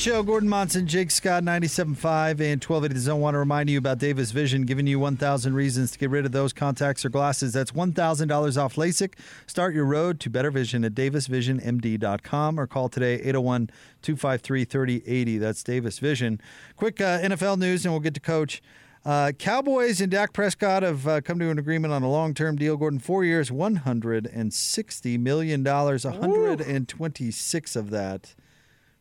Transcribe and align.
Show, 0.00 0.22
Gordon 0.22 0.48
Monson, 0.48 0.86
Jake 0.86 1.10
Scott, 1.10 1.42
97.5 1.42 2.40
and 2.40 2.64
1280 2.64 2.94
The 2.94 3.00
Zone. 3.00 3.20
Want 3.20 3.34
to 3.34 3.38
remind 3.38 3.68
you 3.68 3.76
about 3.76 3.98
Davis 3.98 4.30
Vision, 4.30 4.62
giving 4.62 4.86
you 4.86 4.98
1,000 4.98 5.52
reasons 5.52 5.90
to 5.90 5.98
get 5.98 6.08
rid 6.08 6.24
of 6.24 6.32
those 6.32 6.54
contacts 6.54 7.04
or 7.04 7.10
glasses. 7.10 7.52
That's 7.52 7.72
$1,000 7.72 8.56
off 8.56 8.76
LASIK. 8.76 9.12
Start 9.46 9.74
your 9.74 9.84
road 9.84 10.18
to 10.20 10.30
better 10.30 10.50
vision 10.50 10.86
at 10.86 10.94
davisvisionmd.com 10.94 12.58
or 12.58 12.66
call 12.66 12.88
today 12.88 13.16
801 13.16 13.68
253 14.00 14.64
3080. 14.64 15.36
That's 15.36 15.62
Davis 15.62 15.98
Vision. 15.98 16.40
Quick 16.76 16.98
uh, 17.02 17.20
NFL 17.20 17.58
news, 17.58 17.84
and 17.84 17.92
we'll 17.92 18.00
get 18.00 18.14
to 18.14 18.20
coach. 18.20 18.62
Uh, 19.04 19.32
Cowboys 19.38 20.00
and 20.00 20.10
Dak 20.10 20.32
Prescott 20.32 20.82
have 20.82 21.06
uh, 21.06 21.20
come 21.20 21.38
to 21.40 21.50
an 21.50 21.58
agreement 21.58 21.92
on 21.92 22.02
a 22.02 22.10
long 22.10 22.32
term 22.32 22.56
deal. 22.56 22.78
Gordon, 22.78 23.00
four 23.00 23.22
years, 23.22 23.50
$160 23.50 25.20
million, 25.20 25.62
126 25.62 27.76
of 27.76 27.90
that 27.90 28.34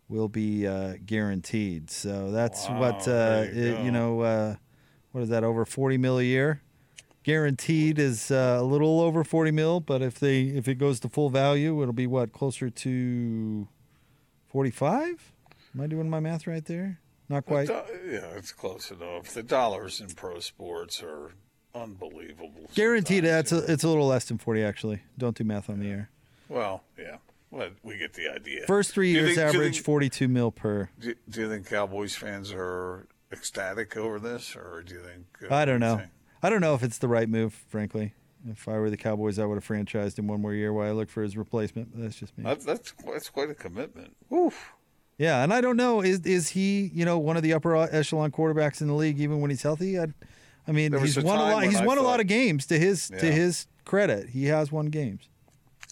will 0.10 0.28
be 0.28 0.68
uh, 0.68 0.96
guaranteed. 1.06 1.90
So 1.90 2.32
that's 2.32 2.68
Wow, 2.68 2.80
what 2.82 3.08
uh, 3.08 3.46
you 3.54 3.62
it- 3.74 3.86
you 3.86 3.92
know. 3.92 4.22
Uh, 4.22 4.56
what 5.12 5.22
is 5.22 5.30
that? 5.30 5.44
Over 5.44 5.66
forty 5.66 5.98
mil 5.98 6.20
a 6.20 6.24
year. 6.24 6.62
Guaranteed 7.24 8.00
is 8.00 8.32
uh, 8.32 8.58
a 8.60 8.64
little 8.64 9.02
over 9.02 9.24
forty 9.24 9.52
mil, 9.52 9.80
but 9.80 10.02
if 10.02 10.20
they 10.20 10.44
if 10.44 10.68
it 10.68 10.76
goes 10.76 11.00
to 11.02 11.10
full 11.10 11.30
value, 11.30 11.82
it'll 11.82 11.94
be 11.94 12.08
what 12.08 12.32
closer 12.32 12.70
to 12.70 13.68
forty 14.48 14.72
five. 14.72 15.32
Am 15.76 15.82
I 15.82 15.88
doing 15.88 16.10
my 16.10 16.20
math 16.20 16.48
right 16.48 16.64
there? 16.66 17.00
Not 17.28 17.46
quite. 17.46 17.68
Do- 17.68 17.82
yeah, 18.08 18.26
it's 18.36 18.52
close 18.52 18.90
enough. 18.92 19.28
The 19.34 19.44
dollars 19.44 20.00
in 20.02 20.08
pro 20.10 20.40
sports 20.40 21.04
are 21.04 21.32
unbelievable. 21.76 22.70
Guaranteed. 22.74 23.24
That's 23.26 23.52
a, 23.52 23.72
it's 23.72 23.84
a 23.84 23.88
little 23.90 24.08
less 24.08 24.26
than 24.26 24.38
forty 24.38 24.64
actually. 24.64 25.02
Don't 25.18 25.36
do 25.38 25.44
math 25.44 25.70
on 25.70 25.80
the 25.80 25.90
air. 25.90 26.10
well, 26.48 26.84
yeah. 26.98 27.18
Well, 27.52 27.70
we 27.84 27.98
get 27.98 28.14
the 28.14 28.30
idea. 28.30 28.66
First 28.68 28.92
three 28.94 29.12
years 29.12 29.36
think- 29.36 29.40
average 29.56 29.74
think- 29.76 29.86
forty 29.86 30.10
two 30.10 30.28
mil 30.28 30.52
per. 30.52 30.90
Do, 31.00 31.16
do 31.30 31.42
you 31.42 31.50
think 31.50 31.68
Cowboys 31.68 32.16
fans 32.16 32.52
are 32.54 33.08
ecstatic 33.32 33.96
over 33.98 34.20
this, 34.20 34.56
or 34.56 34.84
do 34.86 34.96
you 34.96 35.02
think? 35.02 35.26
uh, 35.50 35.54
I 35.56 35.66
don't 35.66 35.80
what 35.82 35.88
do 35.88 35.92
know. 35.94 35.98
think? 35.98 36.10
I 36.44 36.50
don't 36.50 36.62
know 36.62 36.76
if 36.76 36.84
it's 36.84 36.98
the 37.00 37.08
right 37.08 37.28
move, 37.28 37.54
frankly. 37.68 38.14
If 38.50 38.68
I 38.70 38.78
were 38.80 38.90
the 38.90 38.98
Cowboys, 38.98 39.38
I 39.38 39.46
would 39.46 39.56
have 39.56 39.68
franchised 39.68 40.18
him 40.18 40.28
one 40.28 40.42
more 40.42 40.54
year 40.54 40.72
while 40.72 40.88
I 40.88 40.92
look 40.92 41.10
for 41.10 41.22
his 41.24 41.36
replacement. 41.36 41.92
But 41.94 42.04
that's 42.04 42.16
just 42.18 42.38
me. 42.38 42.44
That's 42.46 42.64
that's 42.66 42.94
that's 43.06 43.30
quite 43.30 43.50
a 43.50 43.56
commitment. 43.56 44.16
Oof. 44.34 44.72
Yeah, 45.18 45.44
and 45.44 45.54
I 45.54 45.60
don't 45.60 45.76
know 45.76 46.02
is 46.02 46.22
is 46.22 46.50
he 46.50 46.90
you 46.94 47.04
know 47.04 47.18
one 47.20 47.36
of 47.36 47.44
the 47.44 47.52
upper 47.54 47.76
echelon 47.76 48.32
quarterbacks 48.32 48.80
in 48.82 48.88
the 48.88 48.94
league 48.94 49.20
even 49.20 49.42
when 49.42 49.50
he's 49.50 49.62
healthy? 49.64 50.00
I, 50.00 50.06
I 50.68 50.72
mean 50.72 50.94
he's 50.94 51.18
a 51.18 51.22
won 51.22 51.40
a 51.40 51.42
lot. 51.42 51.64
He's 51.66 51.82
I 51.82 51.86
won 51.86 51.98
a 51.98 52.02
lot 52.02 52.20
of 52.22 52.28
games 52.28 52.66
to 52.68 52.80
his 52.80 53.10
to 53.10 53.26
his 53.32 53.68
credit. 53.84 54.30
He 54.30 54.46
has 54.46 54.72
won 54.72 54.86
games. 54.86 55.29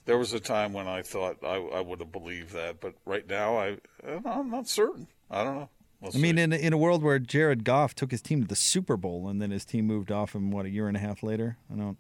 There 0.08 0.18
was 0.18 0.32
a 0.32 0.40
time 0.40 0.72
when 0.72 0.88
I 0.88 1.02
thought 1.02 1.38
I, 1.44 1.58
I 1.58 1.82
would 1.82 2.00
have 2.00 2.14
believed 2.14 2.54
that, 2.54 2.80
but 2.80 2.94
right 3.06 3.28
now 3.28 3.58
I 3.58 3.78
I'm 4.26 4.50
not 4.50 4.68
certain. 4.68 5.06
I 5.30 5.44
don't 5.44 5.56
know. 5.56 5.70
We'll 6.00 6.12
I 6.16 6.18
mean, 6.18 6.38
in 6.38 6.54
in 6.54 6.72
a 6.72 6.78
world 6.78 7.04
where 7.04 7.20
Jared 7.20 7.66
Goff 7.66 7.94
took 7.94 8.12
his 8.12 8.22
team 8.22 8.42
to 8.42 8.48
the 8.48 8.56
Super 8.56 8.96
Bowl 8.96 9.28
and 9.28 9.42
then 9.42 9.52
his 9.52 9.66
team 9.66 9.86
moved 9.86 10.10
off 10.10 10.34
him, 10.34 10.50
what 10.50 10.66
a 10.66 10.70
year 10.70 10.88
and 10.88 10.96
a 10.96 11.00
half 11.02 11.24
later. 11.24 11.58
I 11.70 11.76
don't, 11.76 11.98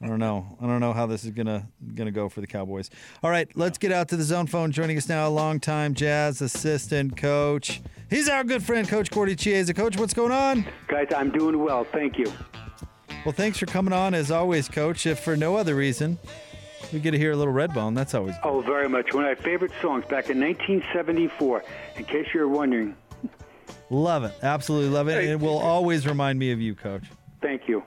I 0.00 0.06
don't 0.06 0.20
know. 0.20 0.56
I 0.58 0.66
don't 0.66 0.80
know 0.80 0.94
how 0.94 1.04
this 1.04 1.24
is 1.24 1.32
gonna 1.32 1.68
gonna 1.94 2.10
go 2.10 2.30
for 2.30 2.40
the 2.40 2.46
Cowboys. 2.46 2.88
All 3.22 3.30
right, 3.30 3.46
let's 3.54 3.76
get 3.76 3.92
out 3.92 4.08
to 4.08 4.16
the 4.16 4.24
zone 4.24 4.46
phone. 4.46 4.72
Joining 4.72 4.96
us 4.96 5.06
now, 5.06 5.28
a 5.28 5.30
longtime 5.30 5.92
Jazz 5.92 6.40
assistant 6.40 7.18
coach. 7.18 7.82
He's 8.08 8.30
our 8.30 8.42
good 8.42 8.62
friend, 8.62 8.88
Coach 8.88 9.10
Gordy 9.10 9.36
Chiesa. 9.36 9.74
Coach, 9.74 9.98
what's 9.98 10.14
going 10.14 10.32
on? 10.32 10.64
Guys, 10.86 11.08
I'm 11.14 11.30
doing 11.30 11.62
well. 11.62 11.84
Thank 11.84 12.16
you. 12.16 12.32
Well, 13.26 13.34
thanks 13.34 13.58
for 13.58 13.66
coming 13.66 13.92
on 13.92 14.14
as 14.14 14.30
always, 14.30 14.66
Coach. 14.68 15.04
If 15.04 15.20
for 15.20 15.36
no 15.36 15.56
other 15.56 15.74
reason, 15.74 16.18
we 16.92 17.00
get 17.00 17.12
to 17.12 17.18
hear 17.18 17.32
a 17.32 17.36
little 17.36 17.52
Redbone. 17.52 17.94
That's 17.94 18.14
always 18.14 18.34
good. 18.36 18.48
Oh, 18.48 18.60
very 18.60 18.88
much. 18.88 19.12
One 19.14 19.24
of 19.24 19.38
my 19.38 19.42
favorite 19.42 19.72
songs 19.80 20.04
back 20.04 20.30
in 20.30 20.40
1974. 20.40 21.64
In 21.96 22.04
case 22.04 22.26
you're 22.34 22.48
wondering, 22.48 22.96
love 23.90 24.24
it. 24.24 24.34
Absolutely 24.42 24.90
love 24.90 25.08
it. 25.08 25.22
Hey, 25.22 25.30
it 25.30 25.40
will 25.40 25.58
always 25.58 26.06
remind 26.06 26.38
me 26.38 26.52
of 26.52 26.60
you, 26.60 26.74
Coach. 26.74 27.04
thank 27.40 27.68
you. 27.68 27.82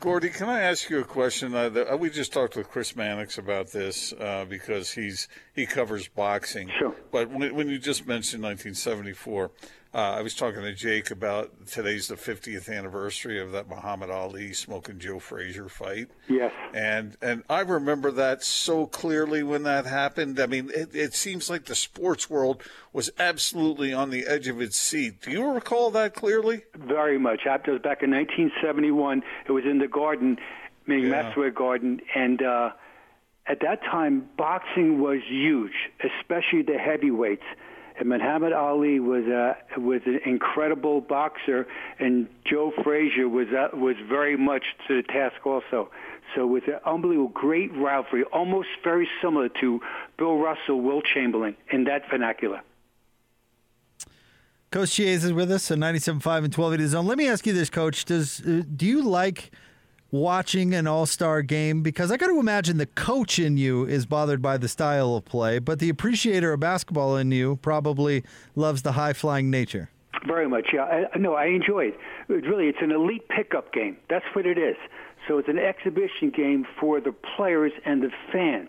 Gordy, 0.00 0.30
can 0.30 0.48
I 0.48 0.62
ask 0.62 0.88
you 0.88 1.00
a 1.00 1.04
question? 1.04 1.54
Uh, 1.54 1.68
the, 1.68 1.92
uh, 1.92 1.94
we 1.94 2.08
just 2.08 2.32
talked 2.32 2.56
with 2.56 2.70
Chris 2.70 2.96
Mannix 2.96 3.36
about 3.36 3.70
this 3.70 4.14
uh, 4.14 4.46
because 4.48 4.90
he's 4.90 5.28
he 5.54 5.66
covers 5.66 6.08
boxing. 6.08 6.70
Sure. 6.78 6.94
But 7.12 7.28
when, 7.28 7.54
when 7.54 7.68
you 7.68 7.78
just 7.78 8.06
mentioned 8.06 8.42
1974, 8.42 9.50
uh, 9.92 9.98
I 9.98 10.22
was 10.22 10.34
talking 10.34 10.62
to 10.62 10.72
Jake 10.72 11.10
about 11.10 11.66
today's 11.66 12.06
the 12.06 12.14
50th 12.14 12.68
anniversary 12.72 13.40
of 13.40 13.50
that 13.52 13.68
Muhammad 13.68 14.08
Ali 14.08 14.52
smoking 14.52 14.98
Joe 15.00 15.18
Frazier 15.18 15.68
fight. 15.68 16.08
Yes. 16.28 16.52
And 16.72 17.16
and 17.20 17.42
I 17.50 17.60
remember 17.60 18.12
that 18.12 18.44
so 18.44 18.86
clearly 18.86 19.42
when 19.42 19.64
that 19.64 19.86
happened. 19.86 20.38
I 20.38 20.46
mean, 20.46 20.70
it, 20.74 20.94
it 20.94 21.14
seems 21.14 21.50
like 21.50 21.64
the 21.64 21.74
sports 21.74 22.30
world 22.30 22.62
was 22.92 23.10
absolutely 23.18 23.92
on 23.92 24.10
the 24.10 24.26
edge 24.28 24.46
of 24.46 24.60
its 24.60 24.76
seat. 24.78 25.22
Do 25.22 25.32
you 25.32 25.50
recall 25.50 25.90
that 25.90 26.14
clearly? 26.14 26.62
Very 26.76 27.18
much. 27.18 27.40
That 27.44 27.66
was 27.66 27.80
back 27.82 28.02
in 28.02 28.10
1971. 28.12 29.22
It 29.48 29.52
was 29.52 29.64
in 29.64 29.78
the 29.78 29.88
Garden, 29.88 30.38
meaning 30.86 31.10
Yeah. 31.10 31.50
Garden, 31.50 32.00
and 32.14 32.40
uh, 32.42 32.70
at 33.46 33.58
that 33.62 33.82
time, 33.82 34.28
boxing 34.36 35.00
was 35.00 35.18
huge, 35.28 35.72
especially 35.98 36.62
the 36.62 36.78
heavyweights. 36.78 37.42
And 38.00 38.08
Muhammad 38.08 38.54
Ali 38.54 38.98
was 38.98 39.24
a 39.26 39.56
was 39.78 40.00
an 40.06 40.20
incredible 40.24 41.02
boxer, 41.02 41.66
and 41.98 42.28
Joe 42.46 42.72
Frazier 42.82 43.28
was 43.28 43.48
uh, 43.48 43.76
was 43.76 43.94
very 44.08 44.38
much 44.38 44.64
to 44.88 44.96
the 44.96 45.06
task 45.06 45.46
also. 45.46 45.90
So 46.34 46.44
it 46.44 46.46
was 46.46 46.62
an 46.66 46.80
unbelievable, 46.86 47.28
great 47.28 47.70
rivalry, 47.76 48.24
almost 48.32 48.68
very 48.82 49.06
similar 49.20 49.50
to 49.60 49.80
Bill 50.16 50.38
Russell, 50.38 50.80
Wilt 50.80 51.04
Chamberlain 51.04 51.56
in 51.70 51.84
that 51.84 52.08
vernacular. 52.08 52.62
Coach 54.70 54.92
Chiesa 54.92 55.26
is 55.26 55.32
with 55.32 55.50
us 55.50 55.70
on 55.70 55.78
97.5 55.78 56.14
and 56.14 56.22
1280 56.22 56.86
Zone. 56.86 57.06
Let 57.06 57.18
me 57.18 57.28
ask 57.28 57.44
you 57.44 57.52
this, 57.52 57.68
Coach. 57.68 58.04
Does 58.06 58.40
uh, 58.40 58.62
Do 58.76 58.86
you 58.86 59.02
like 59.02 59.50
watching 60.10 60.74
an 60.74 60.86
all 60.86 61.06
star 61.06 61.42
game? 61.42 61.82
Because 61.82 62.10
I 62.10 62.16
got 62.16 62.28
to 62.28 62.38
imagine 62.38 62.76
the 62.76 62.86
coach 62.86 63.38
in 63.38 63.56
you 63.56 63.84
is 63.84 64.06
bothered 64.06 64.42
by 64.42 64.56
the 64.56 64.68
style 64.68 65.14
of 65.14 65.24
play, 65.24 65.58
but 65.58 65.78
the 65.78 65.88
appreciator 65.88 66.52
of 66.52 66.60
basketball 66.60 67.16
in 67.16 67.30
you 67.32 67.56
probably 67.56 68.24
loves 68.54 68.82
the 68.82 68.92
high 68.92 69.12
flying 69.12 69.50
nature. 69.50 69.90
Very 70.26 70.48
much, 70.48 70.68
yeah. 70.72 71.06
I, 71.14 71.18
no, 71.18 71.34
I 71.34 71.46
enjoy 71.46 71.86
it. 71.86 71.98
It 72.28 72.46
Really, 72.46 72.66
it's 72.66 72.82
an 72.82 72.90
elite 72.90 73.26
pickup 73.28 73.72
game. 73.72 73.96
That's 74.08 74.24
what 74.34 74.46
it 74.46 74.58
is. 74.58 74.76
So 75.26 75.38
it's 75.38 75.48
an 75.48 75.58
exhibition 75.58 76.30
game 76.30 76.66
for 76.78 77.00
the 77.00 77.12
players 77.36 77.72
and 77.84 78.02
the 78.02 78.10
fans. 78.32 78.68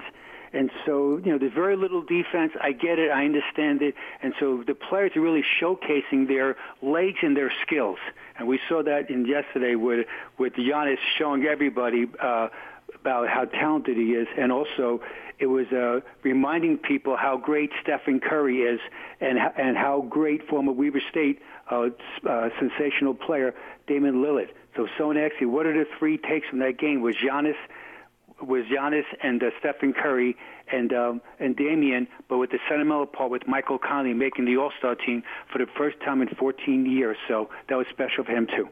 And 0.54 0.70
so, 0.86 1.18
you 1.24 1.32
know, 1.32 1.38
there's 1.38 1.54
very 1.54 1.78
little 1.78 2.02
defense. 2.02 2.52
I 2.60 2.74
get 2.74 3.00
it. 3.00 3.10
I 3.10 3.26
understand 3.26 3.82
it. 3.82 3.96
And 4.22 4.34
so 4.40 4.64
the 4.66 4.76
players 4.76 5.12
are 5.16 5.22
really 5.22 5.44
showcasing 5.62 6.28
their 6.28 6.58
legs 6.82 7.20
and 7.22 7.38
their 7.38 7.52
skills. 7.66 8.00
And 8.38 8.48
we 8.48 8.60
saw 8.68 8.84
that 8.84 9.10
in 9.10 9.26
yesterday 9.26 9.76
with 9.76 10.08
with 10.38 10.54
Giannis 10.54 10.98
showing 11.18 11.46
everybody 11.46 12.08
uh, 12.20 12.50
about 13.00 13.30
how 13.30 13.46
talented 13.46 13.98
he 13.98 14.14
is, 14.14 14.28
and 14.38 14.52
also 14.52 15.02
it 15.40 15.48
was 15.48 15.68
uh, 15.72 16.02
reminding 16.24 16.78
people 16.78 17.16
how 17.16 17.38
great 17.38 17.72
Stephen 17.82 18.20
Curry 18.20 18.62
is, 18.62 18.80
and 19.20 19.38
and 19.58 19.78
how 19.78 20.02
great 20.10 20.48
former 20.48 20.72
Weber 20.72 21.02
State 21.10 21.40
uh, 21.70 21.90
uh, 22.28 22.50
sensational 22.60 23.14
player 23.14 23.54
Damian 23.88 24.16
Lillard. 24.16 24.50
So 24.76 24.88
someone 24.98 25.18
asked 25.18 25.36
you, 25.40 25.50
what 25.50 25.66
are 25.66 25.74
the 25.74 25.86
three 26.00 26.18
takes 26.18 26.48
from 26.48 26.60
that 26.60 26.78
game? 26.78 27.02
Was 27.02 27.16
Giannis 27.16 27.56
was 28.42 28.66
Giannis 28.66 29.04
and 29.22 29.42
uh, 29.42 29.48
Stephen 29.60 29.94
Curry 29.94 30.36
and 30.72 30.94
um, 30.94 31.22
and 31.40 31.56
Damian, 31.56 32.08
but 32.30 32.38
with 32.38 32.52
the 32.52 32.60
sentimental 32.70 33.06
part 33.06 33.32
with 33.32 33.48
Michael 33.48 33.78
Conley 33.78 34.14
making 34.14 34.46
the 34.46 34.58
All 34.58 34.72
Star 34.78 34.96
team 34.96 35.24
for 35.52 35.60
the 35.60 35.68
first 35.78 36.00
time 36.02 36.22
in 36.22 36.30
14 36.30 36.86
years. 36.86 37.18
So 37.28 37.50
that 37.70 37.76
was 37.76 37.88
special 37.92 38.24
for 38.24 38.32
him 38.32 38.48
too. 38.48 38.70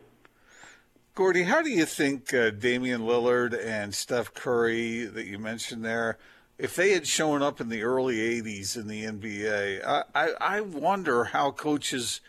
Gordy, 1.16 1.44
how 1.44 1.62
do 1.62 1.70
you 1.70 1.86
think 1.86 2.34
uh, 2.34 2.52
Damian 2.52 3.02
Lillard 3.02 3.54
and 3.54 3.94
Steph 3.94 4.34
Curry 4.34 5.06
that 5.06 5.26
you 5.26 5.38
mentioned 5.38 5.84
there, 5.84 6.18
if 6.58 6.76
they 6.76 6.92
had 6.92 7.08
shown 7.08 7.42
up 7.42 7.60
in 7.60 7.70
the 7.70 7.84
early 7.84 8.18
'80s 8.42 8.78
in 8.78 8.88
the 8.88 9.04
NBA, 9.04 9.86
I, 9.86 10.04
I, 10.16 10.30
I 10.40 10.62
wonder 10.62 11.26
how 11.26 11.52
coaches 11.52 12.22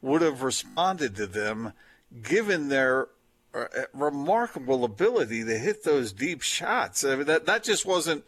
would 0.00 0.22
have 0.22 0.42
responded 0.42 1.14
to 1.16 1.26
them, 1.26 1.72
given 2.22 2.68
their 2.68 3.08
remarkable 3.92 4.84
ability 4.84 5.44
to 5.44 5.58
hit 5.58 5.84
those 5.84 6.12
deep 6.12 6.42
shots. 6.42 7.04
I 7.04 7.16
mean, 7.16 7.26
that 7.26 7.46
that 7.46 7.62
just 7.62 7.84
wasn't 7.86 8.24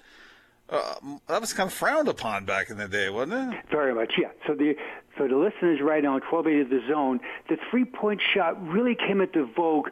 uh, 0.69 0.95
that 1.29 1.41
was 1.41 1.53
kind 1.53 1.69
of 1.69 1.75
frowned 1.75 2.09
upon 2.09 2.45
back 2.45 2.71
in 2.71 2.79
the 2.79 2.89
day, 2.89 3.11
wasn't 3.11 3.55
it? 3.55 3.65
Very 3.71 3.95
much, 3.95 4.15
yeah. 4.19 4.29
So 4.47 4.55
the 4.55 4.75
for 5.17 5.29
the 5.29 5.37
listeners 5.37 5.81
right 5.81 6.03
now, 6.03 6.13
1280 6.13 6.61
of 6.61 6.71
the 6.71 6.89
zone, 6.89 7.21
the 7.49 7.57
three 7.71 7.85
point 7.85 8.21
shot 8.35 8.61
really 8.67 8.95
came 8.95 9.21
into 9.21 9.47
vogue 9.47 9.89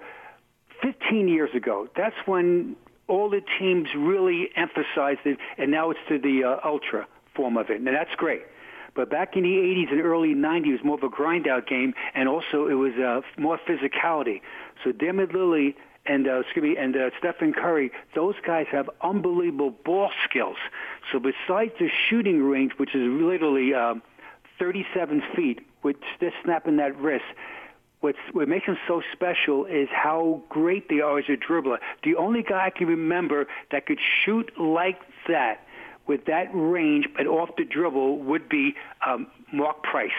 15 0.82 1.29
years 1.29 1.50
ago. 1.55 1.88
That's 1.96 2.17
when 2.26 2.76
all 3.06 3.29
the 3.29 3.43
teams 3.58 3.88
really 3.94 4.49
emphasized 4.56 5.20
it, 5.25 5.38
and 5.58 5.70
now 5.70 5.90
it's 5.90 6.00
to 6.08 6.19
the 6.19 6.44
uh, 6.44 6.69
ultra 6.69 7.06
form 7.34 7.56
of 7.56 7.70
it, 7.70 7.76
and 7.76 7.87
that's 7.87 8.14
great. 8.17 8.43
But 8.94 9.11
back 9.11 9.37
in 9.37 9.43
the 9.43 9.49
80s 9.49 9.90
and 9.90 10.00
early 10.02 10.34
90s, 10.34 10.67
it 10.67 10.73
was 10.73 10.84
more 10.84 10.96
of 10.96 11.02
a 11.02 11.08
grind 11.08 11.46
out 11.46 11.67
game, 11.67 11.94
and 12.14 12.29
also 12.29 12.67
it 12.67 12.75
was 12.75 12.93
uh, 12.94 13.23
more 13.40 13.58
physicality. 13.58 14.43
So 14.84 14.92
Damian 14.92 15.28
Lillard 15.28 15.74
and 16.04 16.26
uh, 16.26 16.40
excuse 16.40 16.62
me, 16.64 16.76
and 16.76 16.96
uh, 16.96 17.10
Stephen 17.19 17.52
Curry, 17.52 17.92
those 18.14 18.34
guys 18.44 18.66
have 18.72 18.90
unbelievable 19.02 19.70
ball 19.70 20.10
skills. 20.28 20.56
So 21.12 21.20
besides 21.20 21.72
the 21.78 21.88
shooting 22.08 22.42
range, 22.42 22.72
which 22.76 22.94
is 22.94 23.02
literally 23.02 23.72
um, 23.74 24.02
37 24.58 25.22
feet, 25.36 25.60
with 25.82 25.96
just 26.20 26.34
snapping 26.44 26.76
that 26.76 26.96
wrist, 26.98 27.24
what's, 28.00 28.19
what 28.32 28.48
makes 28.48 28.66
them 28.66 28.78
so 28.86 29.02
special 29.12 29.64
is 29.66 29.88
how 29.92 30.42
great 30.48 30.88
they 30.88 31.00
are 31.00 31.19
as 31.19 31.24
a 31.28 31.36
dribbler. 31.36 31.78
The 32.04 32.16
only 32.16 32.42
guy 32.42 32.66
I 32.66 32.70
can 32.70 32.86
remember 32.86 33.46
that 33.70 33.86
could 33.86 33.98
shoot 34.24 34.50
like 34.58 35.00
that 35.28 35.66
with 36.06 36.24
that 36.26 36.48
range 36.52 37.06
but 37.16 37.26
off 37.26 37.50
the 37.56 37.64
dribble 37.64 38.19
would 38.19 38.48
be 38.48 38.74
um, 39.06 39.28
Mark 39.52 39.82
Price. 39.82 40.10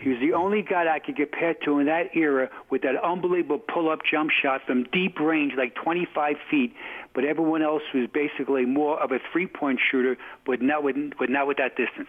He 0.00 0.08
was 0.08 0.18
the 0.18 0.32
only 0.32 0.62
guy 0.62 0.90
I 0.90 0.98
could 0.98 1.16
compare 1.16 1.52
to 1.66 1.78
in 1.78 1.86
that 1.86 2.16
era 2.16 2.48
with 2.70 2.82
that 2.82 2.96
unbelievable 3.04 3.58
pull-up 3.58 4.00
jump 4.10 4.30
shot 4.30 4.62
from 4.66 4.84
deep 4.84 5.20
range, 5.20 5.52
like 5.58 5.74
25 5.74 6.36
feet. 6.50 6.74
But 7.14 7.24
everyone 7.24 7.60
else 7.62 7.82
was 7.92 8.08
basically 8.12 8.64
more 8.64 9.00
of 9.02 9.12
a 9.12 9.18
three-point 9.30 9.78
shooter, 9.90 10.16
but 10.46 10.62
not 10.62 10.82
with, 10.82 10.96
but 11.18 11.28
not 11.28 11.46
with 11.46 11.58
that 11.58 11.76
distance. 11.76 12.08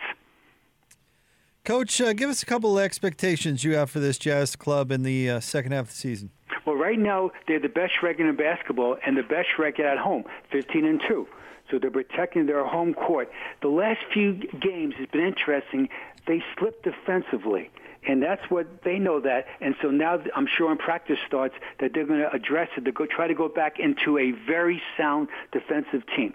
Coach, 1.66 2.00
uh, 2.00 2.14
give 2.14 2.30
us 2.30 2.42
a 2.42 2.46
couple 2.46 2.78
of 2.78 2.84
expectations 2.84 3.64
you 3.66 3.76
have 3.76 3.90
for 3.90 4.00
this 4.00 4.18
Jazz 4.18 4.56
club 4.56 4.90
in 4.90 5.04
the 5.04 5.30
uh, 5.30 5.40
second 5.42 5.74
half 5.74 5.86
of 5.86 5.90
the 5.90 5.96
season. 5.96 6.32
Well, 6.66 6.78
right 6.78 6.98
now 6.98 7.32
they're 7.48 7.60
the 7.60 7.68
best 7.68 8.02
record 8.02 8.26
in 8.26 8.36
basketball 8.38 8.98
and 9.06 9.18
the 9.18 9.24
best 9.24 9.50
record 9.60 9.86
at 9.86 9.98
home, 9.98 10.24
15 10.52 10.86
and 10.86 11.02
two. 11.08 11.28
So 11.70 11.78
they're 11.78 11.92
protecting 11.92 12.46
their 12.46 12.66
home 12.66 12.94
court. 12.94 13.30
The 13.62 13.68
last 13.68 14.00
few 14.14 14.34
games 14.34 14.96
has 14.98 15.08
been 15.08 15.22
interesting. 15.26 15.90
They 16.26 16.44
slipped 16.58 16.84
defensively 16.84 17.70
and 18.08 18.22
that's 18.22 18.42
what 18.50 18.84
they 18.84 18.98
know 18.98 19.20
that. 19.20 19.46
And 19.60 19.76
so 19.82 19.90
now 19.90 20.20
I'm 20.36 20.48
sure 20.48 20.68
when 20.68 20.78
practice 20.78 21.20
starts 21.28 21.56
that 21.80 21.92
they're 21.94 22.06
going 22.06 22.20
to 22.20 22.32
address 22.32 22.70
it. 22.78 22.84
They 22.84 22.92
go 22.92 23.06
try 23.06 23.28
to 23.28 23.36
go 23.36 23.48
back 23.48 23.80
into 23.80 24.18
a 24.18 24.32
very 24.32 24.82
sound 24.98 25.28
defensive 25.52 26.04
team. 26.16 26.34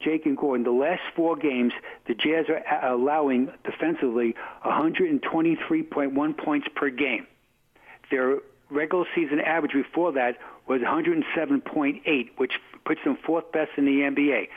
Jake 0.00 0.26
and 0.26 0.36
Gordon, 0.36 0.64
the 0.64 0.70
last 0.70 1.02
four 1.16 1.36
games, 1.36 1.72
the 2.06 2.14
Jazz 2.14 2.46
are 2.48 2.58
uh, 2.66 2.94
allowing 2.94 3.50
defensively 3.64 4.34
123.1 4.64 6.36
points 6.36 6.66
per 6.74 6.90
game. 6.90 7.26
Their 8.10 8.38
regular 8.70 9.04
season 9.14 9.40
average 9.40 9.72
before 9.72 10.12
that 10.12 10.36
was 10.66 10.80
107.8, 10.80 12.30
which 12.36 12.52
puts 12.84 13.00
them 13.04 13.16
fourth 13.24 13.50
best 13.52 13.70
in 13.76 13.84
the 13.84 14.00
NBA. 14.00 14.48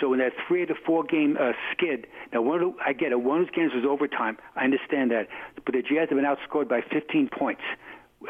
So 0.00 0.12
in 0.12 0.18
that 0.18 0.32
three 0.46 0.66
to 0.66 0.74
four 0.74 1.04
game 1.04 1.36
uh, 1.38 1.52
skid, 1.72 2.06
now 2.32 2.42
one 2.42 2.62
of 2.62 2.74
the, 2.74 2.82
I 2.84 2.92
get 2.92 3.12
it, 3.12 3.20
one 3.20 3.40
of 3.40 3.46
those 3.46 3.54
games 3.54 3.72
was 3.74 3.84
overtime. 3.84 4.38
I 4.54 4.64
understand 4.64 5.10
that, 5.10 5.28
but 5.64 5.74
the 5.74 5.82
Jazz 5.82 6.08
have 6.08 6.18
been 6.18 6.24
outscored 6.24 6.68
by 6.68 6.82
15 6.82 7.28
points. 7.28 7.62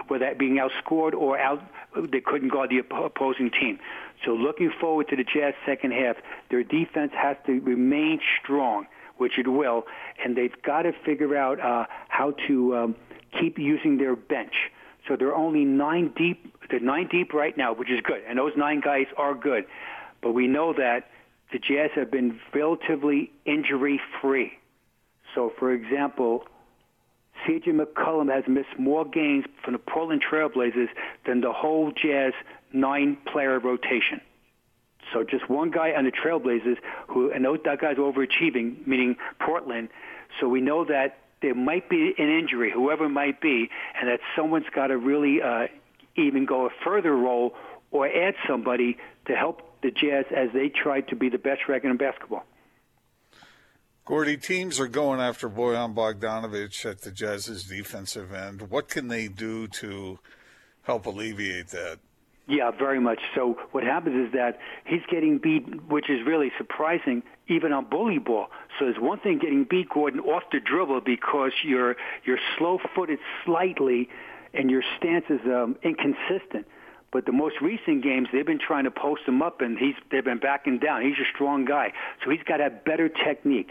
Whether 0.09 0.27
that 0.27 0.39
being 0.39 0.57
outscored 0.57 1.15
or 1.15 1.39
out, 1.39 1.63
they 1.95 2.21
couldn't 2.21 2.49
guard 2.49 2.71
the 2.71 2.79
opposing 2.79 3.51
team. 3.51 3.79
So 4.25 4.33
looking 4.33 4.73
forward 4.81 5.09
to 5.09 5.17
the 5.17 5.25
Jazz 5.25 5.55
second 5.65 5.93
half, 5.93 6.17
their 6.51 6.65
defense 6.65 7.13
has 7.15 7.37
to 7.47 7.61
remain 7.61 8.21
strong, 8.43 8.87
which 9.17 9.39
it 9.39 9.49
will, 9.49 9.85
and 10.23 10.37
they've 10.37 10.61
got 10.63 10.83
to 10.83 10.93
figure 11.05 11.37
out 11.37 11.61
uh, 11.61 11.87
how 12.09 12.33
to 12.47 12.77
um, 12.77 12.97
keep 13.39 13.59
using 13.59 13.99
their 13.99 14.17
bench. 14.17 14.55
So 15.07 15.17
they're 15.17 15.35
only 15.35 15.65
nine 15.65 16.13
deep. 16.17 16.55
They're 16.71 16.81
nine 16.81 17.09
deep 17.09 17.33
right 17.33 17.57
now, 17.57 17.73
which 17.73 17.91
is 17.91 18.01
good, 18.03 18.23
and 18.27 18.39
those 18.39 18.53
nine 18.57 18.81
guys 18.81 19.07
are 19.17 19.35
good. 19.35 19.65
But 20.21 20.33
we 20.33 20.49
know 20.49 20.73
that 20.73 21.11
the 21.53 21.59
Jazz 21.59 21.91
have 21.95 22.11
been 22.11 22.41
relatively 22.53 23.31
injury 23.45 24.01
free. 24.21 24.53
So, 25.35 25.53
for 25.59 25.73
example, 25.73 26.45
C.J. 27.47 27.71
McCollum 27.73 28.35
has 28.35 28.45
missed 28.49 28.79
more 28.79 29.05
games 29.05 29.45
from 29.63 29.75
the 29.75 29.79
Portland 29.79 30.25
Trailblazers 30.29 30.89
than 31.27 31.41
the 31.41 31.53
whole 31.53 31.93
Jazz 31.93 32.33
nine-player 32.73 33.61
rotation. 33.61 34.21
So 35.13 35.23
just 35.23 35.49
one 35.49 35.71
guy 35.71 35.93
on 35.93 36.05
the 36.05 36.11
Trailblazers 36.11 36.79
who, 37.09 37.31
and 37.31 37.45
those 37.45 37.61
that 37.65 37.81
guys 37.81 37.97
overachieving, 37.97 38.87
meaning 38.87 39.17
Portland. 39.39 39.89
So 40.41 40.49
we 40.49 40.61
know 40.61 40.85
that 40.87 41.19
there 41.43 41.55
might 41.55 41.89
be 41.89 42.15
an 42.19 42.29
injury, 42.29 42.71
whoever 42.73 43.05
it 43.05 43.11
might 43.11 43.41
be, 43.41 43.69
and 43.99 44.09
that 44.09 44.21
someone's 44.35 44.67
got 44.75 44.89
to 44.89 44.97
really 44.97 45.41
uh, 45.43 45.67
even 46.17 46.47
go 46.47 46.67
a 46.67 46.71
further 46.85 47.15
role 47.15 47.55
or 47.91 48.07
add 48.07 48.35
somebody 48.49 48.97
to 49.27 49.35
help 49.35 49.63
the 49.83 49.91
Jazz 49.91 50.25
as 50.35 50.49
they 50.53 50.69
try 50.69 51.01
to 51.03 51.17
be 51.17 51.29
the 51.29 51.39
best 51.39 51.63
record 51.69 51.91
in 51.91 51.97
basketball. 51.97 52.45
Gordy, 54.05 54.37
teams 54.37 54.79
are 54.79 54.87
going 54.87 55.21
after 55.21 55.51
Bojan 55.51 55.95
Bogdanovich 55.95 56.89
at 56.89 57.01
the 57.03 57.11
Jazz's 57.11 57.65
defensive 57.65 58.33
end. 58.33 58.71
What 58.71 58.89
can 58.89 59.09
they 59.09 59.27
do 59.27 59.67
to 59.69 60.21
help 60.83 61.07
alleviate 61.07 61.69
that? 61.69 61.99
Yeah, 62.49 62.71
very 62.71 63.01
much. 63.01 63.19
So 63.35 63.59
what 63.73 63.83
happens 63.83 64.29
is 64.29 64.33
that 64.33 64.61
he's 64.85 65.03
getting 65.11 65.39
beat, 65.39 65.83
which 65.89 66.09
is 66.09 66.25
really 66.25 66.53
surprising, 66.57 67.25
even 67.49 67.73
on 67.73 67.87
bully 67.87 68.19
ball. 68.19 68.47
So 68.79 68.85
there's 68.85 68.99
one 68.99 69.21
thing 69.21 69.39
getting 69.39 69.65
beat, 69.65 69.89
Gordon, 69.89 70.21
off 70.21 70.45
the 70.53 70.61
dribble 70.61 71.01
because 71.01 71.53
you're 71.65 71.97
you're 72.25 72.39
slow-footed 72.59 73.19
slightly, 73.45 74.09
and 74.53 74.71
your 74.71 74.83
stance 74.99 75.25
is 75.31 75.41
um, 75.47 75.77
inconsistent. 75.83 76.67
But 77.13 77.25
the 77.25 77.33
most 77.33 77.57
recent 77.63 78.03
games, 78.03 78.29
they've 78.33 78.45
been 78.45 78.59
trying 78.59 78.85
to 78.85 78.91
post 78.91 79.23
him 79.27 79.41
up, 79.41 79.61
and 79.61 79.79
he's 79.79 79.95
they've 80.11 80.25
been 80.25 80.39
backing 80.39 80.79
down. 80.79 81.03
He's 81.03 81.19
a 81.19 81.29
strong 81.35 81.65
guy, 81.65 81.93
so 82.23 82.31
he's 82.31 82.43
got 82.43 82.59
to 82.59 82.65
have 82.65 82.85
better 82.85 83.09
technique, 83.09 83.71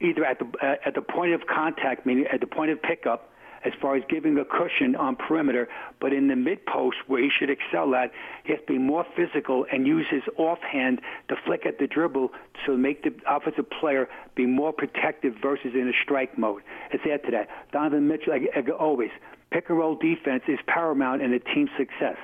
either 0.00 0.24
at 0.24 0.38
the 0.38 0.46
uh, 0.62 0.76
at 0.84 0.94
the 0.94 1.02
point 1.02 1.32
of 1.32 1.46
contact, 1.46 2.06
meaning 2.06 2.26
at 2.32 2.40
the 2.40 2.46
point 2.46 2.70
of 2.70 2.80
pickup, 2.80 3.30
as 3.66 3.72
far 3.80 3.96
as 3.96 4.02
giving 4.08 4.38
a 4.38 4.44
cushion 4.44 4.94
on 4.94 5.16
perimeter, 5.16 5.68
but 6.00 6.12
in 6.12 6.28
the 6.28 6.36
mid 6.36 6.64
post 6.66 6.98
where 7.08 7.22
he 7.22 7.28
should 7.28 7.50
excel 7.50 7.94
at, 7.94 8.12
he 8.44 8.52
has 8.52 8.60
to 8.60 8.74
be 8.74 8.78
more 8.78 9.04
physical 9.16 9.66
and 9.72 9.86
use 9.86 10.06
his 10.08 10.22
offhand 10.38 11.00
to 11.28 11.36
flick 11.44 11.66
at 11.66 11.78
the 11.78 11.86
dribble 11.86 12.30
to 12.64 12.76
make 12.76 13.02
the 13.02 13.12
offensive 13.28 13.68
player 13.68 14.08
be 14.34 14.46
more 14.46 14.72
protective 14.72 15.34
versus 15.42 15.72
in 15.74 15.88
a 15.88 15.92
strike 16.02 16.38
mode. 16.38 16.62
Let's 16.92 17.04
add 17.10 17.24
to 17.24 17.30
that. 17.32 17.48
Donovan 17.72 18.06
Mitchell, 18.06 18.32
like 18.32 18.68
always, 18.78 19.10
pick 19.50 19.68
and 19.68 19.78
roll 19.78 19.96
defense 19.96 20.44
is 20.46 20.58
paramount 20.66 21.22
in 21.22 21.32
a 21.32 21.40
team's 21.40 21.70
success. 21.76 22.16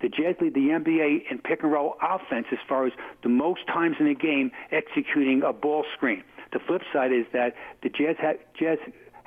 The 0.00 0.08
Jazz 0.08 0.36
lead 0.40 0.54
the 0.54 0.68
NBA 0.70 1.30
in 1.30 1.38
pick 1.38 1.62
and 1.62 1.70
roll 1.70 1.96
offense 2.02 2.46
as 2.52 2.58
far 2.66 2.86
as 2.86 2.92
the 3.22 3.28
most 3.28 3.66
times 3.66 3.96
in 4.00 4.06
a 4.06 4.14
game 4.14 4.50
executing 4.72 5.42
a 5.42 5.52
ball 5.52 5.84
screen. 5.94 6.24
The 6.52 6.58
flip 6.58 6.82
side 6.92 7.12
is 7.12 7.26
that 7.32 7.54
the 7.82 7.90
Jazz, 7.90 8.16
ha- 8.18 8.40
Jazz 8.58 8.78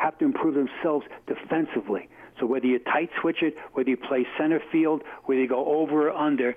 have 0.03 0.17
to 0.19 0.25
improve 0.25 0.55
themselves 0.55 1.05
defensively. 1.27 2.09
So 2.39 2.45
whether 2.45 2.65
you 2.65 2.79
tight 2.79 3.09
switch 3.21 3.37
it, 3.41 3.55
whether 3.73 3.89
you 3.89 3.97
play 3.97 4.25
center 4.37 4.61
field, 4.71 5.01
whether 5.25 5.41
you 5.41 5.47
go 5.47 5.65
over 5.65 6.09
or 6.09 6.11
under, 6.11 6.55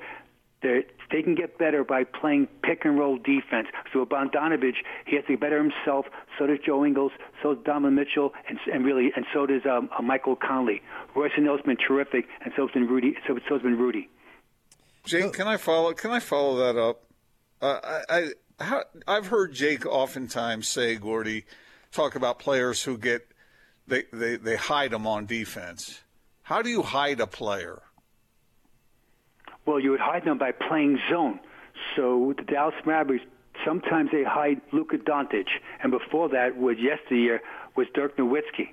they 0.62 1.22
can 1.22 1.34
get 1.34 1.58
better 1.58 1.84
by 1.84 2.02
playing 2.02 2.48
pick 2.62 2.84
and 2.84 2.98
roll 2.98 3.18
defense. 3.18 3.68
So 3.92 4.04
Bogdanovic, 4.04 4.74
he 5.06 5.16
has 5.16 5.24
to 5.26 5.32
get 5.32 5.40
better 5.40 5.62
himself. 5.62 6.06
So 6.38 6.46
does 6.46 6.58
Joe 6.64 6.84
Ingles. 6.84 7.12
So 7.42 7.54
does 7.54 7.64
Donovan 7.64 7.94
Mitchell, 7.94 8.32
and, 8.48 8.58
and 8.72 8.84
really, 8.84 9.12
and 9.14 9.24
so 9.32 9.46
does 9.46 9.62
um, 9.70 9.88
uh, 9.96 10.02
Michael 10.02 10.34
Conley. 10.34 10.82
Royce 11.14 11.30
O'Neale's 11.38 11.60
been 11.60 11.76
terrific, 11.76 12.26
and 12.44 12.52
so's 12.56 12.72
been 12.72 12.88
Rudy. 12.88 13.14
So 13.28 13.38
so's 13.48 13.62
been 13.62 13.78
Rudy. 13.78 14.08
Jake, 15.04 15.34
can 15.34 15.46
I 15.46 15.56
follow? 15.56 15.92
Can 15.92 16.10
I 16.10 16.18
follow 16.18 16.56
that 16.56 16.80
up? 16.80 17.02
Uh, 17.62 17.78
I, 17.84 18.00
I 18.08 18.64
how, 18.64 18.82
I've 19.06 19.28
heard 19.28 19.52
Jake 19.52 19.86
oftentimes 19.86 20.66
say, 20.66 20.96
Gordy, 20.96 21.44
talk 21.92 22.16
about 22.16 22.38
players 22.40 22.82
who 22.82 22.98
get 22.98 23.28
they, 23.86 24.04
they, 24.12 24.36
they 24.36 24.56
hide 24.56 24.90
them 24.90 25.06
on 25.06 25.26
defense. 25.26 26.00
How 26.42 26.62
do 26.62 26.70
you 26.70 26.82
hide 26.82 27.20
a 27.20 27.26
player? 27.26 27.82
Well, 29.66 29.80
you 29.80 29.90
would 29.90 30.00
hide 30.00 30.24
them 30.24 30.38
by 30.38 30.52
playing 30.52 30.98
zone. 31.10 31.40
So 31.96 32.34
the 32.36 32.44
Dallas 32.44 32.74
Mavericks, 32.84 33.24
sometimes 33.64 34.10
they 34.12 34.22
hide 34.22 34.60
Luka 34.72 34.98
Doncic, 34.98 35.48
and 35.82 35.90
before 35.90 36.28
that 36.30 36.56
was 36.56 36.76
yesteryear 36.78 37.40
was 37.76 37.86
Dirk 37.94 38.16
Nowitzki. 38.16 38.68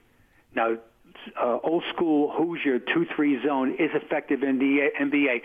Now, 0.56 0.78
uh, 1.42 1.58
old 1.64 1.84
school 1.94 2.32
Hoosier 2.32 2.80
2-3 2.80 3.46
zone 3.46 3.72
is 3.74 3.90
effective 3.94 4.44
in 4.44 4.60
the 4.60 4.90
NBA 5.00 5.42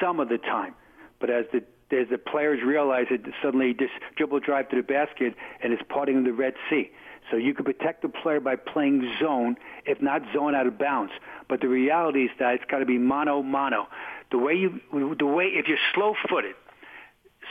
some 0.00 0.20
of 0.20 0.28
the 0.28 0.38
time, 0.38 0.74
but 1.20 1.30
as 1.30 1.46
the 1.52 1.62
as 1.92 2.08
the 2.10 2.18
players 2.18 2.60
realize 2.64 3.06
it, 3.10 3.20
suddenly 3.40 3.72
this 3.72 3.90
dribble 4.16 4.40
drive 4.40 4.68
to 4.70 4.76
the 4.76 4.82
basket 4.82 5.34
and 5.62 5.72
it's 5.72 5.82
parting 5.88 6.18
of 6.18 6.24
the 6.24 6.32
Red 6.32 6.54
Sea. 6.68 6.90
So 7.30 7.36
you 7.36 7.54
can 7.54 7.64
protect 7.64 8.02
the 8.02 8.08
player 8.08 8.40
by 8.40 8.56
playing 8.56 9.16
zone, 9.20 9.56
if 9.86 10.00
not 10.02 10.22
zone 10.34 10.54
out 10.54 10.66
of 10.66 10.78
bounds. 10.78 11.12
But 11.48 11.60
the 11.60 11.68
reality 11.68 12.24
is 12.24 12.30
that 12.38 12.54
it's 12.54 12.64
got 12.70 12.78
to 12.78 12.86
be 12.86 12.98
mono 12.98 13.42
mono. 13.42 13.88
The 14.30 14.38
way 14.38 14.54
you, 14.54 14.80
the 15.18 15.26
way 15.26 15.44
if 15.46 15.66
you're 15.68 15.78
slow-footed, 15.94 16.54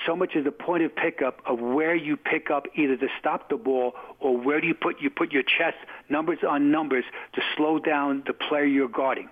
so 0.05 0.15
much 0.15 0.35
is 0.35 0.43
the 0.43 0.51
point 0.51 0.83
of 0.83 0.95
pickup 0.95 1.39
of 1.45 1.59
where 1.59 1.95
you 1.95 2.17
pick 2.17 2.49
up 2.49 2.65
either 2.75 2.97
to 2.97 3.07
stop 3.19 3.49
the 3.49 3.57
ball 3.57 3.93
or 4.19 4.37
where 4.37 4.59
do 4.59 4.67
you 4.67 4.73
put 4.73 4.99
you 5.01 5.09
put 5.09 5.31
your 5.31 5.43
chest 5.43 5.77
numbers 6.09 6.39
on 6.47 6.71
numbers 6.71 7.05
to 7.33 7.41
slow 7.55 7.79
down 7.79 8.23
the 8.25 8.33
player 8.33 8.65
you're 8.65 8.87
guarding. 8.87 9.29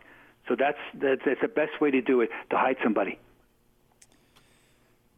So 0.48 0.56
that's 0.58 0.78
that's, 0.94 1.22
that's 1.26 1.42
the 1.42 1.48
best 1.48 1.82
way 1.82 1.92
to 1.92 2.02
do 2.02 2.22
it 2.22 2.30
to 2.52 2.58
hide 2.58 2.78
somebody. 2.84 3.20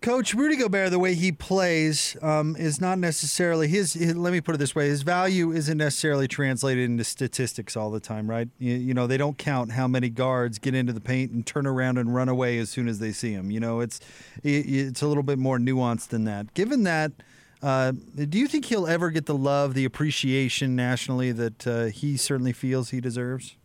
Coach 0.04 0.34
Rudy 0.34 0.58
Gobert, 0.58 0.92
the 0.92 1.00
way 1.00 1.16
he 1.16 1.32
plays 1.32 2.18
um, 2.22 2.58
is 2.58 2.82
not 2.82 3.00
necessarily 3.00 3.70
his, 3.70 3.94
his, 3.94 4.14
Let 4.18 4.34
me 4.34 4.42
put 4.42 4.54
it 4.54 4.58
this 4.58 4.76
way: 4.76 4.90
his 4.90 5.02
value 5.02 5.54
isn't 5.54 5.78
necessarily 5.78 6.28
translated 6.28 6.84
into 6.84 7.06
statistics 7.06 7.78
all 7.78 7.90
the 7.90 8.02
time, 8.02 8.30
right? 8.30 8.50
You, 8.60 8.74
you, 8.74 8.94
know, 8.94 9.08
they 9.08 9.16
don't 9.16 9.38
count 9.38 9.72
how 9.72 9.88
many 9.88 10.10
guards 10.10 10.60
get 10.60 10.76
into 10.76 10.92
the 10.92 11.00
paint 11.00 11.32
and 11.32 11.46
turn 11.46 11.66
around 11.66 11.98
and 11.98 12.14
run 12.14 12.28
away 12.28 12.60
as 12.60 12.70
soon 12.70 12.90
as 12.90 13.00
they 13.00 13.14
see 13.14 13.32
him. 13.32 13.50
You 13.50 13.62
know, 13.62 13.80
it's 13.80 14.02
it, 14.44 14.66
it's 14.68 15.02
a 15.02 15.08
little 15.08 15.24
bit 15.24 15.40
more 15.40 15.58
nuanced 15.58 16.10
than 16.10 16.26
that. 16.26 16.54
Given 16.54 16.84
that, 16.84 17.14
uh, 17.62 17.94
do 17.94 18.38
you 18.38 18.50
think 18.50 18.66
he'll 18.66 18.88
ever 18.88 19.10
get 19.10 19.26
the 19.26 19.38
love, 19.38 19.74
the 19.74 19.86
appreciation 19.86 20.76
nationally 20.76 21.32
that 21.32 21.66
uh, 21.66 21.86
he 21.86 22.18
certainly 22.18 22.52
feels 22.52 22.90
he 22.90 23.00
deserves? 23.00 23.56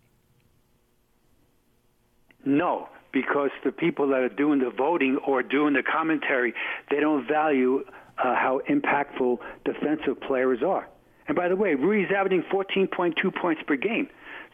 No, 2.45 2.88
because 3.12 3.50
the 3.64 3.72
people 3.72 4.08
that 4.08 4.20
are 4.20 4.28
doing 4.28 4.58
the 4.58 4.70
voting 4.70 5.18
or 5.26 5.42
doing 5.42 5.74
the 5.74 5.82
commentary, 5.82 6.54
they 6.90 7.00
don't 7.00 7.26
value 7.26 7.84
uh, 8.18 8.34
how 8.34 8.60
impactful 8.68 9.38
defensive 9.64 10.20
players 10.20 10.62
are. 10.62 10.88
And 11.26 11.36
by 11.36 11.48
the 11.48 11.56
way, 11.56 11.74
Rudy's 11.74 12.10
averaging 12.14 12.42
14.2 12.50 13.34
points 13.34 13.62
per 13.66 13.76
game. 13.76 14.08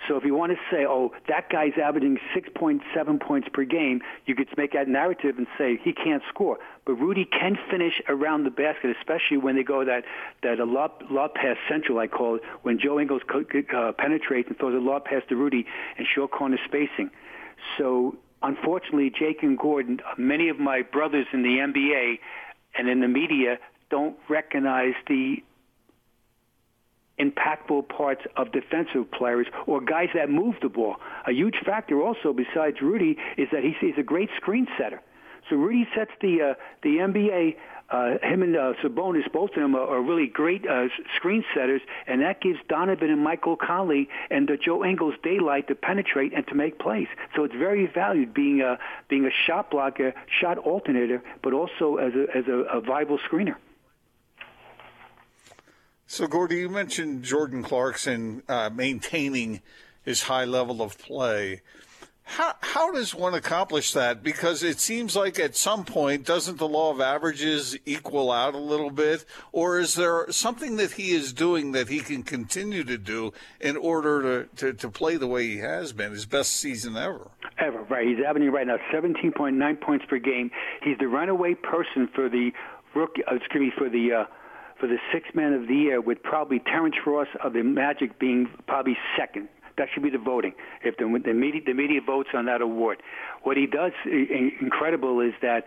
So 0.08 0.16
if 0.16 0.24
you 0.24 0.34
want 0.34 0.52
to 0.52 0.58
say, 0.70 0.84
oh, 0.86 1.12
that 1.28 1.48
guy's 1.48 1.72
averaging 1.82 2.18
6.7 2.36 3.20
points 3.20 3.48
per 3.52 3.64
game, 3.64 4.02
you 4.26 4.34
could 4.34 4.48
make 4.56 4.72
that 4.72 4.88
narrative 4.88 5.38
and 5.38 5.46
say 5.56 5.78
he 5.82 5.92
can't 5.92 6.22
score. 6.28 6.58
But 6.84 6.94
Rudy 6.94 7.24
can 7.24 7.56
finish 7.70 8.02
around 8.08 8.44
the 8.44 8.50
basket, 8.50 8.94
especially 9.00 9.36
when 9.38 9.54
they 9.54 9.62
go 9.62 9.84
that 9.84 10.04
that 10.42 10.58
a 10.58 10.64
lob, 10.64 11.04
lob 11.10 11.34
pass 11.34 11.56
central, 11.68 11.98
I 12.00 12.08
call 12.08 12.36
it, 12.36 12.42
when 12.62 12.78
Joe 12.78 12.98
Ingles 13.00 13.22
uh, 13.32 13.92
penetrates 13.96 14.48
and 14.48 14.58
throws 14.58 14.74
a 14.74 14.84
lob 14.84 15.04
pass 15.04 15.22
to 15.28 15.36
Rudy 15.36 15.64
and 15.96 16.06
short 16.12 16.32
corner 16.32 16.58
spacing. 16.66 17.10
So 17.78 18.16
unfortunately, 18.44 19.10
Jake 19.10 19.42
and 19.42 19.58
Gordon, 19.58 20.00
many 20.16 20.48
of 20.48 20.58
my 20.58 20.82
brothers 20.82 21.26
in 21.32 21.42
the 21.42 21.58
NBA 21.58 22.18
and 22.78 22.88
in 22.88 23.00
the 23.00 23.08
media 23.08 23.58
don't 23.90 24.16
recognize 24.28 24.94
the 25.08 25.36
impactful 27.18 27.88
parts 27.88 28.22
of 28.36 28.50
defensive 28.52 29.10
players 29.12 29.46
or 29.66 29.80
guys 29.80 30.08
that 30.14 30.28
move 30.28 30.56
the 30.62 30.68
ball. 30.68 30.96
A 31.26 31.32
huge 31.32 31.56
factor 31.64 32.02
also 32.02 32.32
besides 32.32 32.76
Rudy 32.82 33.16
is 33.36 33.48
that 33.52 33.62
he's 33.62 33.94
a 33.98 34.02
great 34.02 34.30
screen 34.36 34.66
setter. 34.78 35.00
So 35.48 35.56
Rudy 35.56 35.86
sets 35.94 36.10
the 36.20 36.40
uh, 36.42 36.54
the 36.82 36.96
NBA 36.96 37.56
uh, 37.90 38.18
him 38.22 38.42
and 38.42 38.56
uh, 38.56 38.72
Sabonis, 38.82 39.30
both 39.32 39.50
of 39.50 39.56
them 39.56 39.74
are, 39.74 39.86
are 39.86 40.02
really 40.02 40.26
great 40.26 40.66
uh, 40.66 40.88
screen 41.16 41.44
setters, 41.54 41.82
and 42.06 42.22
that 42.22 42.40
gives 42.40 42.58
Donovan 42.68 43.10
and 43.10 43.22
Michael 43.22 43.56
Conley 43.56 44.08
and 44.30 44.50
uh, 44.50 44.54
Joe 44.62 44.84
Ingles 44.84 45.14
daylight 45.22 45.68
to 45.68 45.74
penetrate 45.74 46.32
and 46.32 46.46
to 46.48 46.54
make 46.54 46.78
plays. 46.78 47.08
So 47.36 47.44
it's 47.44 47.54
very 47.54 47.86
valued 47.86 48.32
being 48.32 48.62
a 48.62 48.78
being 49.08 49.26
a 49.26 49.30
shot 49.46 49.70
blocker, 49.70 50.14
shot 50.40 50.58
alternator, 50.58 51.22
but 51.42 51.52
also 51.52 51.96
as 51.96 52.12
a 52.14 52.36
as 52.36 52.46
a, 52.48 52.78
a 52.78 52.80
viable 52.80 53.18
screener. 53.18 53.56
So, 56.06 56.26
Gordy, 56.26 56.56
you 56.56 56.68
mentioned 56.68 57.24
Jordan 57.24 57.62
Clarkson 57.62 58.42
uh, 58.48 58.70
maintaining 58.72 59.62
his 60.04 60.22
high 60.22 60.44
level 60.44 60.82
of 60.82 60.98
play. 60.98 61.62
How 62.24 62.54
how 62.60 62.90
does 62.90 63.14
one 63.14 63.34
accomplish 63.34 63.92
that? 63.92 64.22
Because 64.22 64.62
it 64.62 64.80
seems 64.80 65.14
like 65.14 65.38
at 65.38 65.54
some 65.54 65.84
point, 65.84 66.24
doesn't 66.24 66.58
the 66.58 66.66
law 66.66 66.90
of 66.90 67.00
averages 67.00 67.76
equal 67.84 68.32
out 68.32 68.54
a 68.54 68.58
little 68.58 68.90
bit, 68.90 69.24
or 69.52 69.78
is 69.78 69.94
there 69.94 70.26
something 70.30 70.76
that 70.76 70.92
he 70.92 71.12
is 71.12 71.32
doing 71.32 71.72
that 71.72 71.88
he 71.88 72.00
can 72.00 72.22
continue 72.22 72.82
to 72.84 72.96
do 72.96 73.32
in 73.60 73.76
order 73.76 74.44
to, 74.44 74.56
to, 74.56 74.72
to 74.72 74.88
play 74.88 75.16
the 75.16 75.26
way 75.26 75.46
he 75.46 75.58
has 75.58 75.92
been, 75.92 76.12
his 76.12 76.26
best 76.26 76.54
season 76.54 76.96
ever? 76.96 77.30
Ever, 77.58 77.82
right? 77.84 78.06
He's 78.06 78.24
averaging 78.26 78.50
right 78.50 78.66
now 78.66 78.78
17.9 78.92 79.80
points 79.80 80.06
per 80.08 80.18
game. 80.18 80.50
He's 80.82 80.98
the 80.98 81.08
runaway 81.08 81.54
person 81.54 82.08
for 82.14 82.28
the 82.28 82.52
rookie. 82.94 83.22
Uh, 83.30 83.36
excuse 83.36 83.60
me 83.60 83.72
for 83.76 83.88
the. 83.88 84.12
Uh, 84.12 84.24
for 84.80 84.88
the 84.88 84.98
sixth 85.12 85.36
man 85.36 85.52
of 85.52 85.68
the 85.68 85.74
year, 85.74 86.00
with 86.00 86.20
probably 86.24 86.58
Terrence 86.58 86.96
Ross 87.06 87.28
of 87.44 87.52
the 87.52 87.62
Magic 87.62 88.18
being 88.18 88.50
probably 88.66 88.96
second. 89.16 89.48
That 89.76 89.88
should 89.92 90.02
be 90.02 90.10
the 90.10 90.18
voting. 90.18 90.54
If 90.82 90.96
the, 90.96 91.04
the 91.24 91.34
media 91.34 91.60
the 91.66 91.74
media 91.74 92.00
votes 92.00 92.30
on 92.34 92.46
that 92.46 92.60
award, 92.60 93.02
what 93.42 93.56
he 93.56 93.66
does 93.66 93.92
incredible 94.04 95.20
is 95.20 95.32
that 95.42 95.64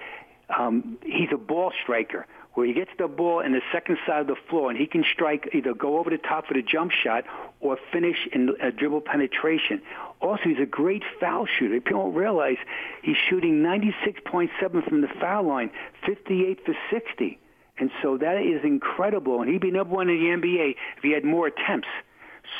um, 0.57 0.97
he's 1.03 1.29
a 1.33 1.37
ball 1.37 1.71
striker 1.83 2.25
where 2.57 2.65
he 2.65 2.73
gets 2.73 2.89
the 2.97 3.07
ball 3.07 3.39
in 3.39 3.51
the 3.51 3.61
second 3.71 3.99
side 4.07 4.21
of 4.21 4.25
the 4.25 4.35
floor 4.49 4.71
and 4.71 4.79
he 4.79 4.87
can 4.87 5.05
strike 5.13 5.47
either 5.53 5.75
go 5.75 5.99
over 5.99 6.09
the 6.09 6.17
top 6.17 6.47
for 6.47 6.55
the 6.55 6.61
jump 6.63 6.91
shot 6.91 7.23
or 7.59 7.77
finish 7.93 8.27
in 8.33 8.49
a 8.59 8.71
dribble 8.71 9.01
penetration. 9.01 9.79
Also, 10.21 10.41
he's 10.45 10.59
a 10.59 10.65
great 10.65 11.03
foul 11.19 11.45
shooter. 11.45 11.79
People 11.79 12.05
don't 12.05 12.15
realize 12.15 12.57
he's 13.03 13.15
shooting 13.29 13.61
96.7 13.61 14.49
from 14.89 15.01
the 15.01 15.07
foul 15.21 15.43
line, 15.43 15.69
58 16.03 16.65
for 16.65 16.75
60. 16.89 17.39
And 17.77 17.91
so 18.01 18.17
that 18.17 18.41
is 18.41 18.63
incredible. 18.63 19.41
And 19.41 19.51
he'd 19.51 19.61
be 19.61 19.69
number 19.69 19.93
one 19.93 20.09
in 20.09 20.17
the 20.17 20.47
NBA 20.47 20.71
if 20.97 21.03
he 21.03 21.11
had 21.11 21.23
more 21.23 21.45
attempts. 21.45 21.89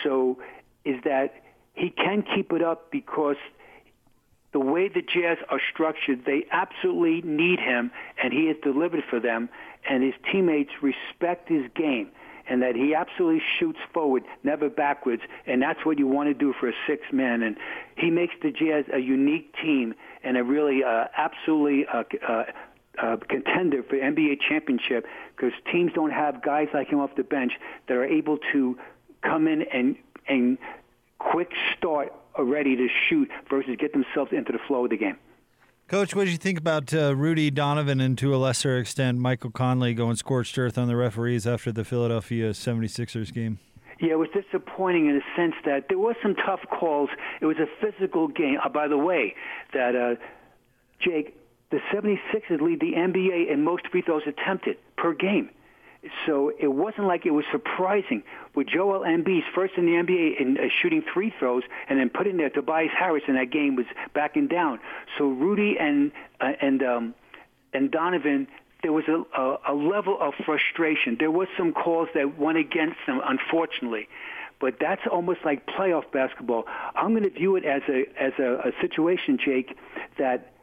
So 0.03 0.37
is 0.87 1.03
that 1.03 1.33
he 1.73 1.89
can 1.89 2.23
keep 2.23 2.51
it 2.51 2.63
up 2.63 2.91
because 2.91 3.35
the 4.53 4.59
way 4.59 4.87
the 4.87 5.01
Jazz 5.01 5.37
are 5.49 5.59
structured, 5.71 6.25
they 6.25 6.45
absolutely 6.51 7.21
need 7.29 7.59
him, 7.59 7.91
and 8.21 8.33
he 8.33 8.47
has 8.47 8.55
delivered 8.63 9.03
for 9.09 9.19
them, 9.19 9.49
and 9.87 10.03
his 10.03 10.13
teammates 10.31 10.71
respect 10.81 11.49
his 11.49 11.63
game, 11.75 12.09
and 12.49 12.61
that 12.61 12.75
he 12.75 12.95
absolutely 12.95 13.41
shoots 13.59 13.79
forward, 13.93 14.23
never 14.43 14.69
backwards, 14.69 15.21
and 15.45 15.61
that's 15.61 15.85
what 15.85 15.99
you 15.99 16.07
want 16.07 16.29
to 16.29 16.33
do 16.33 16.53
for 16.59 16.69
a 16.69 16.73
six 16.87 17.03
man. 17.11 17.43
And 17.43 17.57
he 17.97 18.09
makes 18.09 18.33
the 18.41 18.51
Jazz 18.51 18.85
a 18.91 18.99
unique 18.99 19.53
team 19.61 19.93
and 20.23 20.37
a 20.37 20.43
really 20.43 20.83
uh, 20.83 21.05
absolutely 21.15 21.85
uh, 21.85 22.03
uh, 22.27 22.43
uh, 22.97 23.17
contender 23.29 23.83
for 23.83 23.95
NBA 23.95 24.39
championship 24.47 25.05
because 25.35 25.53
teams 25.71 25.91
don't 25.93 26.11
have 26.11 26.41
guys 26.41 26.69
like 26.73 26.87
him 26.87 26.99
off 26.99 27.11
the 27.15 27.23
bench 27.23 27.51
that 27.87 27.95
are 27.95 28.05
able 28.05 28.39
to 28.53 28.77
come 29.21 29.47
in 29.47 29.63
and 29.73 29.95
and 30.27 30.57
quick 31.19 31.51
start 31.77 32.13
ready 32.37 32.75
to 32.75 32.87
shoot 33.09 33.29
versus 33.49 33.75
get 33.79 33.93
themselves 33.93 34.31
into 34.31 34.51
the 34.51 34.59
flow 34.67 34.83
of 34.85 34.91
the 34.91 34.97
game. 34.97 35.17
Coach, 35.87 36.13
what 36.13 36.25
did 36.25 36.31
you 36.31 36.37
think 36.37 36.59
about 36.59 36.93
uh, 36.93 37.15
Rudy 37.15 37.49
Donovan 37.49 38.01
and 38.01 38.17
to 38.17 38.35
a 38.35 38.37
lesser 38.37 38.77
extent 38.77 39.19
Michael 39.19 39.51
Conley 39.51 39.93
going 39.93 40.17
scorched 40.17 40.57
earth 40.57 40.77
on 40.77 40.89
the 40.89 40.97
referees 40.97 41.47
after 41.47 41.71
the 41.71 41.85
Philadelphia 41.85 42.49
76ers 42.49 43.33
game? 43.33 43.59
Yeah, 44.01 44.11
it 44.11 44.19
was 44.19 44.27
disappointing 44.33 45.07
in 45.07 45.15
the 45.15 45.21
sense 45.35 45.55
that 45.65 45.85
there 45.87 45.97
was 45.97 46.15
some 46.21 46.35
tough 46.35 46.59
calls. 46.69 47.09
It 47.41 47.45
was 47.45 47.55
a 47.57 47.67
physical 47.81 48.27
game. 48.27 48.57
Uh, 48.63 48.69
by 48.69 48.87
the 48.87 48.97
way, 48.97 49.33
that 49.73 49.95
uh, 49.95 50.15
Jake, 50.99 51.35
the 51.71 51.79
76ers 51.91 52.61
lead 52.61 52.81
the 52.81 52.93
NBA 52.93 53.51
in 53.51 53.63
most 53.63 53.87
free 53.87 54.01
throws 54.01 54.23
attempted 54.27 54.77
per 54.97 55.13
game. 55.13 55.49
So 56.25 56.51
it 56.59 56.67
wasn't 56.67 57.07
like 57.07 57.25
it 57.25 57.31
was 57.31 57.45
surprising 57.51 58.23
with 58.55 58.67
Joel 58.67 59.01
Embiid's 59.01 59.45
first 59.53 59.73
in 59.77 59.85
the 59.85 59.93
NBA 59.93 60.39
in 60.39 60.57
uh, 60.57 60.63
shooting 60.81 61.03
free 61.13 61.33
throws 61.37 61.63
and 61.89 61.99
then 61.99 62.09
putting 62.09 62.37
there 62.37 62.49
Tobias 62.49 62.91
Harris 62.97 63.23
in 63.27 63.35
that 63.35 63.51
game 63.51 63.75
was 63.75 63.85
backing 64.13 64.47
down. 64.47 64.79
So 65.17 65.25
Rudy 65.25 65.77
and 65.79 66.11
uh, 66.41 66.53
and 66.61 66.83
um, 66.83 67.15
and 67.73 67.91
Donovan 67.91 68.47
there 68.83 68.93
was 68.93 69.05
a, 69.07 69.23
a, 69.39 69.57
a 69.69 69.73
level 69.73 70.17
of 70.21 70.33
frustration. 70.45 71.17
There 71.19 71.31
was 71.31 71.47
some 71.57 71.73
calls 71.73 72.09
that 72.13 72.37
went 72.37 72.57
against 72.57 72.97
them, 73.07 73.21
unfortunately 73.23 74.07
but 74.59 74.75
that's 74.79 75.01
almost 75.11 75.39
like 75.45 75.67
playoff 75.67 76.11
basketball. 76.11 76.65
I'm 76.95 77.11
going 77.11 77.23
to 77.23 77.29
view 77.29 77.55
it 77.55 77.65
as 77.65 77.83
a 77.87 78.05
as 78.19 78.33
a, 78.39 78.69
a 78.69 78.71
situation, 78.81 79.37
Jake, 79.43 79.77
that 80.17 80.56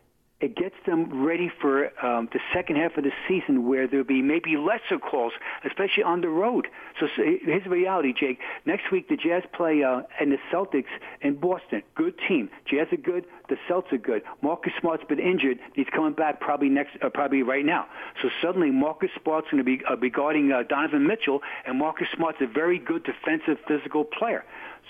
it 0.45 0.57
gets 0.57 0.75
them 0.85 1.25
ready 1.25 1.51
for 1.61 1.87
um, 2.05 2.29
the 2.33 2.41
second 2.53 2.77
half 2.77 2.99
of 2.99 3.05
the 3.05 3.13
season 3.27 3.67
where 3.67 3.89
there'll 3.89 4.05
be 4.05 4.21
maybe 4.21 4.57
lesser 4.59 4.99
calls, 4.99 5.33
especially 5.65 6.03
on 6.03 6.21
the 6.21 6.29
road. 6.29 6.67
So, 7.01 7.07
here's 7.17 7.65
the 7.65 7.71
reality, 7.71 8.13
Jake. 8.13 8.39
Next 8.67 8.93
week, 8.93 9.09
the 9.09 9.17
Jazz 9.17 9.43
play 9.55 9.83
uh, 9.83 10.03
and 10.21 10.31
the 10.31 10.37
Celtics 10.53 10.93
in 11.23 11.37
Boston. 11.37 11.83
Good 11.95 12.15
team. 12.29 12.51
Jazz 12.71 12.89
are 12.93 12.99
good. 12.99 13.25
The 13.49 13.57
Celtics 13.69 13.93
are 13.93 13.99
good. 13.99 14.23
Marcus 14.43 14.73
Smart's 14.81 15.05
been 15.05 15.19
injured. 15.19 15.59
He's 15.75 15.87
coming 15.95 16.15
back 16.15 16.41
probably 16.41 16.71
next, 16.71 16.97
uh, 17.03 17.11
probably 17.11 17.43
right 17.43 17.65
now. 17.65 17.87
So 18.23 18.31
suddenly, 18.41 18.71
Marcus 18.71 19.11
Smart's 19.23 19.49
going 19.51 19.59
to 19.59 19.65
be 19.65 19.85
uh, 19.85 19.97
be 19.97 20.09
guarding 20.09 20.51
uh, 20.51 20.63
Donovan 20.63 21.07
Mitchell, 21.07 21.41
and 21.67 21.79
Marcus 21.79 22.09
Smart's 22.17 22.39
a 22.41 22.47
very 22.47 22.79
good 22.79 23.05
defensive, 23.05 23.59
physical 23.69 24.05
player. 24.05 24.45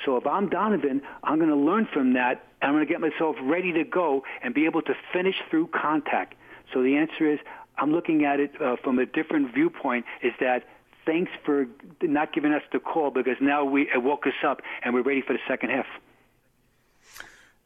So 0.05 0.17
if 0.17 0.27
I'm 0.27 0.49
Donovan, 0.49 1.03
I'm 1.25 1.39
going 1.39 1.51
to 1.51 1.57
learn 1.57 1.89
from 1.93 2.15
that. 2.15 2.47
I'm 2.63 2.73
going 2.73 2.87
to 2.87 2.91
get 2.91 3.01
myself 3.01 3.37
ready 3.43 3.73
to 3.73 3.85
go 3.85 4.23
and 4.43 4.55
be 4.55 4.67
able 4.67 4.83
to 4.83 4.95
finish 5.13 5.37
through 5.51 5.69
contact. 5.69 6.35
So 6.73 6.83
the 6.83 6.97
answer 6.97 7.33
is 7.33 7.41
I'm 7.77 7.93
looking 7.93 8.25
at 8.25 8.41
it 8.41 8.53
uh, 8.61 8.77
from 8.83 8.99
a 8.99 9.07
different 9.07 9.53
viewpoint. 9.53 10.05
Is 10.23 10.33
that 10.41 10.65
thanks 11.05 11.31
for 11.45 11.67
not 12.03 12.33
giving 12.33 12.53
us 12.53 12.63
the 12.73 12.79
call 12.79 13.11
because 13.11 13.37
now 13.41 13.65
we 13.65 13.83
it 13.83 14.03
woke 14.03 14.27
us 14.27 14.45
up 14.47 14.61
and 14.85 14.95
we're 14.95 15.03
ready 15.03 15.23
for 15.23 15.33
the 15.33 15.41
second 15.49 15.71
half. 15.71 15.87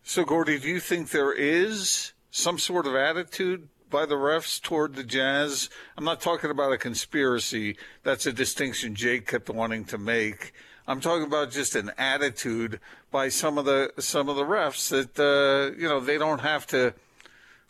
So, 0.09 0.25
Gordy, 0.25 0.59
do 0.59 0.69
you 0.69 0.81
think 0.81 1.11
there 1.11 1.35
is 1.35 2.15
some 2.31 2.59
sort 2.59 2.87
of 2.87 2.95
attitude 2.95 3.69
by 3.91 4.07
the 4.07 4.15
refs 4.15 4.59
toward 4.59 4.95
the 4.95 5.05
Jazz? 5.05 5.69
I'm 5.99 6.05
not 6.05 6.23
talking 6.23 6.51
about 6.51 6.73
a 6.73 6.79
conspiracy. 6.79 7.77
That's 8.05 8.25
a 8.25 8.33
distinction 8.33 8.95
Jake 8.95 9.27
kept 9.27 9.51
wanting 9.51 9.85
to 9.85 9.99
make. 9.99 10.55
I'm 10.87 11.03
talking 11.03 11.27
about 11.27 11.51
just 11.51 11.77
an 11.77 11.93
attitude 11.99 12.81
by 13.11 13.29
some 13.29 13.59
of 13.59 13.67
the 13.67 13.93
some 13.99 14.31
of 14.31 14.37
the 14.37 14.45
refs 14.45 14.89
that 14.89 15.21
uh, 15.21 15.79
you 15.79 15.87
know 15.87 16.01
they 16.01 16.17
don't 16.17 16.41
have 16.41 16.67
to 16.69 16.95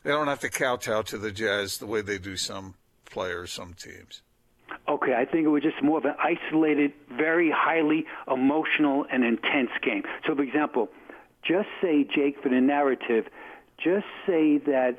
they 0.05 0.11
don't 0.11 0.29
have 0.29 0.39
to 0.39 0.49
kowtow 0.49 1.03
to 1.03 1.19
the 1.19 1.33
Jazz 1.33 1.79
the 1.79 1.87
way 1.87 2.03
they 2.03 2.19
do 2.19 2.37
some 2.37 2.75
players, 3.05 3.51
some 3.51 3.75
teams. 3.75 4.23
Okay, 4.89 5.15
I 5.15 5.25
think 5.25 5.45
it 5.45 5.49
was 5.49 5.65
just 5.65 5.83
more 5.83 5.99
of 5.99 6.05
an 6.05 6.15
isolated, 6.23 6.93
very 7.11 7.51
highly 7.51 8.07
emotional 8.31 9.07
and 9.11 9.25
intense 9.25 9.71
game. 9.83 10.05
So, 10.25 10.37
for 10.37 10.43
example, 10.43 10.89
just 11.49 11.69
say, 11.81 12.05
Jake, 12.05 12.43
for 12.43 12.51
the 12.51 12.61
narrative, 12.61 13.25
just 13.83 14.07
say 14.27 14.59
that 14.59 14.99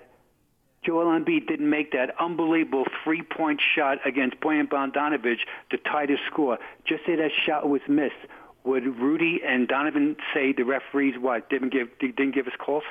Joel 0.85 1.05
Embiid 1.05 1.47
didn't 1.47 1.69
make 1.69 1.91
that 1.91 2.15
unbelievable 2.19 2.85
three-point 3.03 3.61
shot 3.75 3.97
against 4.05 4.39
Bojan 4.39 4.67
Bogdanovich 4.67 5.39
to 5.71 5.77
tie 5.77 6.05
the 6.05 6.17
score. 6.31 6.57
Just 6.87 7.05
say 7.05 7.15
that 7.15 7.31
shot 7.45 7.69
was 7.69 7.81
missed. 7.87 8.15
Would 8.63 8.83
Rudy 8.83 9.41
and 9.45 9.67
Donovan 9.67 10.15
say 10.33 10.53
the 10.53 10.63
referees 10.63 11.15
what 11.19 11.49
didn't 11.49 11.71
give 11.71 11.87
didn't 11.99 12.35
give 12.35 12.47
us 12.47 12.53
calls? 12.59 12.83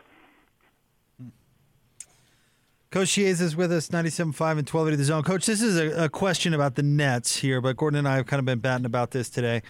Coach 2.90 3.10
Chiesa 3.10 3.44
is 3.44 3.54
with 3.54 3.70
us, 3.70 3.88
97.5 3.88 4.20
and 4.20 4.66
1280 4.66 4.96
the 4.96 5.04
zone. 5.04 5.22
Coach, 5.22 5.44
this 5.44 5.60
is 5.60 5.76
a, 5.76 6.04
a, 6.04 6.08
question 6.08 6.54
about 6.54 6.74
the 6.74 6.82
Nets 6.82 7.36
here, 7.36 7.60
but 7.60 7.76
Gordon 7.76 7.98
and 7.98 8.08
I 8.08 8.16
have 8.16 8.24
kind 8.24 8.38
of 8.38 8.46
been 8.46 8.60
batting 8.60 8.86
about 8.86 9.10
this 9.10 9.28
today. 9.28 9.60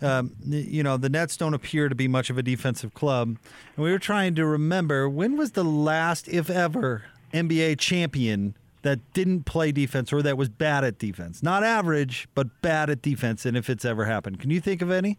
Um, 0.00 0.36
you 0.46 0.82
know, 0.82 0.96
the 0.96 1.08
Nets 1.08 1.36
don't 1.36 1.54
appear 1.54 1.88
to 1.88 1.94
be 1.94 2.08
much 2.08 2.30
of 2.30 2.38
a 2.38 2.42
defensive 2.42 2.94
club. 2.94 3.36
And 3.76 3.84
we 3.84 3.90
were 3.90 3.98
trying 3.98 4.34
to 4.36 4.46
remember 4.46 5.08
when 5.08 5.36
was 5.36 5.52
the 5.52 5.64
last, 5.64 6.28
if 6.28 6.48
ever, 6.48 7.04
NBA 7.34 7.78
champion 7.78 8.56
that 8.82 9.00
didn't 9.12 9.44
play 9.44 9.72
defense 9.72 10.12
or 10.12 10.22
that 10.22 10.36
was 10.36 10.48
bad 10.48 10.84
at 10.84 10.98
defense? 10.98 11.42
Not 11.42 11.64
average, 11.64 12.28
but 12.34 12.62
bad 12.62 12.90
at 12.90 13.02
defense, 13.02 13.44
and 13.44 13.56
if 13.56 13.68
it's 13.68 13.84
ever 13.84 14.04
happened. 14.04 14.38
Can 14.38 14.50
you 14.50 14.60
think 14.60 14.82
of 14.82 14.90
any? 14.90 15.18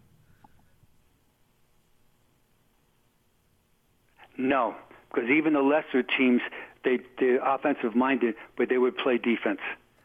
No, 4.37 4.73
because 5.13 5.29
even 5.29 5.51
the 5.53 5.61
lesser 5.61 6.03
teams– 6.03 6.41
they 6.83 6.99
they're 7.19 7.43
offensive 7.43 7.95
minded, 7.95 8.35
but 8.57 8.69
they 8.69 8.77
would 8.77 8.97
play 8.97 9.17
defense. 9.17 9.59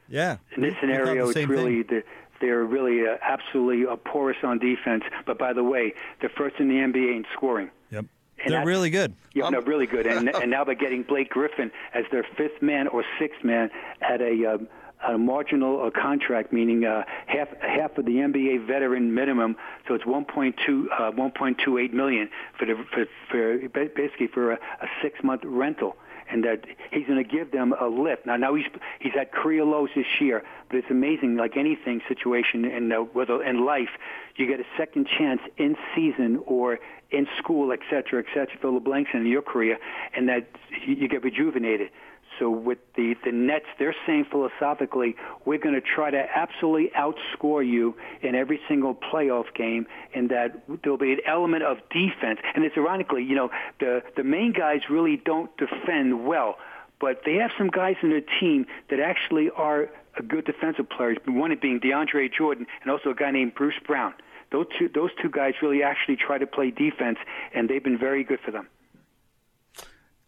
Yeah. 0.09 0.37
In 0.57 0.63
this 0.63 0.75
scenario, 0.81 1.31
it's 1.31 1.49
really 1.49 1.83
the, 1.83 2.03
they're 2.45 2.65
really 2.65 3.07
uh, 3.07 3.17
absolutely 3.23 3.85
a 3.91 3.97
porous 3.97 4.37
on 4.43 4.59
defense. 4.59 5.05
But 5.27 5.39
by 5.39 5.53
the 5.53 5.65
way, 5.65 5.95
they're 6.21 6.33
first 6.37 6.57
in 6.59 6.69
the 6.69 6.75
NBA 6.75 7.17
in 7.17 7.25
scoring. 7.33 7.71
Yep. 7.91 8.07
And 8.45 8.53
they're 8.53 8.67
really 8.67 8.91
good. 8.91 9.15
Yeah, 9.33 9.49
no, 9.49 9.61
really 9.61 9.87
good. 9.87 10.07
And 10.07 10.29
and 10.35 10.51
now 10.51 10.65
they're 10.65 10.75
getting 10.75 11.03
Blake 11.03 11.31
Griffin 11.31 11.71
as 11.95 12.05
their 12.11 12.27
fifth 12.37 12.61
man 12.61 12.89
or 12.89 13.05
sixth 13.19 13.43
man 13.45 13.71
at 14.01 14.21
a. 14.21 14.55
Um, 14.55 14.69
a 15.07 15.19
marginal 15.19 15.85
uh, 15.85 15.91
contract, 15.91 16.51
meaning 16.51 16.87
uh, 16.87 17.03
half 17.27 17.49
half 17.61 17.99
of 17.99 18.07
the 18.07 18.13
NBA 18.13 18.67
veteran 18.67 19.13
minimum. 19.13 19.55
So 19.87 19.93
it's 19.93 20.05
1.2 20.05 20.55
uh, 20.91 21.11
1.28 21.13 21.93
million 21.93 22.31
for 22.59 22.65
the 22.65 22.75
for, 22.91 23.05
for 23.31 23.69
basically 23.69 24.29
for 24.29 24.53
a, 24.53 24.55
a 24.55 24.87
six 25.03 25.23
month 25.23 25.43
rental 25.45 25.99
and 26.31 26.45
that 26.45 26.65
he's 26.91 27.07
going 27.07 27.23
to 27.23 27.29
give 27.29 27.51
them 27.51 27.75
a 27.79 27.87
lift. 27.87 28.27
Now, 28.27 28.37
now 28.37 28.55
he's 28.55 28.67
he's 28.99 29.13
had 29.15 29.33
career 29.33 29.65
lows 29.65 29.91
this 29.95 30.07
year, 30.21 30.43
but 30.69 30.77
it's 30.77 30.91
amazing. 30.91 31.37
Like 31.37 31.57
anything 31.57 32.01
situation 32.09 32.65
in 32.65 32.93
uh, 32.93 32.99
whether 32.99 33.43
in 33.43 33.65
life, 33.65 33.91
you 34.37 34.47
get 34.47 34.61
a 34.61 34.67
second 34.77 35.07
chance 35.07 35.41
in 35.57 35.77
season 35.95 36.43
or 36.47 36.79
in 37.11 37.27
school, 37.39 37.73
et 37.73 37.81
cetera, 37.91 38.21
et 38.21 38.27
cetera. 38.35 38.57
Fill 38.61 38.75
the 38.75 38.81
blanks 38.81 39.11
in 39.15 39.27
your 39.27 39.43
career, 39.43 39.79
and 40.17 40.29
that 40.29 40.49
you 40.87 41.09
get 41.09 41.23
rejuvenated. 41.23 41.91
So 42.39 42.51
with 42.51 42.79
the, 42.97 43.15
the 43.25 43.33
Nets, 43.33 43.67
they're 43.79 43.95
saying 44.07 44.27
philosophically, 44.31 45.17
we're 45.45 45.59
going 45.59 45.75
to 45.75 45.81
try 45.81 46.11
to 46.11 46.25
absolutely 46.35 46.91
outscore 46.97 47.67
you 47.67 47.95
in 48.23 48.35
every 48.35 48.61
single 48.69 48.95
playoff 48.95 49.53
game, 49.55 49.87
and 50.15 50.31
that 50.31 50.63
there'll 50.83 50.99
be 50.99 51.13
an 51.13 51.21
element 51.27 51.63
of 51.63 51.79
defense. 51.91 52.41
And 52.55 52.65
it's 52.65 52.77
ironically, 52.77 53.23
you 53.23 53.35
know, 53.35 53.51
the 53.81 54.03
the 54.17 54.25
main 54.25 54.53
guys 54.53 54.81
really 54.91 55.17
don't 55.17 55.51
defend 55.57 56.27
well, 56.27 56.59
but 57.01 57.23
they 57.25 57.35
have 57.37 57.51
some 57.57 57.69
guys 57.69 57.97
in 58.03 58.11
their 58.11 58.23
team 58.41 58.67
that 58.91 59.01
actually 59.01 59.51
are 59.51 59.91
good 60.29 60.45
defensive 60.45 60.89
players. 60.89 61.19
One 61.27 61.57
being 61.61 61.81
DeAndre 61.81 62.33
Jordan, 62.33 62.67
and 62.83 62.91
also 62.91 63.11
a 63.11 63.15
guy 63.15 63.31
named 63.31 63.55
Bruce 63.55 63.79
Brown. 63.87 64.15
Those 64.51 64.67
two 64.79 64.89
those 64.89 65.11
two 65.21 65.31
guys 65.31 65.55
really 65.63 65.83
actually 65.83 66.17
try 66.17 66.39
to 66.39 66.47
play 66.47 66.71
defense, 66.71 67.19
and 67.55 67.69
they've 67.69 67.83
been 67.83 67.99
very 67.99 68.25
good 68.25 68.41
for 68.45 68.51
them. 68.51 68.69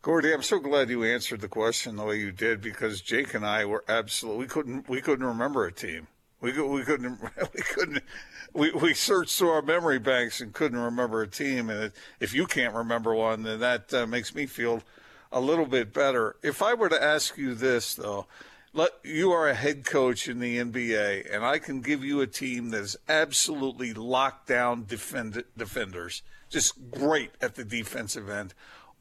Gordy, 0.06 0.32
I'm 0.32 0.42
so 0.42 0.60
glad 0.60 0.88
you 0.88 1.02
answered 1.02 1.40
the 1.40 1.48
question 1.48 1.96
the 1.96 2.04
way 2.04 2.20
you 2.20 2.30
did 2.30 2.60
because 2.60 3.00
Jake 3.00 3.34
and 3.34 3.44
I 3.44 3.64
were 3.64 3.82
absolutely 3.88 4.44
we 4.44 4.46
couldn't 4.46 4.88
we 4.88 5.00
couldn't 5.00 5.26
remember 5.26 5.66
a 5.66 5.72
team. 5.72 6.06
We 6.40 6.52
we 6.62 6.84
couldn't 6.84 7.20
we 7.54 7.62
couldn't 7.62 8.04
we, 8.52 8.70
we 8.70 8.94
searched 8.94 9.36
through 9.36 9.48
our 9.48 9.62
memory 9.62 9.98
banks 9.98 10.40
and 10.40 10.52
couldn't 10.52 10.78
remember 10.78 11.22
a 11.22 11.26
team. 11.26 11.70
And 11.70 11.90
if 12.20 12.32
you 12.32 12.46
can't 12.46 12.72
remember 12.72 13.16
one, 13.16 13.42
then 13.42 13.58
that 13.58 13.92
uh, 13.92 14.06
makes 14.06 14.32
me 14.32 14.46
feel 14.46 14.84
a 15.32 15.40
little 15.40 15.66
bit 15.66 15.92
better. 15.92 16.36
If 16.40 16.62
I 16.62 16.74
were 16.74 16.88
to 16.88 17.02
ask 17.02 17.36
you 17.36 17.56
this 17.56 17.96
though, 17.96 18.28
let 18.72 18.90
you 19.02 19.32
are 19.32 19.48
a 19.48 19.54
head 19.54 19.84
coach 19.84 20.28
in 20.28 20.38
the 20.38 20.58
NBA, 20.58 21.34
and 21.34 21.44
I 21.44 21.58
can 21.58 21.80
give 21.80 22.04
you 22.04 22.20
a 22.20 22.28
team 22.28 22.70
that 22.70 22.82
is 22.82 22.96
absolutely 23.08 23.92
locked 23.92 24.46
down 24.46 24.84
defend, 24.86 25.42
defenders, 25.56 26.22
just 26.48 26.92
great 26.92 27.32
at 27.40 27.56
the 27.56 27.64
defensive 27.64 28.30
end 28.30 28.54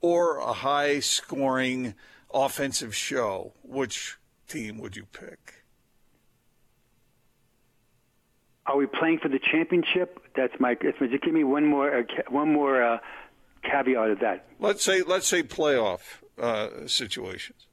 or 0.06 0.38
a 0.38 0.54
high 0.54 1.00
scoring 1.00 1.96
offensive 2.32 2.96
show, 2.96 3.54
which 3.64 4.18
team 4.48 4.78
would 4.78 4.96
you 4.96 5.04
pick? 5.06 5.64
Are 8.68 8.78
we 8.78 8.86
playing 8.86 9.18
for 9.18 9.30
the 9.30 9.40
championship? 9.52 10.20
That's 10.36 10.54
my. 10.60 10.76
Just 10.76 11.00
give 11.24 11.34
me 11.34 11.44
one 11.44 11.66
more. 11.66 12.00
Uh, 12.00 12.04
one 12.30 12.54
more 12.54 12.84
uh, 12.84 12.98
caveat 13.64 14.12
of 14.12 14.20
that. 14.20 14.46
Let's 14.60 14.84
say. 14.84 15.02
Let's 15.02 15.28
say 15.28 15.42
playoff 15.42 16.02
uh, 16.40 16.86
situations. 16.86 17.66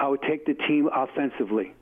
I 0.00 0.08
would 0.08 0.22
take 0.22 0.46
the 0.46 0.54
team 0.54 0.88
offensively, 0.92 1.74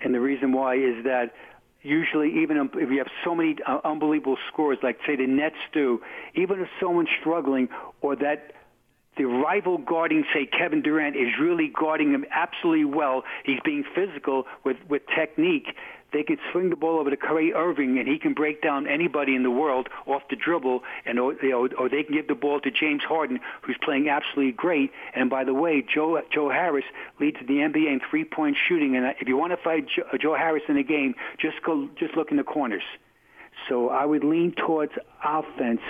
and 0.00 0.14
the 0.14 0.20
reason 0.20 0.52
why 0.52 0.76
is 0.76 1.04
that 1.04 1.34
usually 1.82 2.42
even 2.42 2.70
if 2.74 2.90
you 2.90 2.98
have 2.98 3.08
so 3.24 3.34
many 3.34 3.56
uh, 3.66 3.80
unbelievable 3.84 4.36
scores 4.52 4.78
like 4.82 4.98
say 5.06 5.16
the 5.16 5.26
Nets 5.26 5.56
do, 5.72 6.00
even 6.34 6.60
if 6.60 6.68
someone's 6.80 7.08
struggling 7.20 7.68
or 8.00 8.16
that 8.16 8.52
the 9.16 9.24
rival 9.24 9.76
guarding, 9.76 10.24
say, 10.32 10.46
Kevin 10.46 10.80
Durant 10.80 11.16
is 11.16 11.28
really 11.38 11.68
guarding 11.68 12.12
him 12.12 12.24
absolutely 12.30 12.86
well. 12.86 13.24
He's 13.44 13.60
being 13.62 13.84
physical 13.94 14.44
with, 14.64 14.78
with 14.88 15.02
technique 15.14 15.66
they 16.12 16.22
could 16.22 16.38
swing 16.50 16.70
the 16.70 16.76
ball 16.76 16.98
over 16.98 17.10
to 17.10 17.16
Kyrie 17.16 17.52
Irving 17.54 17.98
and 17.98 18.06
he 18.06 18.18
can 18.18 18.34
break 18.34 18.62
down 18.62 18.86
anybody 18.86 19.34
in 19.34 19.42
the 19.42 19.50
world 19.50 19.88
off 20.06 20.22
the 20.28 20.36
dribble, 20.36 20.82
and 21.06 21.18
or, 21.18 21.34
you 21.42 21.50
know, 21.50 21.68
or 21.78 21.88
they 21.88 22.02
can 22.02 22.14
give 22.14 22.28
the 22.28 22.34
ball 22.34 22.60
to 22.60 22.70
James 22.70 23.02
Harden, 23.02 23.40
who's 23.62 23.76
playing 23.82 24.08
absolutely 24.08 24.52
great. 24.52 24.90
And 25.14 25.30
by 25.30 25.44
the 25.44 25.54
way, 25.54 25.82
Joe 25.82 26.20
Joe 26.32 26.50
Harris 26.50 26.84
leads 27.20 27.38
the 27.40 27.54
NBA 27.54 27.92
in 27.92 28.00
three 28.10 28.24
point 28.24 28.56
shooting. 28.68 28.96
And 28.96 29.14
if 29.20 29.28
you 29.28 29.36
want 29.36 29.52
to 29.52 29.56
fight 29.56 29.86
Joe, 29.88 30.04
Joe 30.20 30.34
Harris 30.34 30.62
in 30.68 30.76
a 30.76 30.82
game, 30.82 31.14
just 31.38 31.62
go 31.64 31.88
just 31.98 32.16
look 32.16 32.30
in 32.30 32.36
the 32.36 32.44
corners. 32.44 32.84
So 33.68 33.90
I 33.90 34.04
would 34.04 34.24
lean 34.24 34.52
towards 34.52 34.92
offense 35.24 35.80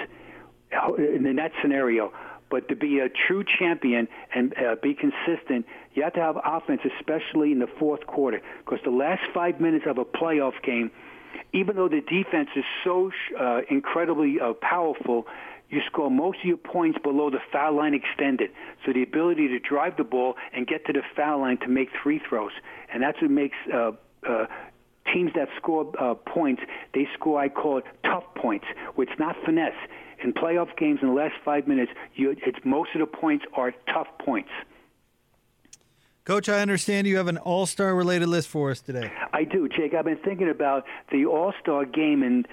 in 0.98 1.36
that 1.36 1.52
scenario. 1.60 2.12
But 2.50 2.68
to 2.68 2.76
be 2.76 2.98
a 2.98 3.08
true 3.08 3.44
champion 3.44 4.08
and 4.34 4.54
uh, 4.58 4.76
be 4.82 4.94
consistent, 4.94 5.64
you 5.94 6.02
have 6.02 6.12
to 6.14 6.20
have 6.20 6.36
offense, 6.44 6.80
especially 6.98 7.52
in 7.52 7.58
the 7.58 7.66
fourth 7.78 8.06
quarter, 8.06 8.40
because 8.64 8.80
the 8.84 8.90
last 8.90 9.22
five 9.34 9.60
minutes 9.60 9.84
of 9.88 9.98
a 9.98 10.04
playoff 10.04 10.54
game, 10.62 10.90
even 11.52 11.76
though 11.76 11.88
the 11.88 12.00
defense 12.00 12.48
is 12.56 12.64
so 12.84 13.10
uh, 13.38 13.60
incredibly 13.70 14.38
uh, 14.40 14.52
powerful, 14.54 15.26
you 15.70 15.80
score 15.86 16.10
most 16.10 16.38
of 16.40 16.44
your 16.44 16.56
points 16.56 16.98
below 17.02 17.30
the 17.30 17.40
foul 17.50 17.76
line 17.76 17.94
extended. 17.94 18.50
So 18.84 18.92
the 18.92 19.02
ability 19.02 19.48
to 19.48 19.58
drive 19.58 19.96
the 19.96 20.04
ball 20.04 20.34
and 20.52 20.66
get 20.66 20.84
to 20.86 20.92
the 20.92 21.02
foul 21.16 21.40
line 21.40 21.58
to 21.58 21.68
make 21.68 21.88
free 22.02 22.20
throws, 22.28 22.52
and 22.92 23.02
that's 23.02 23.20
what 23.20 23.30
makes 23.30 23.56
uh, 23.72 23.92
uh, 24.28 24.46
teams 25.12 25.32
that 25.34 25.48
score 25.56 25.92
uh, 25.98 26.14
points. 26.14 26.62
They 26.94 27.08
score, 27.14 27.40
I 27.40 27.48
call 27.48 27.78
it 27.78 27.84
tough 28.04 28.24
points, 28.34 28.66
which 28.94 29.10
is 29.10 29.18
not 29.18 29.36
finesse 29.44 29.72
in 30.22 30.32
playoff 30.32 30.76
games 30.76 31.00
in 31.02 31.08
the 31.08 31.14
last 31.14 31.34
five 31.44 31.66
minutes, 31.66 31.92
you, 32.14 32.30
it's 32.46 32.58
most 32.64 32.90
of 32.94 33.00
the 33.00 33.06
points 33.06 33.44
are 33.54 33.72
tough 33.92 34.08
points. 34.24 34.50
Coach, 36.24 36.48
I 36.48 36.60
understand 36.60 37.08
you 37.08 37.16
have 37.16 37.26
an 37.26 37.38
All 37.38 37.66
Star 37.66 37.96
related 37.96 38.28
list 38.28 38.48
for 38.48 38.70
us 38.70 38.80
today. 38.80 39.12
I 39.32 39.42
do, 39.42 39.68
Jake. 39.68 39.92
I've 39.92 40.04
been 40.04 40.18
thinking 40.18 40.48
about 40.48 40.84
the 41.10 41.26
All 41.26 41.52
Star 41.60 41.84
game 41.84 42.22
and. 42.22 42.46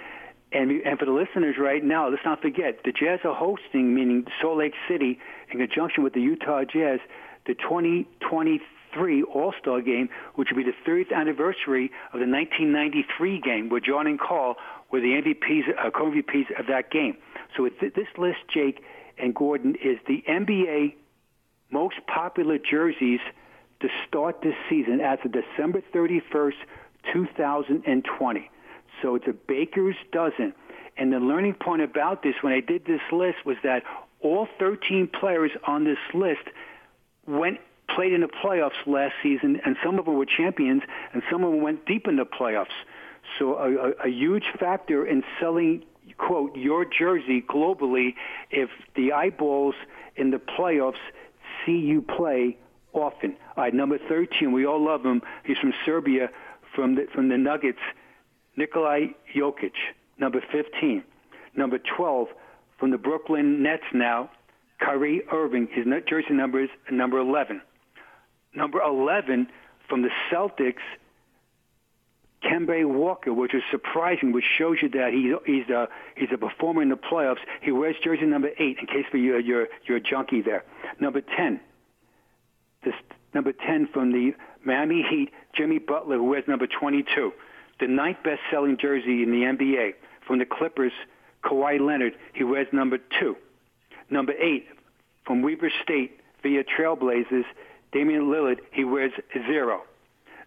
And, 0.52 0.72
and 0.82 0.98
for 0.98 1.06
the 1.06 1.12
listeners 1.12 1.58
right 1.60 1.84
now, 1.84 2.10
let's 2.10 2.26
not 2.26 2.42
forget 2.42 2.80
the 2.84 2.92
Jazz 2.92 3.20
are 3.24 3.36
hosting, 3.36 3.94
meaning 3.94 4.26
Salt 4.42 4.58
Lake 4.58 4.74
City, 4.90 5.20
in 5.52 5.60
conjunction 5.60 6.04
with 6.04 6.14
the 6.14 6.22
Utah 6.22 6.64
Jazz, 6.64 7.00
the 7.46 7.54
2023 7.54 9.22
All-Star 9.22 9.82
Game, 9.82 10.10
which 10.34 10.48
will 10.50 10.58
be 10.58 10.64
the 10.64 10.90
30th 10.90 11.14
anniversary 11.16 11.92
of 12.14 12.20
the 12.20 12.26
1993 12.26 13.40
game, 13.42 13.70
where 13.70 13.80
John 13.80 14.08
and 14.08 14.20
Karl 14.20 14.56
were 14.92 15.00
the 15.00 15.22
MVPs, 15.22 15.70
uh, 15.78 15.92
co-MVPs 15.92 16.60
of 16.60 16.66
that 16.66 16.90
game. 16.90 17.16
So 17.56 17.62
with 17.62 17.80
th- 17.80 17.94
this 17.94 18.08
list, 18.18 18.40
Jake 18.52 18.84
and 19.20 19.36
Gordon, 19.36 19.76
is 19.76 20.00
the 20.08 20.24
NBA 20.28 20.96
most 21.70 21.98
popular 22.08 22.58
jerseys 22.58 23.20
to 23.82 23.88
start 24.08 24.42
this 24.42 24.56
season 24.70 25.00
as 25.02 25.20
of 25.24 25.32
December 25.32 25.82
31st, 25.94 26.54
2020. 27.14 28.52
So 29.02 29.16
it's 29.16 29.28
a 29.28 29.34
baker's 29.34 29.96
dozen. 30.12 30.54
And 30.98 31.14
the 31.14 31.20
learning 31.20 31.56
point 31.56 31.82
about 31.82 32.24
this 32.24 32.36
when 32.42 32.52
I 32.52 32.60
did 32.60 32.86
this 32.86 33.02
list 33.12 33.46
was 33.46 33.56
that 33.64 33.84
all 34.22 34.48
13 34.60 35.08
players 35.08 35.52
on 35.66 35.86
this 35.86 35.98
list 36.14 36.44
went 37.26 37.60
played 37.96 38.14
in 38.14 38.22
the 38.22 38.28
playoffs 38.28 38.86
last 38.86 39.14
season, 39.24 39.60
and 39.66 39.76
some 39.84 39.98
of 39.98 40.06
them 40.06 40.16
were 40.16 40.26
champions, 40.26 40.84
and 41.14 41.24
some 41.32 41.44
of 41.44 41.52
them 41.52 41.62
went 41.62 41.86
deep 41.86 42.08
in 42.08 42.18
the 42.18 42.26
playoffs. 42.26 42.68
So 43.38 43.56
a, 43.56 43.76
a, 43.76 43.92
a 44.06 44.10
huge 44.10 44.46
factor 44.60 45.06
in 45.06 45.24
selling, 45.40 45.84
quote, 46.18 46.56
your 46.56 46.86
jersey 46.86 47.42
globally 47.42 48.14
if 48.52 48.70
the 48.96 49.14
eyeballs 49.14 49.76
in 50.16 50.32
the 50.32 50.38
playoffs 50.38 51.02
see 51.66 51.78
you 51.78 52.02
play 52.02 52.58
often. 52.94 53.36
All 53.56 53.64
right, 53.64 53.74
number 53.74 53.98
13, 54.08 54.52
we 54.52 54.66
all 54.66 54.84
love 54.84 55.06
him. 55.06 55.22
He's 55.46 55.58
from 55.58 55.74
Serbia, 55.86 56.30
from 56.76 56.96
the, 56.96 57.08
from 57.14 57.30
the 57.30 57.38
Nuggets, 57.38 57.80
Nikolai 58.56 59.08
Jokic. 59.36 59.74
Number 60.18 60.44
15. 60.52 61.04
Number 61.56 61.80
12, 61.98 62.28
from 62.78 62.92
the 62.92 62.98
Brooklyn 62.98 63.64
Nets 63.64 63.84
now, 63.94 64.30
Kyrie 64.80 65.24
Irving. 65.32 65.68
His 65.72 65.86
jersey 66.08 66.34
number 66.34 66.64
is 66.64 66.70
number 66.92 67.20
11. 67.20 67.62
Number 68.54 68.82
11, 68.82 69.48
from 69.88 70.02
the 70.02 70.10
Celtics, 70.32 70.82
Kemba 72.44 72.86
Walker, 72.86 73.34
which 73.34 73.54
is 73.54 73.62
surprising, 73.70 74.32
which 74.32 74.46
shows 74.58 74.78
you 74.82 74.90
that 74.90 75.12
he's 75.12 75.34
he's 75.46 75.70
a 75.70 75.88
he's 76.16 76.30
a 76.34 76.38
performer 76.38 76.82
in 76.82 76.90
the 76.90 76.96
playoffs. 76.96 77.40
He 77.62 77.72
wears 77.72 77.96
jersey 78.02 78.26
number 78.26 78.50
eight, 78.60 78.78
in 78.80 78.88
case 78.88 79.06
for 79.12 79.18
you 79.18 79.38
you're 79.40 79.68
you're 79.86 79.98
a 79.98 80.02
junkie 80.02 80.42
there. 80.42 80.64
Number 81.00 81.22
ten, 81.22 81.60
this 82.84 82.94
number 83.34 83.52
ten 83.52 83.88
from 83.94 84.12
the 84.12 84.34
Miami 84.64 85.06
Heat, 85.10 85.32
Jimmy 85.54 85.80
Butler, 85.80 86.18
who 86.18 86.26
wears 86.26 86.48
number 86.48 86.68
twenty-two, 86.68 87.32
the 87.80 87.88
ninth 87.88 88.18
best-selling 88.24 88.78
jersey 88.78 89.24
in 89.24 89.32
the 89.32 89.44
NBA. 89.44 89.94
From 90.28 90.40
the 90.40 90.46
Clippers, 90.46 90.92
Kawhi 91.44 91.80
Leonard, 91.80 92.14
he 92.34 92.44
wears 92.44 92.68
number 92.72 93.00
two. 93.20 93.36
Number 94.10 94.34
eight 94.34 94.68
from 95.26 95.42
Weber 95.42 95.72
State 95.84 96.20
via 96.44 96.64
Trailblazers, 96.64 97.46
Damian 97.92 98.26
Lillard, 98.26 98.60
he 98.72 98.84
wears 98.84 99.12
zero. 99.34 99.82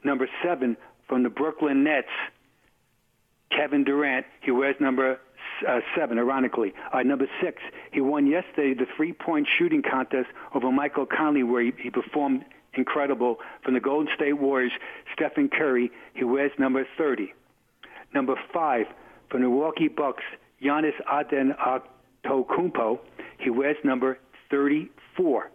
Number 0.05 0.29
seven 0.43 0.77
from 1.09 1.23
the 1.23 1.31
Brooklyn 1.31 1.85
Nets, 1.85 2.09
Kevin 3.51 3.85
Durant, 3.85 4.27
he 4.41 4.51
wears 4.51 4.77
number 4.81 5.21
uh, 5.69 5.81
seven, 5.97 6.19
ironically. 6.19 6.73
Uh, 6.93 7.03
number 7.03 7.27
six, 7.43 7.63
he 7.93 8.01
won 8.01 8.27
yesterday 8.27 8.75
the 8.75 8.87
three-point 8.97 9.47
shooting 9.59 9.83
contest 9.83 10.29
over 10.55 10.71
Michael 10.71 11.07
Conley, 11.07 11.43
where 11.43 11.63
he, 11.63 11.73
he 11.79 11.91
performed 11.91 12.45
incredible. 12.75 13.39
From 13.63 13.75
the 13.75 13.81
Golden 13.81 14.13
State 14.15 14.35
Warriors, 14.35 14.73
Stephen 15.15 15.49
Curry, 15.49 15.91
he 16.15 16.25
wears 16.25 16.53
number 16.59 16.87
30. 16.97 17.33
Number 18.15 18.35
five, 18.53 18.87
from 19.31 19.43
the 19.43 19.49
Milwaukee 19.49 19.89
Bucks, 19.89 20.23
Giannis 20.63 20.95
Antetokounmpo, 21.11 22.99
he 23.39 23.51
wears 23.51 23.77
number 23.85 24.19
34. 24.51 25.51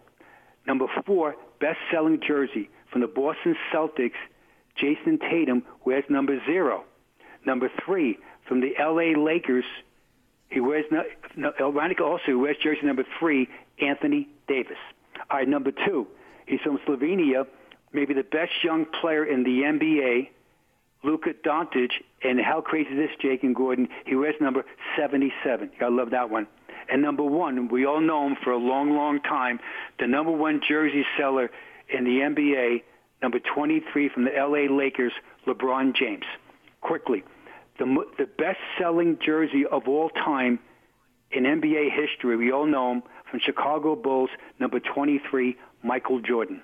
Number 0.66 0.86
four, 1.06 1.36
best-selling 1.60 2.20
jersey 2.26 2.68
from 2.90 3.00
the 3.00 3.06
Boston 3.06 3.56
Celtics, 3.72 4.18
Jayson 4.76 5.18
Tatum 5.18 5.62
wears 5.84 6.04
number 6.08 6.38
zero. 6.46 6.84
Number 7.44 7.70
three, 7.84 8.18
from 8.46 8.60
the 8.60 8.76
L.A. 8.78 9.14
Lakers, 9.14 9.64
he 10.50 10.60
wears 10.60 10.84
no, 10.90 11.02
no, 11.36 11.52
also 12.04 12.36
wears 12.38 12.56
jersey 12.62 12.84
number 12.84 13.04
three, 13.18 13.48
Anthony 13.80 14.28
Davis. 14.46 14.78
All 15.30 15.38
right, 15.38 15.48
number 15.48 15.72
two, 15.72 16.06
he's 16.46 16.60
from 16.60 16.78
Slovenia, 16.86 17.46
maybe 17.92 18.14
the 18.14 18.22
best 18.22 18.52
young 18.62 18.86
player 19.00 19.24
in 19.24 19.42
the 19.42 19.62
NBA, 19.62 20.28
Luka 21.04 21.30
Doncic, 21.44 21.90
and 22.22 22.40
how 22.40 22.60
crazy 22.60 22.90
is 22.90 22.96
this, 22.96 23.10
Jake 23.20 23.42
and 23.42 23.54
Gordon? 23.54 23.88
He 24.06 24.14
wears 24.14 24.34
number 24.40 24.64
77. 24.96 25.70
I 25.80 25.88
love 25.88 26.10
that 26.10 26.30
one. 26.30 26.46
And 26.90 27.02
number 27.02 27.22
one, 27.22 27.68
we 27.68 27.84
all 27.84 28.00
know 28.00 28.26
him 28.26 28.36
for 28.42 28.52
a 28.52 28.56
long, 28.56 28.94
long 28.94 29.20
time, 29.20 29.60
the 29.98 30.06
number 30.06 30.32
one 30.32 30.60
jersey 30.66 31.04
seller 31.18 31.50
in 31.88 32.04
the 32.04 32.20
NBA, 32.20 32.82
number 33.22 33.38
23 33.38 34.08
from 34.08 34.24
the 34.24 34.30
LA 34.30 34.74
Lakers, 34.74 35.12
LeBron 35.46 35.94
James. 35.94 36.24
Quickly, 36.80 37.24
the, 37.78 38.04
the 38.18 38.26
best-selling 38.26 39.18
jersey 39.24 39.64
of 39.70 39.88
all 39.88 40.10
time 40.10 40.58
in 41.30 41.44
NBA 41.44 41.90
history, 41.94 42.36
we 42.36 42.52
all 42.52 42.66
know 42.66 42.92
him, 42.92 43.02
from 43.30 43.40
Chicago 43.40 43.94
Bulls, 43.94 44.30
number 44.58 44.80
23, 44.80 45.56
Michael 45.82 46.20
Jordan. 46.20 46.62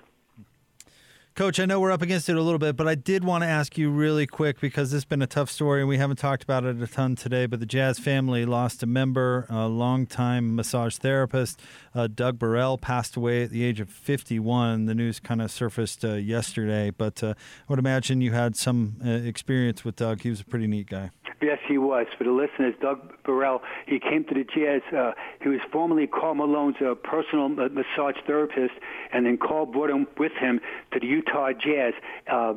Coach, 1.35 1.59
I 1.59 1.65
know 1.65 1.81
we're 1.81 1.91
up 1.91 2.01
against 2.01 2.29
it 2.29 2.37
a 2.37 2.41
little 2.41 2.59
bit, 2.59 2.77
but 2.77 2.87
I 2.87 2.95
did 2.95 3.25
want 3.25 3.43
to 3.43 3.45
ask 3.45 3.77
you 3.77 3.89
really 3.89 4.25
quick 4.25 4.61
because 4.61 4.91
this 4.91 4.99
has 4.99 5.05
been 5.05 5.21
a 5.21 5.27
tough 5.27 5.51
story 5.51 5.81
and 5.81 5.89
we 5.89 5.97
haven't 5.97 6.15
talked 6.15 6.43
about 6.43 6.63
it 6.63 6.81
a 6.81 6.87
ton 6.87 7.17
today. 7.17 7.45
But 7.45 7.59
the 7.59 7.65
Jazz 7.65 7.99
family 7.99 8.45
lost 8.45 8.81
a 8.83 8.85
member, 8.85 9.45
a 9.49 9.67
longtime 9.67 10.55
massage 10.55 10.95
therapist. 10.95 11.59
Uh, 11.93 12.07
Doug 12.07 12.39
Burrell 12.39 12.77
passed 12.77 13.17
away 13.17 13.43
at 13.43 13.49
the 13.49 13.65
age 13.65 13.81
of 13.81 13.89
51. 13.89 14.85
The 14.85 14.95
news 14.95 15.19
kind 15.19 15.41
of 15.41 15.51
surfaced 15.51 16.05
uh, 16.05 16.13
yesterday, 16.13 16.89
but 16.89 17.21
uh, 17.21 17.33
I 17.37 17.73
would 17.73 17.79
imagine 17.79 18.21
you 18.21 18.31
had 18.31 18.55
some 18.55 18.95
uh, 19.05 19.09
experience 19.09 19.83
with 19.83 19.97
Doug. 19.97 20.21
He 20.21 20.29
was 20.29 20.39
a 20.39 20.45
pretty 20.45 20.67
neat 20.67 20.87
guy. 20.87 21.09
Yes, 21.41 21.59
he 21.67 21.77
was. 21.77 22.07
For 22.17 22.23
the 22.23 22.31
listeners, 22.31 22.73
Doug 22.81 22.99
Burrell, 23.23 23.61
he 23.87 23.99
came 23.99 24.23
to 24.25 24.33
the 24.33 24.43
Jazz. 24.43 24.81
Uh, 24.95 25.11
he 25.41 25.49
was 25.49 25.59
formerly 25.71 26.07
Karl 26.07 26.33
Malone's 26.33 26.77
uh, 26.81 26.95
personal 26.95 27.49
massage 27.49 28.15
therapist, 28.25 28.73
and 29.11 29.25
then 29.25 29.37
Karl 29.37 29.65
brought 29.65 29.89
him 29.89 30.07
with 30.17 30.31
him 30.39 30.59
to 30.93 30.99
the 30.99 31.07
Utah 31.07 31.51
Jazz 31.51 31.93
uh, 32.31 32.53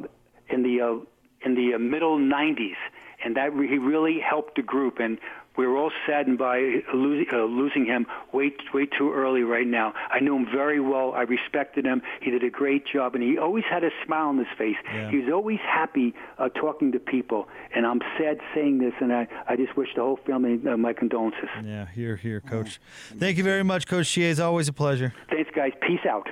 in 0.49 0.63
the 0.63 0.81
uh, 0.81 1.05
in 1.45 1.55
the 1.55 1.75
uh, 1.75 1.79
middle 1.79 2.19
'90s, 2.19 2.77
and 3.25 3.37
that 3.37 3.53
re- 3.53 3.69
he 3.69 3.79
really 3.79 4.21
helped 4.21 4.57
the 4.57 4.63
group. 4.63 4.99
And 5.01 5.19
we 5.59 5.67
were 5.67 5.77
all 5.77 5.91
saddened 6.07 6.39
by 6.39 6.83
losing, 6.95 7.27
uh, 7.33 7.39
losing 7.39 7.85
him 7.85 8.07
way 8.33 8.53
way 8.73 8.87
too 8.87 9.13
early 9.13 9.43
right 9.43 9.67
now. 9.67 9.93
I 10.09 10.21
knew 10.21 10.37
him 10.37 10.47
very 10.47 10.81
well. 10.81 11.13
I 11.13 11.23
respected 11.23 11.85
him. 11.85 12.01
He 12.23 12.31
did 12.31 12.45
a 12.45 12.49
great 12.49 12.87
job, 12.87 13.17
and 13.17 13.23
he 13.23 13.37
always 13.37 13.65
had 13.69 13.83
a 13.83 13.91
smile 14.07 14.29
on 14.29 14.39
his 14.39 14.47
face. 14.57 14.77
Yeah. 14.85 15.11
He 15.11 15.19
was 15.19 15.33
always 15.33 15.59
happy 15.59 16.15
uh, 16.39 16.49
talking 16.51 16.93
to 16.93 17.01
people. 17.01 17.49
And 17.75 17.85
I'm 17.85 18.01
sad 18.17 18.39
saying 18.55 18.79
this, 18.79 18.95
and 19.01 19.13
I, 19.13 19.27
I 19.49 19.57
just 19.57 19.77
wish 19.77 19.89
the 19.97 20.03
whole 20.03 20.21
family 20.25 20.61
uh, 20.67 20.77
my 20.77 20.93
condolences. 20.93 21.49
Yeah, 21.65 21.87
here, 21.93 22.15
here, 22.15 22.41
Coach. 22.41 22.81
Thank 23.19 23.37
you 23.37 23.45
very 23.45 23.65
much, 23.65 23.87
Coach 23.89 24.07
Shea. 24.07 24.31
It's 24.31 24.39
Always 24.39 24.69
a 24.69 24.73
pleasure. 24.73 25.13
Thanks, 25.29 25.51
guys. 25.55 25.73
Peace 25.83 26.07
out. 26.09 26.29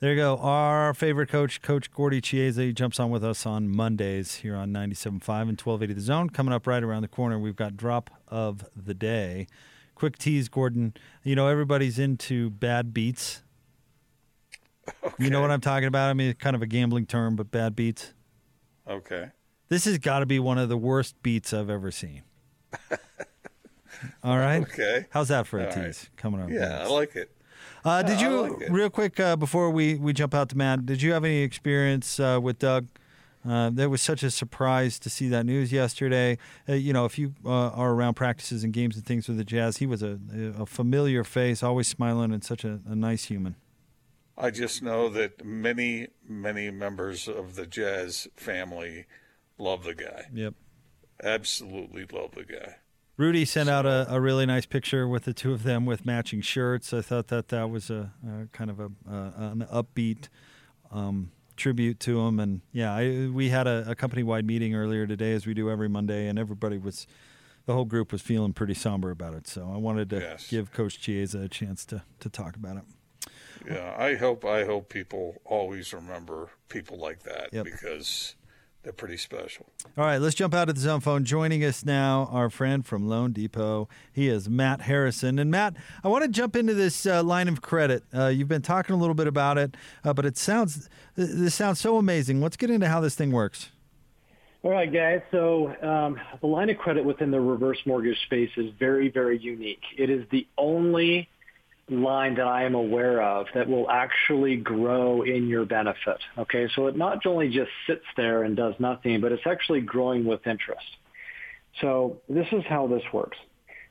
There 0.00 0.14
you 0.14 0.16
go. 0.16 0.38
Our 0.38 0.94
favorite 0.94 1.28
coach, 1.28 1.60
Coach 1.60 1.92
Gordy 1.92 2.22
Chiesa, 2.22 2.72
jumps 2.72 2.98
on 2.98 3.10
with 3.10 3.22
us 3.22 3.44
on 3.44 3.68
Mondays 3.68 4.36
here 4.36 4.56
on 4.56 4.70
97.5 4.70 5.10
and 5.10 5.60
1280 5.60 5.92
The 5.92 6.00
Zone. 6.00 6.30
Coming 6.30 6.54
up 6.54 6.66
right 6.66 6.82
around 6.82 7.02
the 7.02 7.08
corner, 7.08 7.38
we've 7.38 7.54
got 7.54 7.76
drop 7.76 8.08
of 8.26 8.64
the 8.74 8.94
day. 8.94 9.46
Quick 9.94 10.16
tease, 10.16 10.48
Gordon. 10.48 10.94
You 11.22 11.36
know, 11.36 11.48
everybody's 11.48 11.98
into 11.98 12.48
bad 12.48 12.94
beats. 12.94 13.42
Okay. 15.04 15.22
You 15.22 15.28
know 15.28 15.42
what 15.42 15.50
I'm 15.50 15.60
talking 15.60 15.86
about? 15.86 16.08
I 16.08 16.14
mean, 16.14 16.32
kind 16.32 16.56
of 16.56 16.62
a 16.62 16.66
gambling 16.66 17.04
term, 17.04 17.36
but 17.36 17.50
bad 17.50 17.76
beats. 17.76 18.14
Okay. 18.88 19.28
This 19.68 19.84
has 19.84 19.98
got 19.98 20.20
to 20.20 20.26
be 20.26 20.38
one 20.38 20.56
of 20.56 20.70
the 20.70 20.78
worst 20.78 21.22
beats 21.22 21.52
I've 21.52 21.68
ever 21.68 21.90
seen. 21.90 22.22
All 24.24 24.38
right. 24.38 24.62
Okay. 24.62 25.04
How's 25.10 25.28
that 25.28 25.46
for 25.46 25.58
a 25.58 25.66
All 25.66 25.72
tease? 25.72 26.08
Right. 26.08 26.16
Coming 26.16 26.40
up. 26.40 26.48
Yeah, 26.48 26.60
next. 26.60 26.80
I 26.80 26.86
like 26.88 27.16
it. 27.16 27.36
Uh, 27.84 28.02
did 28.02 28.20
you 28.20 28.42
like 28.42 28.70
real 28.70 28.90
quick 28.90 29.18
uh, 29.18 29.36
before 29.36 29.70
we, 29.70 29.96
we 29.96 30.12
jump 30.12 30.34
out 30.34 30.48
to 30.50 30.56
Matt? 30.56 30.86
Did 30.86 31.02
you 31.02 31.12
have 31.12 31.24
any 31.24 31.38
experience 31.38 32.20
uh, 32.20 32.38
with 32.42 32.58
Doug? 32.58 32.88
Uh, 33.48 33.70
that 33.70 33.88
was 33.88 34.02
such 34.02 34.22
a 34.22 34.30
surprise 34.30 34.98
to 34.98 35.08
see 35.08 35.26
that 35.28 35.46
news 35.46 35.72
yesterday. 35.72 36.36
Uh, 36.68 36.74
you 36.74 36.92
know, 36.92 37.06
if 37.06 37.18
you 37.18 37.34
uh, 37.44 37.70
are 37.70 37.92
around 37.92 38.14
practices 38.14 38.64
and 38.64 38.72
games 38.74 38.96
and 38.96 39.06
things 39.06 39.28
with 39.28 39.38
the 39.38 39.44
Jazz, 39.44 39.78
he 39.78 39.86
was 39.86 40.02
a, 40.02 40.18
a 40.58 40.66
familiar 40.66 41.24
face, 41.24 41.62
always 41.62 41.88
smiling, 41.88 42.32
and 42.32 42.44
such 42.44 42.64
a, 42.64 42.80
a 42.86 42.94
nice 42.94 43.24
human. 43.24 43.56
I 44.36 44.50
just 44.50 44.82
know 44.82 45.08
that 45.10 45.44
many, 45.44 46.08
many 46.26 46.70
members 46.70 47.28
of 47.28 47.54
the 47.56 47.66
Jazz 47.66 48.28
family 48.36 49.06
love 49.56 49.84
the 49.84 49.94
guy. 49.94 50.26
Yep. 50.34 50.54
Absolutely 51.22 52.06
love 52.12 52.34
the 52.34 52.44
guy. 52.44 52.76
Rudy 53.20 53.44
sent 53.44 53.68
out 53.68 53.84
a, 53.84 54.06
a, 54.08 54.18
really 54.18 54.46
nice 54.46 54.64
picture 54.64 55.06
with 55.06 55.24
the 55.24 55.34
two 55.34 55.52
of 55.52 55.62
them 55.62 55.84
with 55.84 56.06
matching 56.06 56.40
shirts. 56.40 56.94
I 56.94 57.02
thought 57.02 57.28
that 57.28 57.48
that 57.48 57.68
was 57.68 57.90
a, 57.90 58.12
a 58.26 58.46
kind 58.46 58.70
of 58.70 58.80
a, 58.80 58.90
an 59.06 59.66
upbeat 59.70 60.28
um, 60.90 61.30
tribute 61.54 62.00
to 62.00 62.18
him. 62.20 62.40
And 62.40 62.62
yeah, 62.72 62.94
I, 62.94 63.28
we 63.30 63.50
had 63.50 63.66
a, 63.66 63.94
company 63.94 64.22
wide 64.22 64.46
meeting 64.46 64.74
earlier 64.74 65.06
today, 65.06 65.34
as 65.34 65.46
we 65.46 65.52
do 65.52 65.70
every 65.70 65.86
Monday, 65.86 66.28
and 66.28 66.38
everybody 66.38 66.78
was, 66.78 67.06
the 67.66 67.74
whole 67.74 67.84
group 67.84 68.10
was 68.10 68.22
feeling 68.22 68.54
pretty 68.54 68.72
somber 68.72 69.10
about 69.10 69.34
it. 69.34 69.46
So 69.46 69.70
I 69.70 69.76
wanted 69.76 70.08
to 70.10 70.20
yes. 70.20 70.48
give 70.48 70.72
Coach 70.72 70.98
Chiesa 70.98 71.40
a 71.40 71.48
chance 71.48 71.84
to 71.86 72.02
to 72.20 72.30
talk 72.30 72.56
about 72.56 72.78
it. 72.78 72.84
Yeah, 73.70 73.94
I 73.98 74.14
hope 74.14 74.46
I 74.46 74.64
hope 74.64 74.88
people 74.88 75.42
always 75.44 75.92
remember 75.92 76.48
people 76.70 76.96
like 76.96 77.24
that 77.24 77.50
yep. 77.52 77.66
because 77.66 78.34
they're 78.82 78.92
pretty 78.92 79.18
special. 79.18 79.66
All 79.98 80.04
right, 80.04 80.18
let's 80.18 80.34
jump 80.34 80.54
out 80.54 80.68
of 80.68 80.74
the 80.74 80.80
zone 80.80 81.00
phone. 81.00 81.24
Joining 81.24 81.62
us 81.64 81.84
now, 81.84 82.28
our 82.32 82.48
friend 82.48 82.84
from 82.84 83.06
loanDepot. 83.06 83.88
He 84.12 84.28
is 84.28 84.48
Matt 84.48 84.82
Harrison. 84.82 85.38
And 85.38 85.50
Matt, 85.50 85.76
I 86.02 86.08
want 86.08 86.24
to 86.24 86.30
jump 86.30 86.56
into 86.56 86.72
this 86.72 87.04
uh, 87.04 87.22
line 87.22 87.48
of 87.48 87.60
credit. 87.60 88.04
Uh, 88.14 88.28
you've 88.28 88.48
been 88.48 88.62
talking 88.62 88.94
a 88.94 88.98
little 88.98 89.14
bit 89.14 89.26
about 89.26 89.58
it, 89.58 89.76
uh, 90.04 90.14
but 90.14 90.24
it 90.24 90.36
sounds 90.36 90.88
this 91.14 91.54
sounds 91.54 91.78
so 91.78 91.98
amazing. 91.98 92.40
Let's 92.40 92.56
get 92.56 92.70
into 92.70 92.88
how 92.88 93.00
this 93.00 93.14
thing 93.14 93.32
works. 93.32 93.70
All 94.62 94.70
right, 94.70 94.92
guys. 94.92 95.22
So 95.30 95.74
um, 95.82 96.20
the 96.40 96.46
line 96.46 96.68
of 96.68 96.76
credit 96.76 97.04
within 97.04 97.30
the 97.30 97.40
reverse 97.40 97.78
mortgage 97.86 98.20
space 98.26 98.50
is 98.58 98.72
very, 98.78 99.08
very 99.10 99.38
unique. 99.38 99.82
It 99.96 100.10
is 100.10 100.26
the 100.30 100.46
only 100.58 101.28
line 101.90 102.34
that 102.36 102.46
I 102.46 102.64
am 102.64 102.74
aware 102.74 103.20
of 103.22 103.46
that 103.54 103.68
will 103.68 103.90
actually 103.90 104.56
grow 104.56 105.22
in 105.22 105.48
your 105.48 105.64
benefit. 105.64 106.18
Okay, 106.38 106.68
so 106.74 106.86
it 106.86 106.96
not 106.96 107.26
only 107.26 107.48
just 107.48 107.70
sits 107.86 108.04
there 108.16 108.44
and 108.44 108.56
does 108.56 108.74
nothing, 108.78 109.20
but 109.20 109.32
it's 109.32 109.46
actually 109.46 109.80
growing 109.80 110.24
with 110.24 110.46
interest. 110.46 110.84
So 111.80 112.18
this 112.28 112.46
is 112.52 112.62
how 112.68 112.86
this 112.86 113.02
works. 113.12 113.38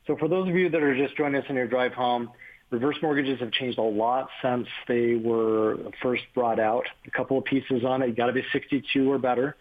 So 0.08 0.16
for 0.18 0.28
those 0.28 0.48
of 0.48 0.56
you 0.56 0.70
that 0.70 0.82
are 0.82 0.96
just 0.96 1.16
joining 1.18 1.42
us 1.42 1.48
on 1.50 1.56
your 1.56 1.68
drive 1.68 1.94
home, 1.94 2.32
reverse 2.72 2.98
mortgages 3.02 3.40
have 3.40 3.52
changed 3.52 3.78
a 3.78 3.84
lot 3.84 4.30
since 4.42 4.68
they 4.88 5.16
were 5.16 5.78
first 6.02 6.24
brought 6.34 6.60
out. 6.60 6.86
A 7.06 7.12
couple 7.12 7.38
of 7.38 7.46
pieces 7.46 7.84
on 7.86 8.02
it. 8.02 8.08
You 8.08 8.16
got 8.16 8.28
to 8.28 8.34
be 8.34 8.44
62 8.52 9.12
or 9.12 9.18
better. 9.18 9.56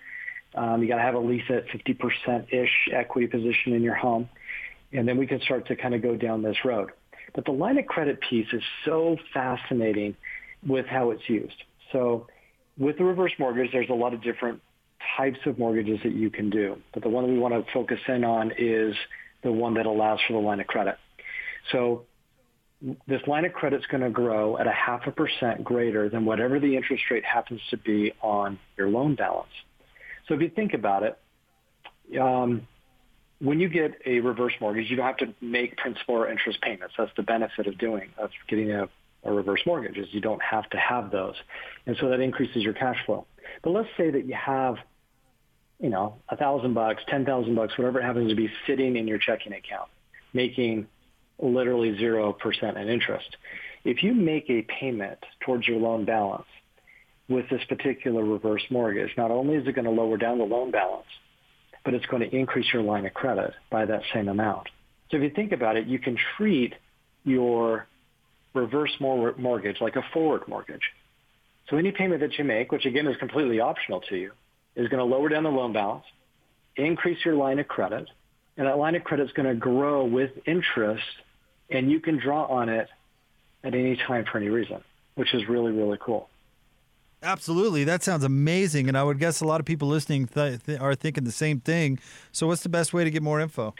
Um, 0.54 0.82
you 0.82 0.88
got 0.88 0.96
to 0.96 1.02
have 1.02 1.14
at 1.14 1.24
least 1.24 1.50
at 1.50 1.66
50%-ish 1.68 2.88
equity 2.92 3.26
position 3.26 3.74
in 3.74 3.82
your 3.82 3.94
home. 3.94 4.28
And 4.92 5.06
then 5.06 5.18
we 5.18 5.26
can 5.26 5.40
start 5.42 5.66
to 5.68 5.76
kind 5.76 5.94
of 5.94 6.02
go 6.02 6.16
down 6.16 6.42
this 6.42 6.56
road. 6.64 6.90
But 7.34 7.44
the 7.44 7.52
line 7.52 7.78
of 7.78 7.86
credit 7.86 8.20
piece 8.20 8.46
is 8.52 8.62
so 8.84 9.16
fascinating 9.32 10.16
with 10.66 10.86
how 10.86 11.10
it's 11.10 11.28
used. 11.28 11.62
So 11.92 12.26
with 12.78 12.98
the 12.98 13.04
reverse 13.04 13.32
mortgage, 13.38 13.70
there's 13.72 13.90
a 13.90 13.94
lot 13.94 14.14
of 14.14 14.22
different 14.22 14.60
types 15.16 15.38
of 15.46 15.58
mortgages 15.58 16.00
that 16.02 16.12
you 16.12 16.30
can 16.30 16.50
do. 16.50 16.76
But 16.92 17.02
the 17.02 17.08
one 17.08 17.24
that 17.26 17.32
we 17.32 17.38
want 17.38 17.54
to 17.54 17.72
focus 17.72 18.00
in 18.08 18.24
on 18.24 18.52
is 18.58 18.94
the 19.42 19.52
one 19.52 19.74
that 19.74 19.86
allows 19.86 20.20
for 20.26 20.34
the 20.34 20.40
line 20.40 20.60
of 20.60 20.66
credit. 20.66 20.96
So 21.72 22.04
this 23.06 23.20
line 23.26 23.44
of 23.44 23.52
credit 23.52 23.80
is 23.80 23.86
going 23.86 24.02
to 24.02 24.10
grow 24.10 24.56
at 24.58 24.66
a 24.66 24.72
half 24.72 25.06
a 25.06 25.10
percent 25.10 25.64
greater 25.64 26.08
than 26.08 26.24
whatever 26.24 26.60
the 26.60 26.76
interest 26.76 27.04
rate 27.10 27.24
happens 27.24 27.60
to 27.70 27.76
be 27.76 28.12
on 28.22 28.58
your 28.76 28.88
loan 28.88 29.14
balance. 29.14 29.48
So 30.26 30.34
if 30.34 30.40
you 30.40 30.50
think 30.50 30.74
about 30.74 31.02
it, 31.02 31.18
um, 32.20 32.66
when 33.40 33.60
you 33.60 33.68
get 33.68 33.92
a 34.04 34.20
reverse 34.20 34.52
mortgage, 34.60 34.90
you 34.90 34.96
don't 34.96 35.06
have 35.06 35.16
to 35.18 35.34
make 35.40 35.76
principal 35.76 36.16
or 36.16 36.30
interest 36.30 36.60
payments. 36.60 36.94
That's 36.98 37.10
the 37.16 37.22
benefit 37.22 37.66
of 37.66 37.78
doing 37.78 38.10
of 38.18 38.30
getting 38.48 38.72
a, 38.72 38.88
a 39.24 39.32
reverse 39.32 39.60
mortgage 39.64 39.96
is 39.96 40.08
you 40.10 40.20
don't 40.20 40.42
have 40.42 40.68
to 40.70 40.76
have 40.76 41.10
those, 41.10 41.34
and 41.86 41.96
so 42.00 42.08
that 42.08 42.20
increases 42.20 42.62
your 42.62 42.74
cash 42.74 42.98
flow. 43.06 43.26
But 43.62 43.70
let's 43.70 43.88
say 43.96 44.10
that 44.10 44.26
you 44.26 44.34
have, 44.34 44.76
you 45.80 45.88
know, 45.88 46.16
a 46.28 46.36
thousand 46.36 46.74
bucks, 46.74 47.02
ten 47.08 47.24
thousand 47.24 47.54
bucks, 47.54 47.78
whatever 47.78 48.00
it 48.00 48.04
happens 48.04 48.30
to 48.30 48.36
be, 48.36 48.50
sitting 48.66 48.96
in 48.96 49.06
your 49.06 49.18
checking 49.18 49.52
account, 49.52 49.88
making 50.32 50.88
literally 51.40 51.96
zero 51.96 52.32
percent 52.32 52.76
in 52.76 52.88
interest. 52.88 53.36
If 53.84 54.02
you 54.02 54.12
make 54.14 54.50
a 54.50 54.62
payment 54.62 55.18
towards 55.40 55.68
your 55.68 55.78
loan 55.78 56.04
balance 56.04 56.46
with 57.28 57.48
this 57.48 57.62
particular 57.68 58.24
reverse 58.24 58.64
mortgage, 58.70 59.10
not 59.16 59.30
only 59.30 59.54
is 59.54 59.66
it 59.68 59.72
going 59.72 59.84
to 59.84 59.90
lower 59.90 60.16
down 60.16 60.38
the 60.38 60.44
loan 60.44 60.72
balance, 60.72 61.06
but 61.88 61.94
it's 61.94 62.04
going 62.04 62.20
to 62.20 62.36
increase 62.36 62.66
your 62.70 62.82
line 62.82 63.06
of 63.06 63.14
credit 63.14 63.54
by 63.70 63.86
that 63.86 64.02
same 64.12 64.28
amount. 64.28 64.68
So 65.10 65.16
if 65.16 65.22
you 65.22 65.30
think 65.30 65.52
about 65.52 65.78
it, 65.78 65.86
you 65.86 65.98
can 65.98 66.18
treat 66.36 66.74
your 67.24 67.86
reverse 68.52 68.94
mortgage 69.00 69.80
like 69.80 69.96
a 69.96 70.02
forward 70.12 70.46
mortgage. 70.46 70.82
So 71.70 71.78
any 71.78 71.90
payment 71.90 72.20
that 72.20 72.36
you 72.36 72.44
make, 72.44 72.72
which 72.72 72.84
again 72.84 73.06
is 73.06 73.16
completely 73.16 73.60
optional 73.60 74.02
to 74.10 74.16
you, 74.16 74.32
is 74.76 74.88
going 74.88 74.98
to 74.98 75.04
lower 75.04 75.30
down 75.30 75.44
the 75.44 75.50
loan 75.50 75.72
balance, 75.72 76.04
increase 76.76 77.24
your 77.24 77.36
line 77.36 77.58
of 77.58 77.66
credit, 77.68 78.06
and 78.58 78.66
that 78.66 78.76
line 78.76 78.94
of 78.94 79.02
credit 79.02 79.24
is 79.24 79.32
going 79.32 79.48
to 79.48 79.54
grow 79.54 80.04
with 80.04 80.32
interest, 80.44 81.06
and 81.70 81.90
you 81.90 82.00
can 82.00 82.18
draw 82.18 82.44
on 82.48 82.68
it 82.68 82.88
at 83.64 83.74
any 83.74 83.96
time 83.96 84.26
for 84.30 84.36
any 84.36 84.50
reason, 84.50 84.84
which 85.14 85.32
is 85.32 85.48
really, 85.48 85.72
really 85.72 85.96
cool. 85.98 86.28
Absolutely. 87.22 87.84
That 87.84 88.02
sounds 88.02 88.22
amazing. 88.22 88.88
And 88.88 88.96
I 88.96 89.02
would 89.02 89.18
guess 89.18 89.40
a 89.40 89.44
lot 89.44 89.60
of 89.60 89.66
people 89.66 89.88
listening 89.88 90.26
th- 90.26 90.62
th- 90.64 90.80
are 90.80 90.94
thinking 90.94 91.24
the 91.24 91.32
same 91.32 91.60
thing. 91.60 91.98
So, 92.30 92.46
what's 92.46 92.62
the 92.62 92.68
best 92.68 92.92
way 92.92 93.04
to 93.04 93.10
get 93.10 93.22
more 93.22 93.40
info? 93.40 93.74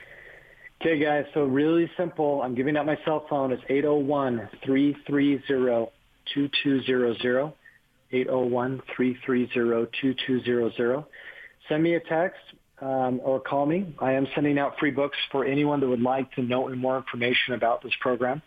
Okay, 0.80 0.98
guys. 0.98 1.24
So, 1.34 1.44
really 1.44 1.90
simple. 1.96 2.42
I'm 2.42 2.54
giving 2.54 2.76
out 2.76 2.86
my 2.86 2.98
cell 3.04 3.26
phone. 3.28 3.52
It's 3.52 3.62
801 3.68 4.48
330 4.64 5.90
2200. 6.34 7.52
801 8.10 8.82
330 8.96 9.88
2200. 10.00 11.04
Send 11.68 11.82
me 11.82 11.94
a 11.94 12.00
text 12.00 12.40
um, 12.80 13.20
or 13.22 13.40
call 13.40 13.66
me. 13.66 13.94
I 13.98 14.12
am 14.12 14.26
sending 14.34 14.58
out 14.58 14.78
free 14.78 14.90
books 14.90 15.16
for 15.30 15.44
anyone 15.44 15.80
that 15.80 15.88
would 15.88 16.02
like 16.02 16.32
to 16.32 16.42
know 16.42 16.68
more 16.74 16.96
information 16.96 17.54
about 17.54 17.82
this 17.82 17.92
program. 18.00 18.42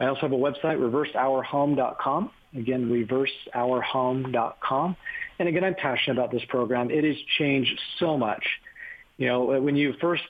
I 0.00 0.06
also 0.06 0.22
have 0.22 0.32
a 0.32 0.36
website, 0.36 0.78
reverseourhome.com. 0.78 2.30
Again, 2.56 2.88
reverseourhome.com. 2.88 4.96
And 5.38 5.48
again, 5.48 5.62
I'm 5.62 5.74
passionate 5.74 6.18
about 6.18 6.32
this 6.32 6.42
program. 6.48 6.90
It 6.90 7.04
has 7.04 7.14
changed 7.38 7.78
so 7.98 8.18
much. 8.18 8.44
You 9.18 9.28
know, 9.28 9.60
when 9.60 9.76
you 9.76 9.92
first 10.00 10.24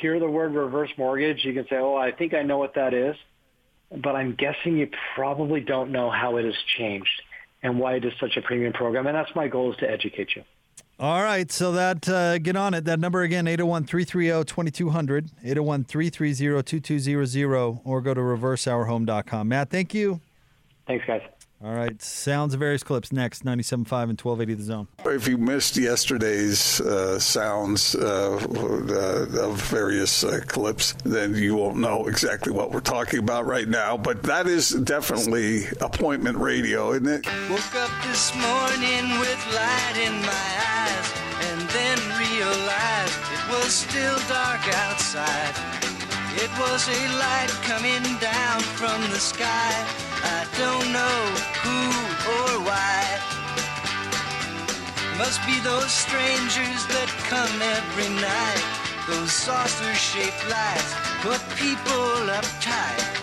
hear 0.00 0.18
the 0.18 0.30
word 0.30 0.54
reverse 0.54 0.88
mortgage, 0.96 1.44
you 1.44 1.52
can 1.52 1.66
say, 1.68 1.76
oh, 1.76 1.94
I 1.96 2.12
think 2.12 2.32
I 2.32 2.40
know 2.42 2.56
what 2.58 2.76
that 2.76 2.94
is. 2.94 3.16
But 3.90 4.16
I'm 4.16 4.34
guessing 4.36 4.78
you 4.78 4.88
probably 5.14 5.60
don't 5.60 5.92
know 5.92 6.10
how 6.10 6.38
it 6.38 6.44
has 6.44 6.56
changed 6.78 7.22
and 7.62 7.78
why 7.78 7.96
it 7.96 8.04
is 8.04 8.12
such 8.18 8.36
a 8.36 8.42
premium 8.42 8.72
program. 8.72 9.06
And 9.06 9.14
that's 9.14 9.30
my 9.34 9.48
goal 9.48 9.72
is 9.72 9.78
to 9.78 9.90
educate 9.90 10.34
you. 10.34 10.44
All 11.02 11.22
right, 11.24 11.50
so 11.50 11.72
that 11.72 12.08
uh, 12.08 12.38
get 12.38 12.54
on 12.54 12.74
it. 12.74 12.84
That 12.84 13.00
number 13.00 13.22
again, 13.22 13.46
801-330-2200, 13.46 15.30
801-330-2200, 15.44 17.80
or 17.82 18.00
go 18.00 18.14
to 18.14 18.20
reverseourhome.com. 18.20 19.48
Matt, 19.48 19.68
thank 19.68 19.94
you. 19.94 20.20
Thanks, 20.86 21.04
guys. 21.04 21.22
All 21.64 21.72
right, 21.72 22.02
sounds 22.02 22.54
of 22.54 22.60
various 22.60 22.82
clips 22.82 23.12
next, 23.12 23.44
97.5 23.44 24.10
and 24.10 24.20
1280 24.20 24.54
The 24.54 24.62
Zone. 24.64 24.88
If 25.04 25.28
you 25.28 25.38
missed 25.38 25.76
yesterday's 25.76 26.80
uh, 26.80 27.20
sounds 27.20 27.94
uh, 27.94 28.34
uh, 28.34 29.40
of 29.40 29.62
various 29.62 30.24
uh, 30.24 30.40
clips, 30.48 30.94
then 31.04 31.36
you 31.36 31.54
won't 31.54 31.76
know 31.76 32.08
exactly 32.08 32.52
what 32.52 32.72
we're 32.72 32.80
talking 32.80 33.20
about 33.20 33.46
right 33.46 33.68
now. 33.68 33.96
But 33.96 34.24
that 34.24 34.48
is 34.48 34.70
definitely 34.70 35.66
appointment 35.80 36.36
radio, 36.36 36.94
isn't 36.94 37.06
it? 37.06 37.26
Woke 37.48 37.76
up 37.76 37.92
this 38.02 38.34
morning 38.34 39.20
with 39.20 39.54
light 39.54 40.02
in 40.02 40.14
my 40.22 40.48
eyes, 40.66 41.12
and 41.46 41.60
then 41.70 41.98
realized 42.18 43.18
it 43.30 43.52
was 43.54 43.72
still 43.72 44.18
dark 44.26 44.66
outside. 44.78 45.54
It 46.34 46.50
was 46.58 46.88
a 46.88 47.18
light 47.18 47.50
coming 47.62 48.02
down 48.18 48.62
from 48.62 49.00
the 49.12 49.20
sky. 49.20 50.11
I 50.24 50.46
don't 50.58 50.92
know 50.92 51.18
who 51.62 51.78
or 52.30 52.64
why. 52.66 53.18
Must 55.18 55.44
be 55.46 55.60
those 55.60 55.90
strangers 55.90 56.86
that 56.88 57.08
come 57.28 57.62
every 57.62 58.10
night. 58.20 58.82
Those 59.08 59.32
saucer 59.32 59.94
shaped 59.94 60.48
lights 60.48 60.94
put 61.22 61.40
people 61.56 62.28
uptight. 62.30 63.22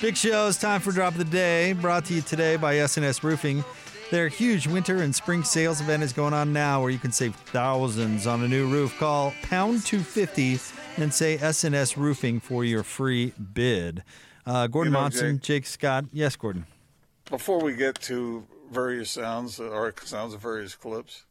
Big 0.00 0.16
show. 0.16 0.48
It's 0.48 0.58
time 0.58 0.80
for 0.80 0.90
Drop 0.90 1.12
of 1.12 1.18
the 1.18 1.24
Day. 1.24 1.72
Brought 1.72 2.06
to 2.06 2.14
you 2.14 2.20
today 2.20 2.56
by 2.56 2.74
SNS 2.74 3.22
Roofing. 3.22 3.64
Their 4.10 4.28
huge 4.28 4.66
winter 4.66 4.98
and 4.98 5.14
spring 5.14 5.44
sales 5.44 5.80
event 5.80 6.02
is 6.02 6.12
going 6.12 6.34
on 6.34 6.52
now 6.52 6.82
where 6.82 6.90
you 6.90 6.98
can 6.98 7.12
save 7.12 7.34
thousands 7.34 8.26
on 8.26 8.42
a 8.42 8.48
new 8.48 8.68
roof. 8.68 8.98
Call 8.98 9.32
pound 9.42 9.86
250 9.86 10.58
and 10.96 11.14
say 11.14 11.38
SNS 11.38 11.96
Roofing 11.96 12.40
for 12.40 12.64
your 12.64 12.82
free 12.82 13.32
bid. 13.54 14.02
Uh, 14.44 14.66
Gordon 14.66 14.92
you 14.92 14.94
know, 14.94 15.02
Monson, 15.02 15.36
Jake, 15.36 15.42
Jake, 15.42 15.66
Scott. 15.66 16.04
Yes, 16.12 16.36
Gordon. 16.36 16.66
Before 17.30 17.60
we 17.60 17.74
get 17.74 18.00
to 18.02 18.46
various 18.70 19.10
sounds 19.10 19.60
or 19.60 19.94
sounds 20.04 20.34
of 20.34 20.40
various 20.40 20.74
clips, 20.74 21.24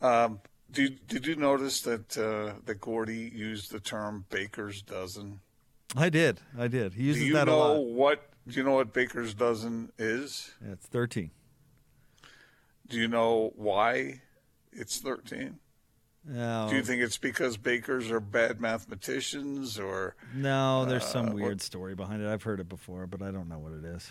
um, 0.00 0.40
did, 0.70 1.06
did 1.06 1.26
you 1.26 1.36
notice 1.36 1.82
that 1.82 2.16
uh, 2.16 2.54
that 2.64 2.80
Gordy 2.80 3.30
used 3.34 3.70
the 3.70 3.80
term 3.80 4.24
baker's 4.30 4.80
dozen? 4.80 5.40
I 5.94 6.08
did. 6.08 6.40
I 6.58 6.68
did. 6.68 6.94
He 6.94 7.04
uses 7.04 7.22
do 7.22 7.26
you 7.28 7.34
that 7.34 7.46
know 7.46 7.54
a 7.54 7.74
lot. 7.74 7.84
What 7.84 8.30
do 8.48 8.54
you 8.56 8.64
know 8.64 8.72
what 8.72 8.94
baker's 8.94 9.34
dozen 9.34 9.92
is? 9.98 10.50
Yeah, 10.64 10.72
it's 10.72 10.86
thirteen. 10.86 11.30
Do 12.88 12.96
you 12.96 13.08
know 13.08 13.52
why 13.56 14.22
it's 14.72 14.98
thirteen? 14.98 15.58
No. 16.24 16.68
Do 16.70 16.76
you 16.76 16.82
think 16.82 17.02
it's 17.02 17.18
because 17.18 17.56
bakers 17.56 18.10
are 18.10 18.20
bad 18.20 18.60
mathematicians 18.60 19.78
or 19.78 20.14
No, 20.34 20.84
there's 20.84 21.04
some 21.04 21.30
uh, 21.30 21.34
weird 21.34 21.48
what? 21.54 21.60
story 21.62 21.94
behind 21.94 22.22
it. 22.22 22.28
I've 22.28 22.44
heard 22.44 22.60
it 22.60 22.68
before, 22.68 23.06
but 23.06 23.22
I 23.22 23.30
don't 23.32 23.48
know 23.48 23.58
what 23.58 23.72
it 23.72 23.84
is. 23.84 24.10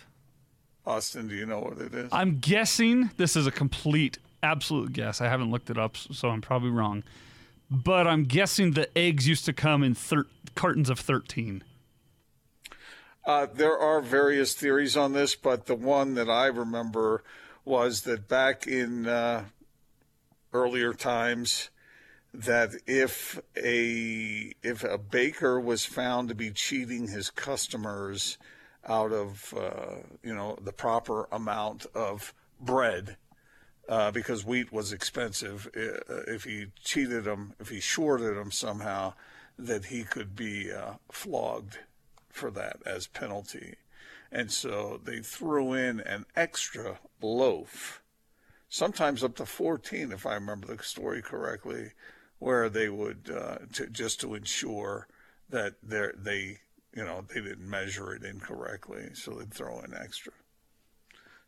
Austin, 0.84 1.28
do 1.28 1.34
you 1.34 1.46
know 1.46 1.60
what 1.60 1.78
it 1.78 1.94
is? 1.94 2.10
I'm 2.12 2.38
guessing 2.38 3.10
this 3.16 3.34
is 3.34 3.46
a 3.46 3.50
complete 3.52 4.18
absolute 4.42 4.92
guess. 4.92 5.20
I 5.20 5.28
haven't 5.28 5.50
looked 5.50 5.70
it 5.70 5.78
up, 5.78 5.96
so 5.96 6.28
I'm 6.28 6.40
probably 6.40 6.70
wrong. 6.70 7.02
But 7.70 8.06
I'm 8.06 8.24
guessing 8.24 8.72
the 8.72 8.88
eggs 8.98 9.26
used 9.26 9.46
to 9.46 9.52
come 9.52 9.82
in 9.82 9.94
thir- 9.94 10.26
cartons 10.54 10.90
of 10.90 10.98
13. 10.98 11.62
Uh, 13.24 13.46
there 13.54 13.78
are 13.78 14.00
various 14.02 14.52
theories 14.54 14.96
on 14.96 15.12
this, 15.12 15.36
but 15.36 15.66
the 15.66 15.76
one 15.76 16.14
that 16.14 16.28
I 16.28 16.46
remember 16.46 17.22
was 17.64 18.02
that 18.02 18.28
back 18.28 18.66
in 18.66 19.06
uh, 19.06 19.44
earlier 20.52 20.92
times 20.92 21.70
that 22.34 22.70
if 22.86 23.40
a 23.56 24.54
if 24.62 24.84
a 24.84 24.98
baker 24.98 25.60
was 25.60 25.84
found 25.84 26.28
to 26.28 26.34
be 26.34 26.50
cheating 26.50 27.08
his 27.08 27.30
customers 27.30 28.38
out 28.88 29.12
of 29.12 29.54
uh, 29.56 29.96
you 30.22 30.34
know 30.34 30.56
the 30.60 30.72
proper 30.72 31.28
amount 31.30 31.86
of 31.94 32.32
bread 32.60 33.16
uh, 33.88 34.10
because 34.10 34.44
wheat 34.44 34.72
was 34.72 34.92
expensive, 34.92 35.68
uh, 35.76 36.22
if 36.26 36.44
he 36.44 36.66
cheated 36.82 37.24
them, 37.24 37.54
if 37.60 37.68
he 37.68 37.80
shorted 37.80 38.36
them 38.36 38.50
somehow, 38.50 39.12
that 39.58 39.86
he 39.86 40.04
could 40.04 40.34
be 40.34 40.72
uh, 40.72 40.94
flogged 41.10 41.78
for 42.28 42.50
that 42.50 42.76
as 42.86 43.06
penalty. 43.06 43.74
And 44.30 44.50
so 44.50 45.00
they 45.04 45.18
threw 45.18 45.74
in 45.74 46.00
an 46.00 46.24
extra 46.34 47.00
loaf, 47.20 48.02
sometimes 48.68 49.22
up 49.22 49.36
to 49.36 49.46
14, 49.46 50.10
if 50.12 50.24
I 50.24 50.34
remember 50.34 50.74
the 50.74 50.82
story 50.82 51.20
correctly, 51.20 51.90
where 52.42 52.68
they 52.68 52.88
would 52.88 53.30
uh, 53.34 53.58
to, 53.72 53.86
just 53.86 54.20
to 54.20 54.34
ensure 54.34 55.06
that 55.48 55.74
they 55.82 56.08
they 56.16 56.58
you 56.94 57.04
know 57.04 57.24
they 57.32 57.40
didn't 57.40 57.68
measure 57.68 58.12
it 58.12 58.24
incorrectly, 58.24 59.10
so 59.14 59.30
they'd 59.32 59.54
throw 59.54 59.80
in 59.80 59.94
extra. 59.94 60.32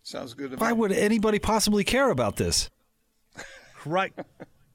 Sounds 0.02 0.34
good 0.34 0.52
to 0.52 0.56
Why 0.56 0.68
me. 0.72 0.78
would 0.78 0.92
anybody 0.92 1.38
possibly 1.38 1.82
care 1.82 2.10
about 2.10 2.36
this? 2.36 2.70
Right. 3.84 4.12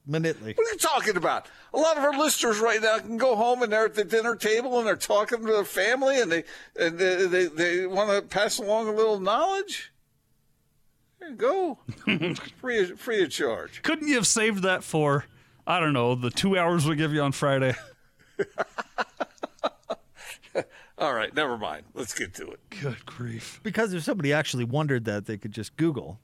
Minutely. 0.06 0.54
What 0.56 0.66
are 0.66 0.70
you 0.72 0.78
talking 0.78 1.16
about? 1.16 1.46
A 1.72 1.78
lot 1.78 1.96
of 1.96 2.04
our 2.04 2.16
listeners 2.18 2.58
right 2.58 2.80
now 2.82 2.98
can 2.98 3.16
go 3.16 3.34
home 3.36 3.62
and 3.62 3.72
they're 3.72 3.86
at 3.86 3.94
the 3.94 4.04
dinner 4.04 4.34
table 4.36 4.78
and 4.78 4.86
they're 4.86 4.96
talking 4.96 5.40
to 5.40 5.52
their 5.52 5.64
family 5.64 6.20
and 6.20 6.30
they 6.30 6.44
and 6.78 6.98
they 6.98 7.26
they, 7.26 7.46
they 7.46 7.86
want 7.86 8.10
to 8.10 8.22
pass 8.22 8.58
along 8.58 8.88
a 8.88 8.92
little 8.92 9.18
knowledge. 9.20 9.92
There 11.18 11.30
you 11.30 11.34
go, 11.36 11.78
free 12.60 12.84
free 12.96 13.22
of 13.22 13.30
charge. 13.30 13.82
Couldn't 13.82 14.08
you 14.08 14.14
have 14.16 14.26
saved 14.26 14.62
that 14.62 14.82
for, 14.84 15.26
I 15.66 15.80
don't 15.80 15.92
know, 15.92 16.14
the 16.14 16.30
two 16.30 16.58
hours 16.58 16.86
we 16.86 16.96
give 16.96 17.12
you 17.12 17.22
on 17.22 17.32
Friday? 17.32 17.74
All 20.98 21.14
right, 21.14 21.34
never 21.34 21.56
mind. 21.56 21.84
Let's 21.94 22.12
get 22.12 22.34
to 22.34 22.50
it. 22.50 22.60
Good 22.82 23.06
grief. 23.06 23.60
Because 23.62 23.94
if 23.94 24.02
somebody 24.02 24.32
actually 24.32 24.64
wondered 24.64 25.06
that, 25.06 25.24
they 25.26 25.38
could 25.38 25.52
just 25.52 25.76
Google 25.76 26.20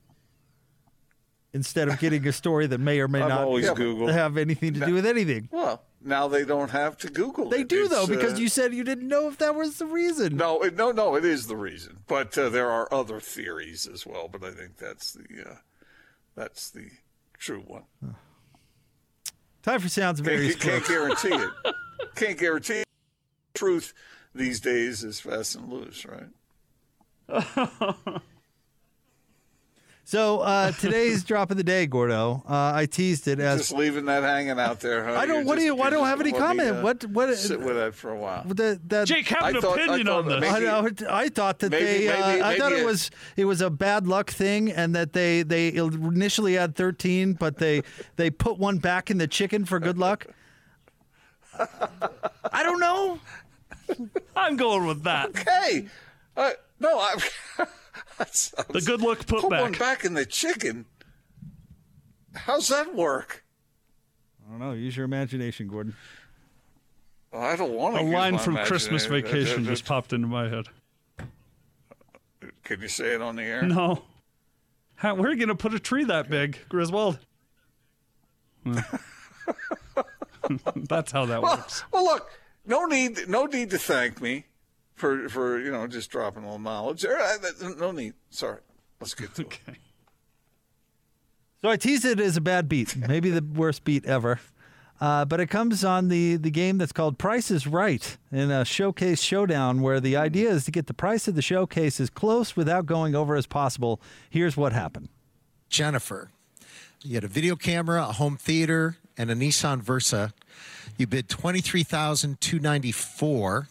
instead 1.55 1.88
of 1.88 1.99
getting 1.99 2.27
a 2.27 2.33
story 2.33 2.66
that 2.66 2.79
may 2.79 3.01
or 3.01 3.09
may 3.09 3.22
I've 3.22 3.31
not 3.31 3.40
always 3.44 3.66
have- 3.66 3.79
Googled. 3.79 4.12
have 4.12 4.37
anything 4.37 4.75
to 4.75 4.81
do 4.81 4.92
with 4.92 5.07
anything. 5.07 5.49
Well, 5.51 5.83
now 6.03 6.29
they 6.29 6.44
don't 6.44 6.70
have 6.70 6.99
to 6.99 7.09
Google. 7.09 7.49
They 7.49 7.62
it. 7.62 7.68
do 7.68 7.88
though, 7.88 8.07
because 8.07 8.35
uh, 8.35 8.37
you 8.37 8.49
said 8.49 8.75
you 8.75 8.85
didn't 8.85 9.09
know 9.09 9.29
if 9.29 9.38
that 9.38 9.55
was 9.55 9.79
the 9.79 9.87
reason. 9.87 10.37
No, 10.37 10.61
it, 10.62 10.77
no, 10.77 10.92
no. 10.92 11.14
It 11.14 11.25
is 11.25 11.46
the 11.46 11.57
reason, 11.57 12.01
but 12.07 12.37
uh, 12.37 12.51
there 12.51 12.70
are 12.70 12.92
other 12.92 13.18
theories 13.18 13.88
as 13.90 14.05
well. 14.07 14.29
But 14.29 14.44
I 14.44 14.51
think 14.51 14.77
that's 14.77 15.14
the 15.14 15.51
uh, 15.51 15.55
that's 16.35 16.68
the 16.70 16.90
true 17.38 17.64
one. 17.66 17.85
Time 19.66 19.81
for 19.81 19.88
sounds 19.88 20.20
of 20.20 20.26
various 20.26 20.55
Can't, 20.55 20.85
can't 20.85 20.87
guarantee 20.87 21.35
it. 21.35 21.74
Can't 22.14 22.38
guarantee 22.38 22.74
it. 22.74 22.87
Truth 23.52 23.94
these 24.33 24.61
days 24.61 25.02
is 25.02 25.18
fast 25.18 25.57
and 25.57 25.68
loose, 25.68 26.07
right? 26.07 26.29
So 30.09 30.38
uh, 30.38 30.71
today's 30.71 31.25
drop 31.31 31.51
of 31.51 31.57
the 31.57 31.64
day, 31.64 31.87
Gordo. 31.88 32.45
Uh, 32.49 32.71
I 32.77 32.87
teased 32.87 33.27
it 33.27 33.40
as 33.40 33.59
Just 33.62 33.73
leaving 33.73 34.05
that 34.05 34.23
hanging 34.23 34.61
out 34.61 34.79
there, 34.79 35.05
huh? 35.05 35.14
I 35.14 35.27
don't- 35.27 35.38
You're 35.38 35.45
what 35.47 35.59
do 35.59 35.64
you- 35.64 35.83
I 35.83 35.90
don't 35.90 36.07
have 36.07 36.21
any 36.21 36.31
gonna 36.31 36.55
me, 36.55 36.59
comment. 36.64 36.77
uh, 36.77 36.83
What- 36.83 37.05
what- 37.07 37.37
Sit 37.37 37.59
with 37.61 37.75
that 37.75 37.92
for 37.92 38.11
a 38.12 38.16
while. 38.16 38.45
that. 38.47 38.88
that 38.88 39.09
Jake, 39.09 39.27
have 39.27 39.42
I 39.42 39.51
an 39.51 39.61
thought- 39.61 39.75
opinion 39.81 40.07
on 40.07 40.29
that 40.29 40.40
this. 40.42 40.49
I, 40.51 40.61
maybe- 40.61 40.64
know, 40.66 41.11
I 41.11 41.29
thought 41.29 41.59
that 41.59 41.73
maybe- 41.73 41.85
they. 42.07 42.09
uh, 42.09 42.25
maybe- 42.29 42.40
I 42.42 42.57
thought 42.57 42.71
maybe 42.71 42.81
it 42.83 42.85
it- 42.85 42.87
was 42.87 43.11
it 43.37 43.45
was 43.47 43.61
a 43.61 43.69
bad 43.69 44.07
luck 44.07 44.31
thing, 44.31 44.71
and 44.71 44.95
that 44.95 45.12
they 45.12 45.42
they 45.42 45.75
initially 45.75 46.55
had 46.55 46.77
thirteen, 46.77 47.33
but 47.33 47.59
they 47.59 47.83
they 48.14 48.31
put 48.31 48.59
one 48.61 48.79
back 48.79 49.11
in 49.11 49.19
the 49.19 49.27
chicken 49.27 49.64
for 49.64 49.81
good 49.81 49.99
luck. 49.99 50.25
I 52.53 52.62
don't 52.62 52.79
know. 52.79 53.19
I'm 54.37 54.57
going 54.57 54.87
with 54.87 55.03
that. 55.03 55.31
Okay. 55.31 55.88
uh, 56.37 56.51
no, 56.79 56.97
I. 57.01 57.16
The 58.18 58.82
good 58.85 59.00
luck 59.00 59.26
put 59.26 59.40
put 59.42 59.50
back. 59.50 59.61
one 59.62 59.72
back 59.72 60.04
in 60.04 60.14
the 60.14 60.26
chicken. 60.26 60.87
How's 62.35 62.68
that 62.68 62.94
work? 62.94 63.44
I 64.46 64.50
don't 64.50 64.59
know. 64.61 64.72
Use 64.72 64.96
your 64.96 65.04
imagination, 65.04 65.68
Gordon. 65.68 65.94
Well, 67.32 67.42
I 67.42 67.56
don't 67.56 67.72
want 67.72 67.96
to. 67.96 68.02
A 68.02 68.04
line 68.04 68.38
from 68.38 68.56
Christmas 68.59 69.06
Vacation 69.06 69.64
just 69.64 69.85
popped 69.85 70.12
into 70.12 70.26
my 70.28 70.48
head. 70.48 70.66
Can 72.64 72.80
you 72.80 72.88
say 72.88 73.14
it 73.14 73.22
on 73.22 73.37
the 73.37 73.42
air? 73.42 73.62
No. 73.62 74.02
How, 74.96 75.14
where 75.14 75.28
are 75.28 75.32
you 75.32 75.37
going 75.38 75.48
to 75.48 75.54
put 75.54 75.74
a 75.74 75.78
tree 75.80 76.04
that 76.04 76.30
big, 76.30 76.59
Griswold? 76.68 77.18
That's 80.74 81.12
how 81.12 81.26
that 81.26 81.42
Well, 81.42 81.56
works. 81.56 81.85
well, 81.92 82.04
look, 82.04 82.30
no 82.64 82.85
need, 82.87 83.28
no 83.28 83.46
need 83.46 83.70
to 83.70 83.78
thank 83.78 84.20
me 84.20 84.46
for 84.96 85.28
for 85.28 85.61
you 85.61 85.70
know 85.70 85.87
just 85.87 86.11
dropping 86.11 86.42
a 86.42 86.46
little 86.46 86.59
knowledge. 86.59 87.04
Uh, 87.04 87.37
no 87.78 87.92
need. 87.92 88.14
Sorry, 88.30 88.59
let's 89.00 89.14
get 89.14 89.35
to 89.37 89.42
okay. 89.42 89.61
it. 89.68 89.76
So 91.62 91.70
I 91.70 91.76
teased 91.76 92.04
it 92.04 92.20
as 92.20 92.37
a 92.37 92.40
bad 92.40 92.68
beat, 92.68 92.96
maybe 92.96 93.30
the 93.30 93.42
worst 93.54 93.85
beat 93.85 94.04
ever. 94.04 94.40
Uh, 94.98 95.26
but 95.26 95.40
it 95.40 95.48
comes 95.48 95.85
on 95.85 96.09
the, 96.09 96.37
the 96.37 96.50
game 96.50 96.78
that's 96.78 96.92
called 96.92 97.18
Price 97.18 97.50
is 97.50 97.66
Right 97.66 98.16
in 98.32 98.50
a 98.50 98.64
showcase 98.64 99.20
showdown, 99.20 99.82
where 99.82 100.00
the 100.00 100.14
hmm. 100.14 100.20
idea 100.20 100.50
is 100.50 100.64
to 100.64 100.70
get 100.70 100.87
the 100.87 100.94
price 100.94 101.28
of 101.28 101.35
the 101.35 101.42
showcase 101.42 102.00
as 102.00 102.09
close 102.09 102.56
without 102.56 102.87
going 102.87 103.14
over 103.14 103.37
as 103.37 103.46
possible. 103.46 104.00
Here's 104.30 104.56
what 104.56 104.72
happened 104.72 105.09
Jennifer, 105.68 106.30
you 107.02 107.14
had 107.14 107.24
a 107.24 107.28
video 107.28 107.56
camera, 107.56 108.06
a 108.09 108.12
home 108.12 108.37
theater, 108.37 108.96
and 109.18 109.30
a 109.30 109.35
Nissan 109.35 109.80
Versa. 109.80 110.32
You 110.96 111.06
bid 111.06 111.28
23294 111.28 113.68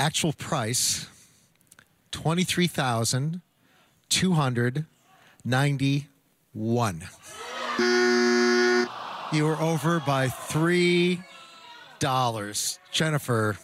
Actual 0.00 0.32
price 0.32 1.06
twenty 2.10 2.42
three 2.42 2.66
thousand 2.66 3.42
two 4.08 4.32
hundred 4.32 4.86
ninety 5.44 6.06
one. 6.54 7.02
You 9.30 9.44
were 9.44 9.58
over 9.60 10.00
by 10.00 10.28
three 10.28 11.20
dollars, 11.98 12.78
Jennifer. 12.90 13.58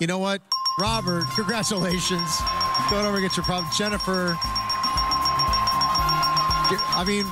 You 0.00 0.08
know 0.08 0.18
what, 0.18 0.42
Robert? 0.80 1.22
Congratulations. 1.36 2.40
Go 2.90 2.98
over 2.98 3.16
and 3.16 3.22
get 3.22 3.36
your 3.36 3.44
problem, 3.44 3.70
Jennifer. 3.78 4.36
I 6.98 7.04
mean, 7.06 7.24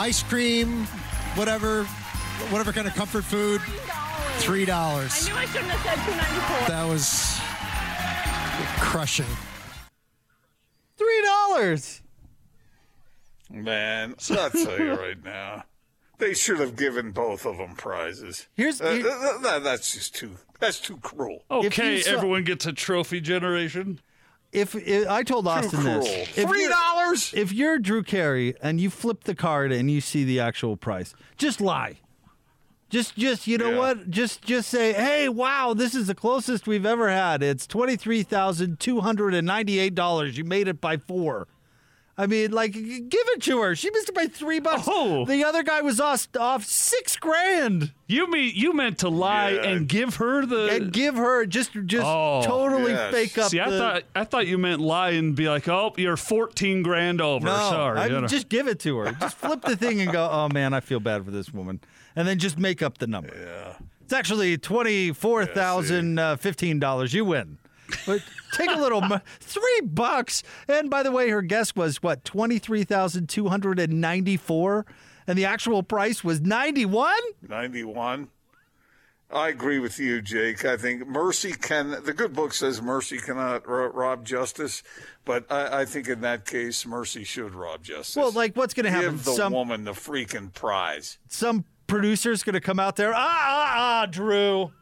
ice 0.00 0.24
cream, 0.24 0.84
whatever, 1.36 1.84
whatever 2.50 2.72
kind 2.72 2.88
of 2.88 2.94
comfort 2.96 3.22
food, 3.22 3.60
three 4.44 4.64
dollars. 4.64 5.28
I 5.28 5.32
knew 5.32 5.36
I 5.38 5.46
shouldn't 5.46 5.70
have 5.70 5.80
said 5.82 6.04
294. 6.04 6.68
That 6.68 6.88
was 6.88 7.40
crushing. 8.80 9.26
Three 10.96 11.22
dollars. 11.22 12.00
Man, 13.50 14.14
I'll 14.30 14.50
tell 14.50 14.78
you 14.78 14.94
right 14.94 15.22
now, 15.22 15.64
they 16.18 16.34
should 16.34 16.58
have 16.60 16.76
given 16.76 17.12
both 17.12 17.46
of 17.46 17.58
them 17.58 17.74
prizes. 17.76 18.46
Here's- 18.54 18.80
Uh, 18.80 18.92
here- 18.92 19.08
uh, 19.08 19.38
that- 19.38 19.62
that's 19.64 19.92
just 19.94 20.14
too. 20.14 20.38
That's 20.60 20.80
too 20.80 20.96
cruel. 20.98 21.44
Okay, 21.50 22.00
saw- 22.00 22.12
everyone 22.12 22.44
gets 22.44 22.64
a 22.66 22.72
trophy 22.72 23.20
generation. 23.20 24.00
If, 24.52 24.74
if 24.76 25.08
I 25.08 25.24
told 25.24 25.44
Too 25.46 25.50
Austin 25.50 25.80
cruel. 25.80 26.00
this, 26.00 26.28
Three 26.28 26.68
dollars. 26.68 27.34
If 27.36 27.52
you're 27.52 27.78
Drew 27.78 28.02
Carey 28.04 28.54
and 28.62 28.80
you 28.80 28.88
flip 28.88 29.24
the 29.24 29.34
card 29.34 29.72
and 29.72 29.90
you 29.90 30.00
see 30.00 30.22
the 30.24 30.38
actual 30.40 30.76
price, 30.76 31.12
just 31.36 31.60
lie. 31.60 31.96
Just, 32.94 33.16
just 33.16 33.46
you 33.48 33.58
know 33.58 33.70
Yeah. 33.72 33.78
what? 33.78 34.08
Just, 34.10 34.42
just 34.42 34.68
say, 34.68 34.92
hey, 34.92 35.28
wow, 35.28 35.74
this 35.74 35.96
is 35.96 36.06
the 36.06 36.14
closest 36.14 36.68
we've 36.68 36.86
ever 36.86 37.10
had. 37.10 37.42
It's 37.42 37.66
twenty 37.66 37.96
three 37.96 38.22
thousand 38.22 38.78
two 38.78 39.00
hundred 39.00 39.34
and 39.34 39.44
ninety 39.44 39.80
eight 39.80 39.96
dollars. 39.96 40.38
You 40.38 40.44
made 40.44 40.68
it 40.68 40.80
by 40.80 40.98
four. 40.98 41.48
I 42.16 42.28
mean, 42.28 42.52
like, 42.52 42.72
give 42.74 42.84
it 43.34 43.42
to 43.42 43.60
her. 43.62 43.74
She 43.74 43.90
missed 43.90 44.10
it 44.10 44.14
by 44.14 44.26
three 44.26 44.60
bucks. 44.60 44.84
Oh. 44.86 45.24
The 45.24 45.42
other 45.42 45.64
guy 45.64 45.80
was 45.82 45.98
off, 45.98 46.28
off 46.38 46.64
six 46.64 47.16
grand. 47.16 47.90
You 48.06 48.30
mean 48.30 48.52
you 48.54 48.72
meant 48.72 48.98
to 48.98 49.08
lie 49.08 49.50
Yeah. 49.50 49.62
and 49.70 49.88
give 49.88 50.14
her 50.16 50.46
the 50.46 50.68
And 50.76 50.92
give 50.92 51.16
her 51.16 51.44
just, 51.46 51.72
just 51.86 52.06
Oh, 52.06 52.42
totally 52.44 52.92
yes. 52.92 53.12
fake 53.12 53.36
up. 53.38 53.50
See, 53.50 53.58
I 53.58 53.68
the, 53.70 53.78
thought 53.78 54.02
I 54.14 54.22
thought 54.22 54.46
you 54.46 54.56
meant 54.58 54.80
lie 54.80 55.10
and 55.10 55.34
be 55.34 55.48
like, 55.48 55.66
"Oh, 55.68 55.92
you're 55.96 56.16
14 56.16 56.84
grand 56.84 57.20
over." 57.20 57.44
No, 57.46 57.56
Sorry, 57.56 57.98
I 57.98 58.08
mean, 58.08 58.28
just 58.28 58.48
give 58.48 58.68
it 58.68 58.78
to 58.80 58.96
her. 58.98 59.10
Just 59.20 59.36
flip 59.38 59.62
the 59.62 59.74
thing 59.74 60.00
and 60.00 60.12
go, 60.12 60.28
oh 60.30 60.48
man, 60.48 60.72
I 60.72 60.78
feel 60.78 61.00
bad 61.00 61.24
for 61.24 61.32
this 61.32 61.52
woman. 61.52 61.80
And 62.16 62.26
then 62.28 62.38
just 62.38 62.58
make 62.58 62.82
up 62.82 62.98
the 62.98 63.06
number. 63.06 63.34
Yeah. 63.36 63.76
It's 64.02 64.12
actually 64.12 64.58
$24,015. 64.58 66.84
Uh, 66.84 67.02
you 67.04 67.24
win. 67.24 67.56
But 68.06 68.22
take 68.52 68.70
a 68.70 68.78
little, 68.78 69.00
mo- 69.00 69.20
three 69.40 69.80
bucks. 69.82 70.42
And 70.68 70.90
by 70.90 71.02
the 71.02 71.10
way, 71.12 71.30
her 71.30 71.42
guess 71.42 71.74
was 71.74 72.02
what, 72.02 72.24
23294 72.24 74.86
And 75.26 75.38
the 75.38 75.44
actual 75.44 75.82
price 75.82 76.22
was 76.24 76.40
91 76.40 77.14
Ninety-one. 77.48 78.28
I 79.30 79.48
agree 79.48 79.78
with 79.80 79.98
you, 79.98 80.20
Jake. 80.22 80.64
I 80.64 80.76
think 80.76 81.08
mercy 81.08 81.52
can. 81.52 81.90
The 82.04 82.12
good 82.12 82.32
book 82.34 82.52
says 82.52 82.80
mercy 82.80 83.18
cannot 83.18 83.66
ro- 83.66 83.88
rob 83.88 84.24
justice, 84.24 84.84
but 85.24 85.50
I, 85.50 85.80
I 85.80 85.84
think 85.86 86.06
in 86.08 86.20
that 86.20 86.46
case, 86.46 86.86
mercy 86.86 87.24
should 87.24 87.52
rob 87.54 87.82
justice. 87.82 88.14
Well, 88.14 88.30
like 88.30 88.54
what's 88.54 88.74
going 88.74 88.84
to 88.84 88.92
happen? 88.92 89.16
Give 89.16 89.24
the 89.24 89.32
Some 89.32 89.52
woman 89.52 89.82
the 89.84 89.90
freaking 89.92 90.52
prize. 90.52 91.18
some 91.28 91.64
producer's 91.86 92.42
going 92.42 92.54
to 92.54 92.60
come 92.60 92.78
out 92.80 92.96
there. 92.96 93.12
Ah, 93.14 93.18
ah, 93.18 93.72
ah, 94.02 94.06
Drew. 94.06 94.72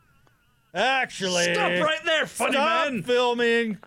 Actually, 0.75 1.53
Stop 1.53 1.71
right 1.71 2.05
there, 2.05 2.27
funny 2.27 2.53
stop 2.53 2.93
man. 2.93 3.03
filming. 3.03 3.79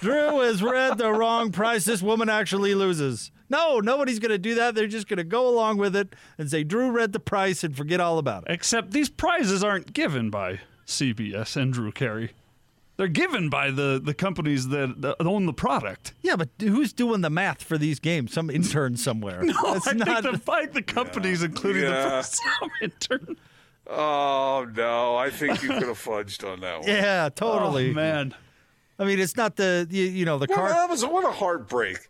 Drew 0.00 0.40
has 0.40 0.62
read 0.62 0.98
the 0.98 1.12
wrong 1.12 1.52
price. 1.52 1.84
This 1.84 2.02
woman 2.02 2.28
actually 2.28 2.74
loses. 2.74 3.30
No, 3.48 3.78
nobody's 3.80 4.18
going 4.18 4.30
to 4.30 4.38
do 4.38 4.54
that. 4.56 4.74
They're 4.74 4.86
just 4.86 5.08
going 5.08 5.18
to 5.18 5.24
go 5.24 5.48
along 5.48 5.78
with 5.78 5.94
it 5.96 6.14
and 6.38 6.50
say 6.50 6.62
Drew 6.64 6.90
read 6.90 7.12
the 7.12 7.20
price 7.20 7.62
and 7.64 7.76
forget 7.76 8.00
all 8.00 8.18
about 8.18 8.44
it. 8.48 8.52
Except 8.52 8.92
these 8.92 9.08
prizes 9.08 9.62
aren't 9.64 9.92
given 9.92 10.30
by 10.30 10.60
CBS 10.86 11.56
and 11.56 11.72
Drew 11.72 11.90
Carey. 11.92 12.30
They're 13.00 13.08
given 13.08 13.48
by 13.48 13.70
the, 13.70 13.98
the 14.04 14.12
companies 14.12 14.68
that, 14.68 15.00
that 15.00 15.16
own 15.26 15.46
the 15.46 15.54
product. 15.54 16.12
Yeah, 16.20 16.36
but 16.36 16.50
who's 16.60 16.92
doing 16.92 17.22
the 17.22 17.30
math 17.30 17.62
for 17.62 17.78
these 17.78 17.98
games? 17.98 18.30
Some 18.34 18.50
intern 18.50 18.98
somewhere. 18.98 19.42
No, 19.46 19.54
That's 19.72 19.88
I 19.88 19.92
not. 19.92 20.22
think 20.22 20.34
the, 20.34 20.38
fight 20.38 20.74
the 20.74 20.82
companies, 20.82 21.42
including 21.42 21.84
Yeah. 21.84 21.90
the 21.92 22.10
first 22.10 22.42
intern. 22.82 23.36
Oh 23.86 24.66
no, 24.76 25.16
I 25.16 25.30
think 25.30 25.62
you 25.62 25.70
could 25.70 25.84
have 25.88 25.96
fudged 25.96 26.46
on 26.46 26.60
that 26.60 26.80
one. 26.80 26.88
yeah, 26.90 27.30
totally. 27.34 27.88
Oh, 27.92 27.94
man. 27.94 28.34
I 28.98 29.06
mean, 29.06 29.18
it's 29.18 29.34
not 29.34 29.56
the 29.56 29.86
you, 29.90 30.04
you 30.04 30.26
know 30.26 30.36
the 30.38 30.44
Well, 30.50 30.58
car. 30.58 30.68
that 30.68 30.90
was 30.90 31.02
what 31.02 31.24
a 31.24 31.30
heartbreak. 31.32 32.06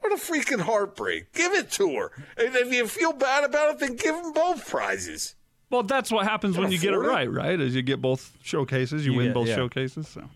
What 0.00 0.12
a 0.14 0.16
freaking 0.16 0.62
heartbreak. 0.62 1.34
Give 1.34 1.52
it 1.52 1.70
to 1.72 1.90
her. 1.96 2.10
And 2.38 2.56
if 2.56 2.72
you 2.72 2.86
feel 2.88 3.12
bad 3.12 3.44
about 3.44 3.74
it, 3.74 3.78
then 3.80 3.96
give 3.96 4.14
them 4.16 4.32
both 4.32 4.66
prizes. 4.66 5.34
Well, 5.72 5.82
that's 5.82 6.12
what 6.12 6.24
happens 6.26 6.56
when 6.56 6.70
you 6.70 6.78
get 6.78 6.92
it 6.94 6.98
right, 6.98 7.28
right? 7.32 7.58
As 7.58 7.74
you 7.74 7.82
get 7.82 8.00
both 8.00 8.36
showcases, 8.42 9.04
you, 9.04 9.12
You 9.12 9.18
win 9.18 9.26
get- 9.28 9.34
both 9.34 9.48
yeah. 9.48 9.56
showcases. 9.56 10.06
So. 10.06 10.28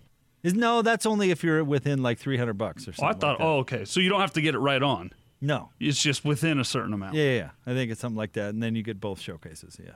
Is 0.42 0.54
no, 0.54 0.80
that's 0.82 1.06
only 1.06 1.30
if 1.30 1.44
you're 1.44 1.62
within 1.62 2.02
like 2.02 2.18
three 2.18 2.36
hundred 2.38 2.54
bucks 2.54 2.88
or 2.88 2.92
Oh, 2.92 3.04
I 3.04 3.10
something. 3.12 3.20
thought, 3.20 3.28
like 3.28 3.38
that. 3.38 3.44
oh, 3.44 3.58
okay. 3.58 3.84
So 3.84 4.00
you 4.00 4.08
don't 4.08 4.20
have 4.20 4.32
to 4.32 4.40
get 4.40 4.54
it 4.54 4.58
right 4.58 4.82
on. 4.82 5.12
no, 5.40 5.70
It's 5.78 6.00
just 6.02 6.24
within 6.24 6.58
a 6.58 6.64
certain 6.64 6.92
amount. 6.92 7.14
yeah, 7.14 7.22
yeah, 7.24 7.36
yeah. 7.36 7.50
I 7.66 7.74
think 7.74 7.90
it's 7.92 8.00
something 8.00 8.16
like 8.16 8.32
that, 8.32 8.50
and 8.54 8.62
then 8.62 8.74
you 8.74 8.82
get 8.82 8.98
both 9.00 9.20
showcases. 9.20 9.78
Yeah. 9.82 9.92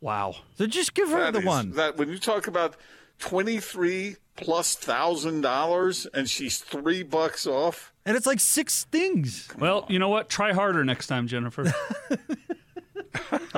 Wow. 0.00 0.36
So 0.56 0.66
just 0.66 0.94
give 0.94 1.08
her 1.10 1.18
That 1.24 1.32
the 1.32 1.38
is- 1.40 1.44
one. 1.44 1.72
that 1.72 1.96
when 1.96 2.08
you 2.08 2.18
talk 2.18 2.46
about 2.46 2.76
twenty 3.18 3.58
three 3.58 4.16
plus 4.36 4.74
thousand 4.76 5.40
dollars 5.42 6.06
and 6.14 6.28
she's 6.30 6.58
three 6.58 7.02
bucks 7.02 7.46
off. 7.46 7.92
And 8.06 8.16
it's 8.16 8.26
like 8.26 8.40
six 8.40 8.84
things. 8.84 9.48
Well, 9.58 9.84
you 9.88 9.98
know 9.98 10.08
what? 10.08 10.28
Try 10.28 10.52
harder 10.52 10.84
next 10.84 11.06
time, 11.08 11.26
Jennifer. 11.26 11.72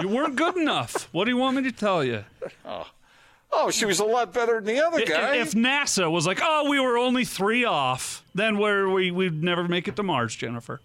you 0.01 0.09
weren't 0.09 0.37
good 0.37 0.57
enough. 0.57 1.09
What 1.13 1.25
do 1.25 1.31
you 1.31 1.37
want 1.37 1.57
me 1.57 1.63
to 1.65 1.73
tell 1.73 2.03
you? 2.05 2.25
Oh, 2.65 2.87
oh 3.53 3.71
she 3.71 3.85
was 3.85 3.99
a 4.01 4.05
lot 4.05 4.33
better 4.33 4.55
than 4.61 4.65
the 4.75 4.85
other 4.87 4.99
I- 5.01 5.05
guy. 5.05 5.37
If 5.37 5.53
NASA 5.53 6.11
was 6.11 6.27
like, 6.27 6.41
oh, 6.43 6.69
we 6.69 6.81
were 6.81 6.99
only 6.99 7.25
three 7.25 7.65
off, 7.65 8.25
then 8.35 8.59
where 8.59 8.89
we 8.89 9.11
we'd 9.11 9.43
never 9.43 9.67
make 9.69 9.89
it 9.89 9.97
to 9.97 10.03
Mars, 10.03 10.35
Jennifer. 10.35 10.81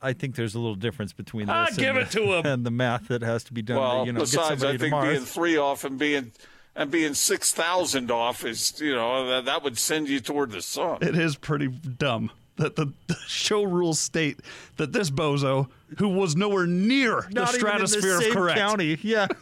I 0.00 0.12
think 0.12 0.34
there's 0.34 0.54
a 0.54 0.58
little 0.58 0.74
difference 0.74 1.12
between 1.12 1.46
this 1.46 1.54
Ah, 1.54 1.66
and, 1.68 1.76
give 1.76 1.94
the, 1.94 2.02
it 2.02 2.10
to 2.10 2.22
him. 2.34 2.46
and 2.46 2.66
the 2.66 2.70
math 2.70 3.08
that 3.08 3.22
has 3.22 3.44
to 3.44 3.52
be 3.54 3.62
done 3.62 3.78
well, 3.78 4.00
to 4.02 4.06
you 4.06 4.12
know 4.12 4.20
besides, 4.20 4.60
somebody 4.60 4.74
I 4.74 4.90
think 4.90 5.02
being 5.02 5.24
three 5.24 5.56
off 5.56 5.84
and 5.84 5.98
being 5.98 6.32
and 6.74 6.90
being 6.90 7.14
six 7.14 7.52
thousand 7.52 8.10
off 8.10 8.44
is 8.44 8.78
you 8.80 8.94
know 8.94 9.26
that, 9.28 9.46
that 9.46 9.62
would 9.62 9.78
send 9.78 10.08
you 10.08 10.20
toward 10.20 10.50
the 10.52 10.60
sun. 10.62 10.98
It 11.00 11.16
is 11.16 11.36
pretty 11.36 11.68
dumb 11.68 12.30
that 12.56 12.76
the, 12.76 12.92
the 13.06 13.16
show 13.26 13.62
rules 13.62 13.98
state 13.98 14.40
that 14.76 14.92
this 14.92 15.10
bozo, 15.10 15.68
who 15.98 16.08
was 16.08 16.36
nowhere 16.36 16.66
near 16.66 17.26
the 17.28 17.34
Not 17.34 17.54
even 17.54 17.70
in 17.70 17.80
the 17.80 17.88
stratosphere 17.88 18.20
same 18.20 18.30
of 18.30 18.36
correct, 18.36 18.58
county. 18.58 18.98
Yeah. 19.02 19.26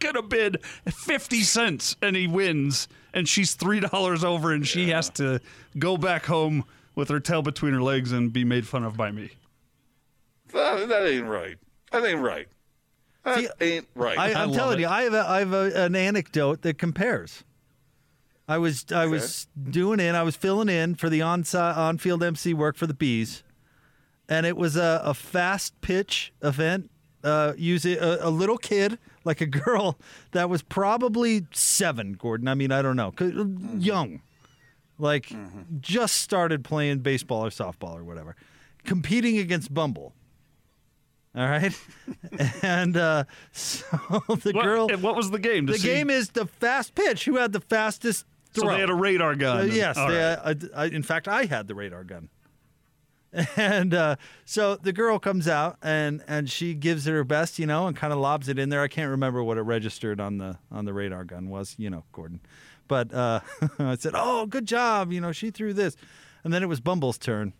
could 0.00 0.16
have 0.16 0.28
bid 0.28 0.64
50 0.64 1.42
cents 1.42 1.96
and 2.02 2.16
he 2.16 2.26
wins 2.26 2.88
and 3.12 3.28
she's 3.28 3.56
$3 3.56 4.24
over 4.24 4.52
and 4.52 4.66
she 4.66 4.88
has 4.90 5.10
to 5.10 5.40
go 5.78 5.96
back 5.96 6.26
home 6.26 6.64
with 6.94 7.08
her 7.08 7.20
tail 7.20 7.42
between 7.42 7.72
her 7.72 7.82
legs 7.82 8.10
and 8.12 8.32
be 8.32 8.44
made 8.44 8.66
fun 8.66 8.82
of 8.82 8.96
by 8.96 9.10
me. 9.10 9.30
That, 10.52 10.88
that 10.88 11.06
ain't 11.06 11.26
right. 11.26 11.56
That 11.92 12.04
ain't 12.04 12.20
right. 12.20 12.48
That 13.24 13.38
See, 13.38 13.48
ain't 13.60 13.86
right. 13.94 14.18
I, 14.18 14.32
I 14.32 14.42
I'm 14.42 14.48
love 14.48 14.56
telling 14.56 14.78
it. 14.78 14.82
you, 14.82 14.88
I 14.88 15.02
have 15.02 15.14
a, 15.14 15.28
I 15.28 15.38
have 15.40 15.52
a, 15.52 15.84
an 15.84 15.94
anecdote 15.94 16.62
that 16.62 16.78
compares. 16.78 17.44
I 18.50 18.58
was 18.58 18.84
I 18.92 19.06
was 19.06 19.46
doing 19.70 20.00
in, 20.00 20.14
I 20.14 20.22
was 20.24 20.34
filling 20.36 20.68
in 20.68 20.94
for 20.96 21.08
the 21.08 21.22
on 21.22 21.44
on 21.54 21.98
field 21.98 22.22
MC 22.22 22.52
work 22.54 22.76
for 22.76 22.86
the 22.86 22.94
bees, 22.94 23.42
and 24.28 24.44
it 24.44 24.56
was 24.56 24.76
a, 24.76 25.00
a 25.04 25.14
fast 25.14 25.80
pitch 25.80 26.32
event. 26.42 26.90
Uh, 27.22 27.52
using 27.58 27.98
a, 27.98 28.16
a 28.22 28.30
little 28.30 28.56
kid, 28.56 28.98
like 29.24 29.42
a 29.42 29.46
girl 29.46 29.98
that 30.32 30.48
was 30.48 30.62
probably 30.62 31.46
seven. 31.52 32.14
Gordon, 32.14 32.48
I 32.48 32.54
mean, 32.54 32.72
I 32.72 32.80
don't 32.80 32.96
know, 32.96 33.12
'cause- 33.12 33.34
young, 33.76 34.22
like 34.98 35.30
just 35.82 36.16
started 36.16 36.64
playing 36.64 37.00
baseball 37.00 37.44
or 37.44 37.50
softball 37.50 37.94
or 37.98 38.04
whatever, 38.04 38.36
competing 38.84 39.36
against 39.36 39.72
Bumble. 39.74 40.14
All 41.36 41.46
right, 41.46 41.78
and 42.62 42.96
uh, 42.96 43.24
so 43.52 43.86
the 44.26 44.52
What, 44.54 44.64
girl. 44.64 44.88
and 44.90 45.02
what 45.02 45.14
was 45.14 45.30
the 45.30 45.38
game? 45.38 45.66
The 45.66 45.76
game 45.78 46.08
is 46.08 46.30
the 46.30 46.46
fast 46.46 46.94
pitch. 46.94 47.26
Who 47.26 47.36
had 47.36 47.52
the 47.52 47.60
fastest 47.60 48.24
So 48.52 48.62
throw? 48.62 48.72
they 48.72 48.80
had 48.80 48.90
a 48.90 48.94
radar 48.94 49.34
gun. 49.36 49.60
Uh, 49.60 49.62
yes, 49.64 49.96
they, 49.96 50.02
right. 50.02 50.38
uh, 50.42 50.54
I, 50.74 50.86
in 50.86 51.02
fact, 51.02 51.28
I 51.28 51.44
had 51.44 51.68
the 51.68 51.74
radar 51.74 52.04
gun. 52.04 52.28
And 53.56 53.94
uh, 53.94 54.16
so 54.44 54.74
the 54.74 54.92
girl 54.92 55.20
comes 55.20 55.46
out 55.46 55.76
and 55.82 56.20
and 56.26 56.50
she 56.50 56.74
gives 56.74 57.06
it 57.06 57.12
her 57.12 57.22
best, 57.22 57.60
you 57.60 57.66
know, 57.66 57.86
and 57.86 57.96
kind 57.96 58.12
of 58.12 58.18
lobs 58.18 58.48
it 58.48 58.58
in 58.58 58.70
there. 58.70 58.82
I 58.82 58.88
can't 58.88 59.08
remember 59.08 59.40
what 59.44 59.56
it 59.56 59.62
registered 59.62 60.20
on 60.20 60.38
the 60.38 60.58
on 60.70 60.84
the 60.84 60.92
radar 60.92 61.24
gun 61.24 61.48
was, 61.48 61.76
you 61.78 61.90
know, 61.90 62.02
Gordon. 62.10 62.40
But 62.88 63.14
uh, 63.14 63.38
I 63.78 63.94
said, 63.94 64.14
"Oh, 64.16 64.46
good 64.46 64.66
job!" 64.66 65.12
You 65.12 65.20
know, 65.20 65.30
she 65.30 65.52
threw 65.52 65.72
this, 65.72 65.96
and 66.42 66.52
then 66.52 66.64
it 66.64 66.66
was 66.66 66.80
Bumble's 66.80 67.18
turn, 67.18 67.52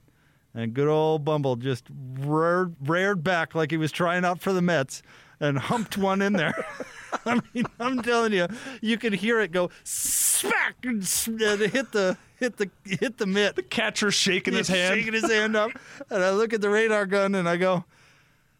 and 0.54 0.74
good 0.74 0.88
old 0.88 1.24
Bumble 1.24 1.54
just 1.54 1.84
reared, 2.18 2.74
reared 2.80 3.22
back 3.22 3.54
like 3.54 3.70
he 3.70 3.76
was 3.76 3.92
trying 3.92 4.24
out 4.24 4.40
for 4.40 4.52
the 4.52 4.62
Mets 4.62 5.02
and 5.40 5.58
humped 5.58 5.96
one 5.98 6.22
in 6.22 6.34
there. 6.34 6.54
I 7.26 7.40
mean, 7.54 7.64
I'm 7.80 8.02
telling 8.02 8.32
you, 8.32 8.46
you 8.80 8.96
could 8.96 9.12
hear 9.14 9.40
it 9.40 9.50
go 9.52 9.70
smack 9.82 10.76
and 10.84 11.02
s- 11.02 11.26
and 11.26 11.40
it 11.42 11.70
hit 11.72 11.90
the 11.92 12.16
hit 12.38 12.56
the 12.56 12.70
hit 12.84 13.18
the 13.18 13.26
mitt. 13.26 13.56
The 13.56 13.62
catcher 13.62 14.10
shaking 14.12 14.54
his 14.54 14.68
He's 14.68 14.76
hand. 14.76 14.94
shaking 14.94 15.12
his 15.14 15.30
hand 15.30 15.56
up, 15.56 15.72
and 16.08 16.22
I 16.22 16.30
look 16.30 16.52
at 16.52 16.60
the 16.60 16.70
radar 16.70 17.06
gun 17.06 17.34
and 17.34 17.48
I 17.48 17.56
go, 17.56 17.84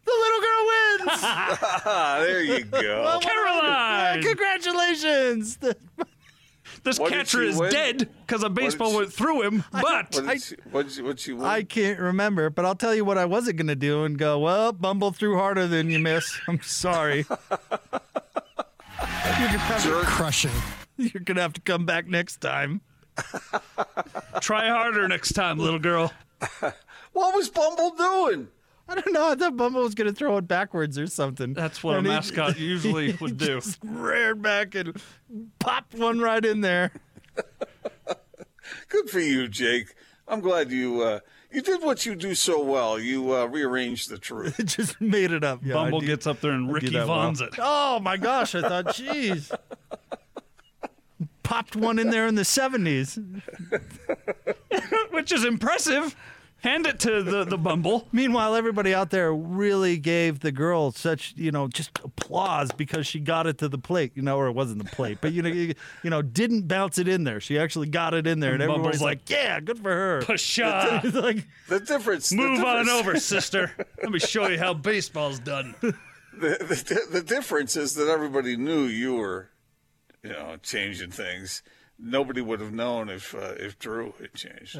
"The 0.05 0.11
little 0.11 0.41
girl 0.41 0.65
wins! 0.67 1.21
there 1.85 2.43
you 2.43 2.63
go. 2.65 3.19
Caroline! 3.21 4.21
Congratulations!" 4.23 5.57
The- 6.83 6.89
This 6.89 6.99
What 6.99 7.11
catcher 7.11 7.41
is 7.43 7.57
win? 7.57 7.71
dead 7.71 8.09
because 8.25 8.43
a 8.43 8.49
baseball 8.49 8.91
she- 8.91 8.97
went 8.97 9.13
through 9.13 9.41
him, 9.43 9.63
but 9.71 9.83
What 9.83 10.11
did 10.11 10.41
she, 10.41 10.55
what 10.71 10.83
did 10.87 10.91
she, 10.93 11.01
what 11.01 11.19
she 11.19 11.33
win? 11.33 11.45
I 11.45 11.63
can't 11.63 11.99
remember, 11.99 12.49
but 12.49 12.65
I'll 12.65 12.75
tell 12.75 12.95
you 12.95 13.05
what 13.05 13.17
I 13.17 13.25
wasn't 13.25 13.57
going 13.57 13.67
to 13.67 13.75
do 13.75 14.03
and 14.03 14.17
go, 14.17 14.39
"Well, 14.39 14.71
Bumble 14.73 15.11
threw 15.11 15.37
harder 15.37 15.67
than 15.67 15.89
you, 15.91 15.99
miss. 15.99 16.39
I'm 16.47 16.61
sorry. 16.61 17.25
you're, 17.29 17.37
gonna 18.99 19.57
have 19.59 19.83
to, 19.83 19.91
Crushing. 20.05 20.51
you're 20.97 21.21
gonna 21.23 21.41
have 21.41 21.53
to 21.53 21.61
come 21.61 21.85
back 21.85 22.07
next 22.07 22.37
time." 22.41 22.81
try 24.39 24.67
harder 24.69 25.07
next 25.07 25.33
time, 25.33 25.59
little 25.59 25.79
girl. 25.79 26.11
what 27.13 27.35
was 27.35 27.49
Bumble 27.49 27.91
doing? 27.91 28.47
I 28.91 28.95
don't 28.95 29.13
know. 29.13 29.31
I 29.31 29.35
thought 29.35 29.55
Bumble 29.55 29.83
was 29.83 29.95
going 29.95 30.09
to 30.09 30.13
throw 30.13 30.35
it 30.37 30.47
backwards 30.49 30.99
or 30.99 31.07
something. 31.07 31.53
That's 31.53 31.81
what 31.81 31.95
a 31.95 31.97
And 31.99 32.07
he- 32.07 32.13
mascot 32.13 32.59
usually 32.59 33.13
would 33.21 33.37
do. 33.37 33.55
Just 33.61 33.79
reared 33.83 34.41
back 34.41 34.75
and 34.75 35.01
popped 35.59 35.93
one 35.95 36.19
right 36.19 36.43
in 36.43 36.59
there. 36.61 36.91
Good 38.89 39.09
for 39.09 39.19
you, 39.21 39.47
Jake. 39.47 39.95
I'm 40.27 40.41
glad 40.41 40.71
you 40.71 41.01
uh, 41.01 41.19
you 41.51 41.61
did 41.61 41.81
what 41.81 42.05
you 42.05 42.15
do 42.15 42.35
so 42.35 42.61
well. 42.63 42.99
You 42.99 43.33
uh, 43.33 43.45
rearranged 43.45 44.09
the 44.09 44.17
truth. 44.17 44.59
It 44.59 44.63
just 44.77 44.99
made 44.99 45.31
it 45.31 45.43
up. 45.43 45.61
Yeah, 45.63 45.73
Bumble 45.75 46.01
gets 46.01 46.27
up 46.27 46.41
there 46.41 46.51
and 46.51 46.65
I 46.65 46.67
do 46.67 46.73
Ricky 46.73 46.89
that 46.89 47.07
well. 47.07 47.29
It. 47.31 47.55
Oh 47.59 47.99
my 47.99 48.17
gosh! 48.17 48.55
I 48.55 48.61
thought, 48.61 48.85
jeez, 48.87 49.51
popped 51.43 51.75
one 51.75 51.99
in 51.99 52.09
there 52.09 52.27
in 52.27 52.35
the 52.35 52.43
'70s. 52.43 53.41
Which 55.11 55.31
is 55.31 55.43
impressive. 55.45 56.15
Hand 56.61 56.85
it 56.85 56.99
to 56.99 57.23
the, 57.23 57.43
the 57.43 57.57
Bumble. 57.57 58.07
Meanwhile, 58.11 58.55
everybody 58.55 58.93
out 58.93 59.09
there 59.09 59.33
really 59.33 59.97
gave 59.97 60.41
the 60.41 60.51
girl 60.51 60.91
such, 60.91 61.33
you 61.35 61.51
know, 61.51 61.67
just 61.67 61.89
applause 62.03 62.71
because 62.71 63.07
she 63.07 63.19
got 63.19 63.47
it 63.47 63.57
to 63.59 63.67
the 63.67 63.79
plate, 63.79 64.11
you 64.15 64.21
know, 64.21 64.37
or 64.37 64.47
it 64.47 64.51
wasn't 64.51 64.83
the 64.83 64.89
plate, 64.95 65.17
but 65.21 65.33
you 65.33 65.41
know, 65.41 65.49
you, 65.49 65.73
you 66.03 66.09
know, 66.11 66.21
didn't 66.21 66.67
bounce 66.67 66.99
it 66.99 67.07
in 67.07 67.23
there. 67.23 67.39
She 67.39 67.57
actually 67.57 67.87
got 67.87 68.13
it 68.13 68.27
in 68.27 68.39
there, 68.41 68.53
and, 68.53 68.61
And 68.61 68.71
everybody's 68.71 68.99
Bumble's 68.99 69.21
like, 69.21 69.29
"Yeah, 69.29 69.59
good 69.59 69.79
for 69.79 69.89
her." 69.91 70.21
Pshaw. 70.37 71.01
It's 71.03 71.15
like, 71.15 71.47
The 71.67 71.79
difference. 71.79 72.29
the 72.29 72.35
Move 72.37 72.63
on 72.63 72.85
difference- 72.85 72.89
over, 73.07 73.19
sister. 73.19 73.71
Let 74.01 74.11
me 74.11 74.19
show 74.19 74.47
you 74.47 74.59
how 74.59 74.75
baseball's 74.75 75.39
done. 75.39 75.73
The, 75.81 75.93
the, 76.39 77.01
the 77.11 77.21
difference 77.23 77.75
is 77.75 77.95
that 77.95 78.07
everybody 78.07 78.55
knew 78.55 78.83
you 78.85 79.15
were, 79.15 79.49
you 80.23 80.29
know, 80.29 80.57
changing 80.61 81.11
things. 81.11 81.63
Nobody 81.99 82.41
would 82.41 82.61
have 82.61 82.71
known 82.71 83.09
if 83.09 83.33
uh, 83.35 83.55
if 83.57 83.79
Drew 83.79 84.13
had 84.19 84.33
changed. 84.35 84.77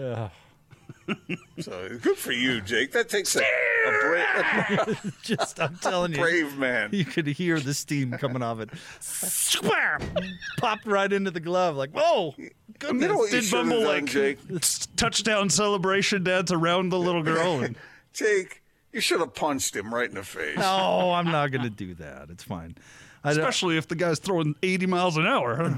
So 1.59 1.89
good 2.01 2.17
for 2.17 2.31
you, 2.31 2.59
Jake. 2.61 2.91
That 2.93 3.07
takes 3.09 3.35
a, 3.35 3.41
A 3.41 3.99
bra- 4.01 4.95
Just, 5.21 5.59
I'm 5.59 5.75
telling 5.77 6.11
you, 6.13 6.17
brave 6.17 6.57
man. 6.57 6.89
you 6.91 7.05
could 7.05 7.27
hear 7.27 7.59
the 7.59 7.73
steam 7.75 8.11
coming 8.13 8.41
off 8.41 8.59
it. 8.59 8.69
Swam! 8.99 10.01
Popped 10.57 10.85
right 10.87 11.11
into 11.11 11.29
the 11.29 11.39
glove. 11.39 11.75
Like, 11.75 11.91
whoa! 11.91 12.33
You 12.37 12.49
Goodness. 12.79 13.09
know 13.09 13.27
Did 13.27 13.51
Bumble 13.51 13.81
done, 13.81 13.87
like 13.87 14.05
Jake? 14.05 14.39
touchdown 14.95 15.49
celebration 15.51 16.23
dance 16.23 16.51
around 16.51 16.89
the 16.89 16.97
little 16.99 17.21
girl? 17.23 17.59
And 17.61 17.75
Jake, 18.13 18.63
you 18.91 19.01
should 19.01 19.19
have 19.19 19.35
punched 19.35 19.75
him 19.75 19.93
right 19.93 20.09
in 20.09 20.15
the 20.15 20.23
face. 20.23 20.57
No, 20.57 21.11
I'm 21.13 21.25
not 21.31 21.51
going 21.51 21.63
to 21.63 21.69
do 21.69 21.93
that. 21.95 22.29
It's 22.31 22.43
fine. 22.43 22.75
I 23.23 23.31
especially 23.31 23.77
if 23.77 23.87
the 23.87 23.95
guy's 23.95 24.17
throwing 24.19 24.55
80 24.63 24.87
miles 24.87 25.15
an 25.17 25.27
hour. 25.27 25.61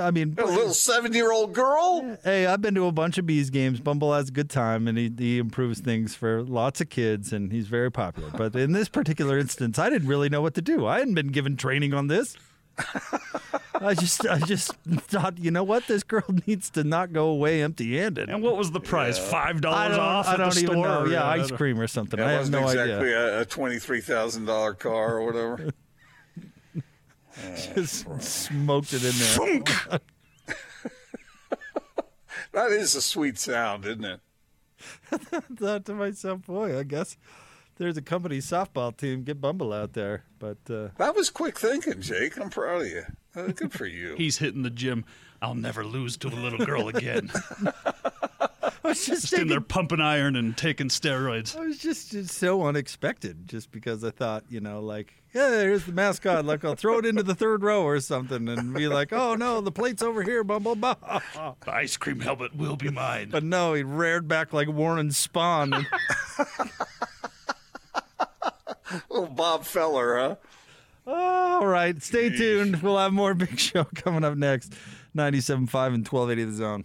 I 0.00 0.10
mean, 0.10 0.34
A 0.38 0.44
little 0.44 0.74
seven-year-old 0.74 1.52
girl. 1.52 2.18
Hey, 2.24 2.46
I've 2.46 2.60
been 2.60 2.74
to 2.74 2.86
a 2.86 2.92
bunch 2.92 3.16
of 3.16 3.26
bees 3.26 3.48
games. 3.50 3.78
Bumble 3.78 4.12
has 4.12 4.28
a 4.28 4.32
good 4.32 4.50
time, 4.50 4.88
and 4.88 4.98
he, 4.98 5.12
he 5.16 5.38
improves 5.38 5.78
things 5.80 6.16
for 6.16 6.42
lots 6.42 6.80
of 6.80 6.88
kids, 6.88 7.32
and 7.32 7.52
he's 7.52 7.68
very 7.68 7.92
popular. 7.92 8.30
But 8.30 8.56
in 8.56 8.72
this 8.72 8.88
particular 8.88 9.38
instance, 9.38 9.78
I 9.78 9.88
didn't 9.88 10.08
really 10.08 10.28
know 10.28 10.40
what 10.42 10.54
to 10.54 10.62
do. 10.62 10.86
I 10.86 10.98
hadn't 10.98 11.14
been 11.14 11.28
given 11.28 11.56
training 11.56 11.94
on 11.94 12.08
this. 12.08 12.36
I 13.82 13.94
just 13.94 14.26
I 14.26 14.38
just 14.40 14.72
thought, 14.84 15.38
you 15.38 15.50
know 15.50 15.64
what, 15.64 15.86
this 15.86 16.02
girl 16.02 16.24
needs 16.46 16.70
to 16.70 16.84
not 16.84 17.12
go 17.12 17.26
away 17.26 17.62
empty-handed. 17.62 18.28
And 18.28 18.42
what 18.42 18.56
was 18.56 18.70
the 18.72 18.80
price? 18.80 19.18
Five 19.18 19.60
dollars 19.60 19.96
off 19.96 20.26
I 20.26 20.34
at 20.34 20.36
don't 20.38 20.54
the 20.54 20.60
even 20.60 20.74
store? 20.74 20.84
know. 20.86 21.04
Yeah, 21.06 21.22
I 21.24 21.34
ice 21.40 21.50
cream 21.50 21.80
or 21.80 21.86
something. 21.86 22.18
It 22.18 22.24
I 22.24 22.30
have 22.32 22.40
wasn't 22.40 22.60
no 22.62 22.68
exactly 22.68 22.94
idea. 23.14 23.38
a, 23.38 23.40
a 23.40 23.44
twenty-three 23.44 24.00
thousand 24.00 24.44
dollar 24.46 24.74
car 24.74 25.18
or 25.18 25.26
whatever. 25.26 25.72
Just 27.74 28.22
smoked 28.22 28.92
it 28.92 29.04
in 29.04 29.12
there. 29.12 30.00
that 32.52 32.72
is 32.72 32.94
a 32.94 33.02
sweet 33.02 33.38
sound, 33.38 33.84
isn't 33.84 34.04
it? 34.04 34.20
thought 35.56 35.84
to 35.86 35.94
myself, 35.94 36.46
boy, 36.46 36.78
I 36.78 36.82
guess 36.84 37.16
there's 37.76 37.96
a 37.96 38.02
company 38.02 38.38
softball 38.38 38.96
team. 38.96 39.24
Get 39.24 39.40
Bumble 39.40 39.72
out 39.72 39.92
there. 39.94 40.24
But 40.38 40.58
uh, 40.68 40.88
That 40.98 41.14
was 41.14 41.30
quick 41.30 41.58
thinking, 41.58 42.00
Jake. 42.00 42.38
I'm 42.38 42.50
proud 42.50 42.82
of 42.82 42.88
you. 42.88 43.02
Uh, 43.34 43.48
good 43.48 43.72
for 43.72 43.86
you. 43.86 44.16
He's 44.16 44.38
hitting 44.38 44.62
the 44.62 44.70
gym. 44.70 45.04
I'll 45.42 45.54
never 45.54 45.84
lose 45.84 46.16
to 46.18 46.28
a 46.28 46.30
little 46.30 46.64
girl 46.64 46.88
again. 46.88 47.30
I 48.90 48.92
was 48.92 49.06
just, 49.06 49.22
Just 49.30 49.32
in 49.34 49.46
there 49.46 49.60
pumping 49.60 50.00
iron 50.00 50.34
and 50.34 50.56
taking 50.56 50.88
steroids. 50.88 51.56
I 51.56 51.60
was 51.60 51.78
just, 51.78 52.10
just 52.10 52.34
so 52.36 52.64
unexpected, 52.66 53.46
just 53.46 53.70
because 53.70 54.02
I 54.02 54.10
thought, 54.10 54.42
you 54.48 54.58
know, 54.60 54.80
like, 54.80 55.14
yeah, 55.32 55.48
here's 55.60 55.84
the 55.84 55.92
mascot. 55.92 56.44
Like, 56.44 56.64
I'll 56.64 56.74
throw 56.74 56.98
it 56.98 57.06
into 57.06 57.22
the 57.22 57.36
third 57.36 57.62
row 57.62 57.84
or 57.84 58.00
something, 58.00 58.48
and 58.48 58.74
be 58.74 58.88
like, 58.88 59.12
oh 59.12 59.36
no, 59.36 59.60
the 59.60 59.70
plate's 59.70 60.02
over 60.02 60.24
here, 60.24 60.42
Bumble. 60.42 60.74
Bah. 60.74 60.96
The 61.64 61.72
ice 61.72 61.96
cream 61.96 62.18
helmet 62.18 62.56
will 62.56 62.74
be 62.74 62.90
mine. 62.90 63.28
But 63.30 63.44
no, 63.44 63.74
he 63.74 63.84
reared 63.84 64.26
back 64.26 64.52
like 64.52 64.66
Warren 64.66 65.10
Spahn. 65.10 65.72
And, 65.72 65.86
Little 69.08 69.28
Bob 69.28 69.64
Feller, 69.64 70.18
huh? 70.18 70.36
all 71.06 71.64
right, 71.66 72.02
stay 72.02 72.30
tuned. 72.30 72.82
We'll 72.82 72.98
have 72.98 73.12
more 73.12 73.34
Big 73.34 73.56
Show 73.56 73.84
coming 73.84 74.24
up 74.24 74.36
next. 74.36 74.72
97.5 75.16 75.54
and 75.94 76.08
1280 76.08 76.44
The 76.44 76.52
Zone. 76.52 76.84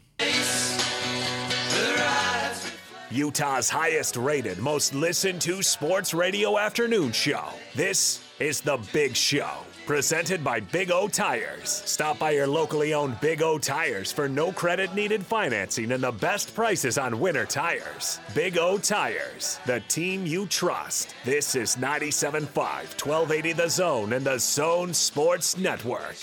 Utah's 3.16 3.70
highest 3.70 4.18
rated, 4.18 4.57
most 4.57 4.93
listened 4.93 5.39
to 5.41 5.63
sports 5.63 6.13
radio 6.13 6.57
afternoon 6.57 7.13
show. 7.13 7.45
This 7.74 8.22
is 8.39 8.59
The 8.59 8.78
Big 8.91 9.16
Show, 9.16 9.49
presented 9.86 10.43
by 10.43 10.59
Big 10.59 10.91
O 10.91 11.07
Tires. 11.07 11.70
Stop 11.70 12.20
by 12.20 12.32
your 12.32 12.45
locally 12.45 12.93
owned 12.93 13.18
Big 13.22 13.41
O 13.41 13.57
Tires 13.57 14.11
for 14.11 14.28
no 14.28 14.51
credit 14.51 14.93
needed 14.93 15.26
financing 15.26 15.93
and 15.93 16.03
the 16.03 16.11
best 16.11 16.53
prices 16.53 16.97
on 16.97 17.18
winter 17.22 17.45
tires. 17.45 18.20
Big 18.34 18.57
O 18.57 18.78
Tires, 18.78 19.61
the 19.66 19.80
team 19.88 20.26
you 20.26 20.45
trust. 20.47 21.16
This 21.24 21.55
is 21.55 21.78
97.5, 21.78 22.41
1280 22.53 23.53
The 23.53 23.70
Zone 23.70 24.11
and 24.11 24.26
the 24.26 24.39
Zone 24.39 24.93
Sports 24.93 25.57
Network. 25.57 26.18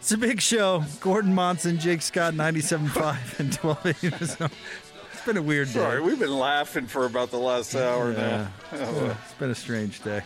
It's 0.00 0.12
a 0.12 0.18
big 0.18 0.40
show. 0.42 0.84
Gordon 1.00 1.34
Monson, 1.34 1.78
Jake 1.78 2.02
Scott, 2.02 2.34
97.5 2.34 3.38
and 3.38 3.54
1280 3.54 4.08
The 4.08 4.26
Zone. 4.26 4.50
It's 5.20 5.26
been 5.26 5.36
a 5.36 5.42
weird 5.42 5.66
day. 5.68 5.74
Sorry, 5.74 6.00
we've 6.00 6.18
been 6.18 6.34
laughing 6.38 6.86
for 6.86 7.04
about 7.04 7.30
the 7.30 7.36
last 7.36 7.74
hour 7.74 8.10
Yeah. 8.10 8.48
now. 8.72 8.78
Oh, 8.80 9.18
it's 9.22 9.34
been 9.34 9.50
a 9.50 9.54
strange 9.54 10.02
day. 10.02 10.22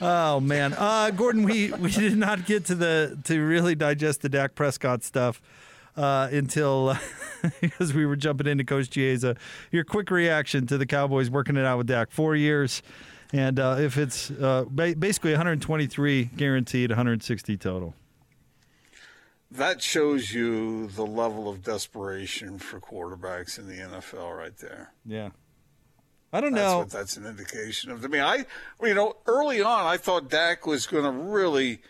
Oh 0.00 0.40
man, 0.40 0.74
uh, 0.76 1.12
Gordon, 1.12 1.44
we 1.44 1.70
we 1.70 1.88
did 1.92 2.16
not 2.18 2.44
get 2.44 2.64
to 2.64 2.74
the 2.74 3.16
to 3.26 3.40
really 3.40 3.76
digest 3.76 4.22
the 4.22 4.28
Dak 4.28 4.56
Prescott 4.56 5.04
stuff 5.04 5.40
uh, 5.96 6.28
until 6.32 6.96
because 7.60 7.94
we 7.94 8.06
were 8.06 8.16
jumping 8.16 8.48
into 8.48 8.64
Coach 8.64 8.90
Chiesa. 8.90 9.36
Your 9.70 9.84
quick 9.84 10.10
reaction 10.10 10.66
to 10.66 10.78
the 10.78 10.86
Cowboys 10.86 11.30
working 11.30 11.56
it 11.56 11.64
out 11.64 11.78
with 11.78 11.86
Dak, 11.86 12.10
four 12.10 12.34
years, 12.34 12.82
and 13.32 13.60
uh, 13.60 13.76
if 13.78 13.96
it's 13.96 14.32
uh, 14.32 14.64
ba- 14.68 14.96
basically 14.98 15.30
123 15.30 16.24
guaranteed, 16.36 16.90
160 16.90 17.56
total. 17.56 17.94
That 19.54 19.80
shows 19.82 20.32
you 20.32 20.88
the 20.88 21.06
level 21.06 21.48
of 21.48 21.62
desperation 21.62 22.58
for 22.58 22.80
quarterbacks 22.80 23.56
in 23.58 23.68
the 23.68 23.76
NFL 23.76 24.36
right 24.36 24.56
there. 24.58 24.92
Yeah, 25.06 25.30
I 26.32 26.40
don't 26.40 26.52
That's 26.54 26.72
know. 26.72 26.78
what 26.78 26.90
that's 26.90 27.16
an 27.16 27.24
indication 27.24 27.92
of. 27.92 28.04
I 28.04 28.08
mean, 28.08 28.22
I, 28.22 28.46
you 28.82 28.94
know, 28.94 29.16
early 29.26 29.62
on, 29.62 29.86
I 29.86 29.96
thought 29.96 30.28
Dak 30.28 30.66
was 30.66 30.86
going 30.86 31.04
to 31.04 31.12
really 31.12 31.82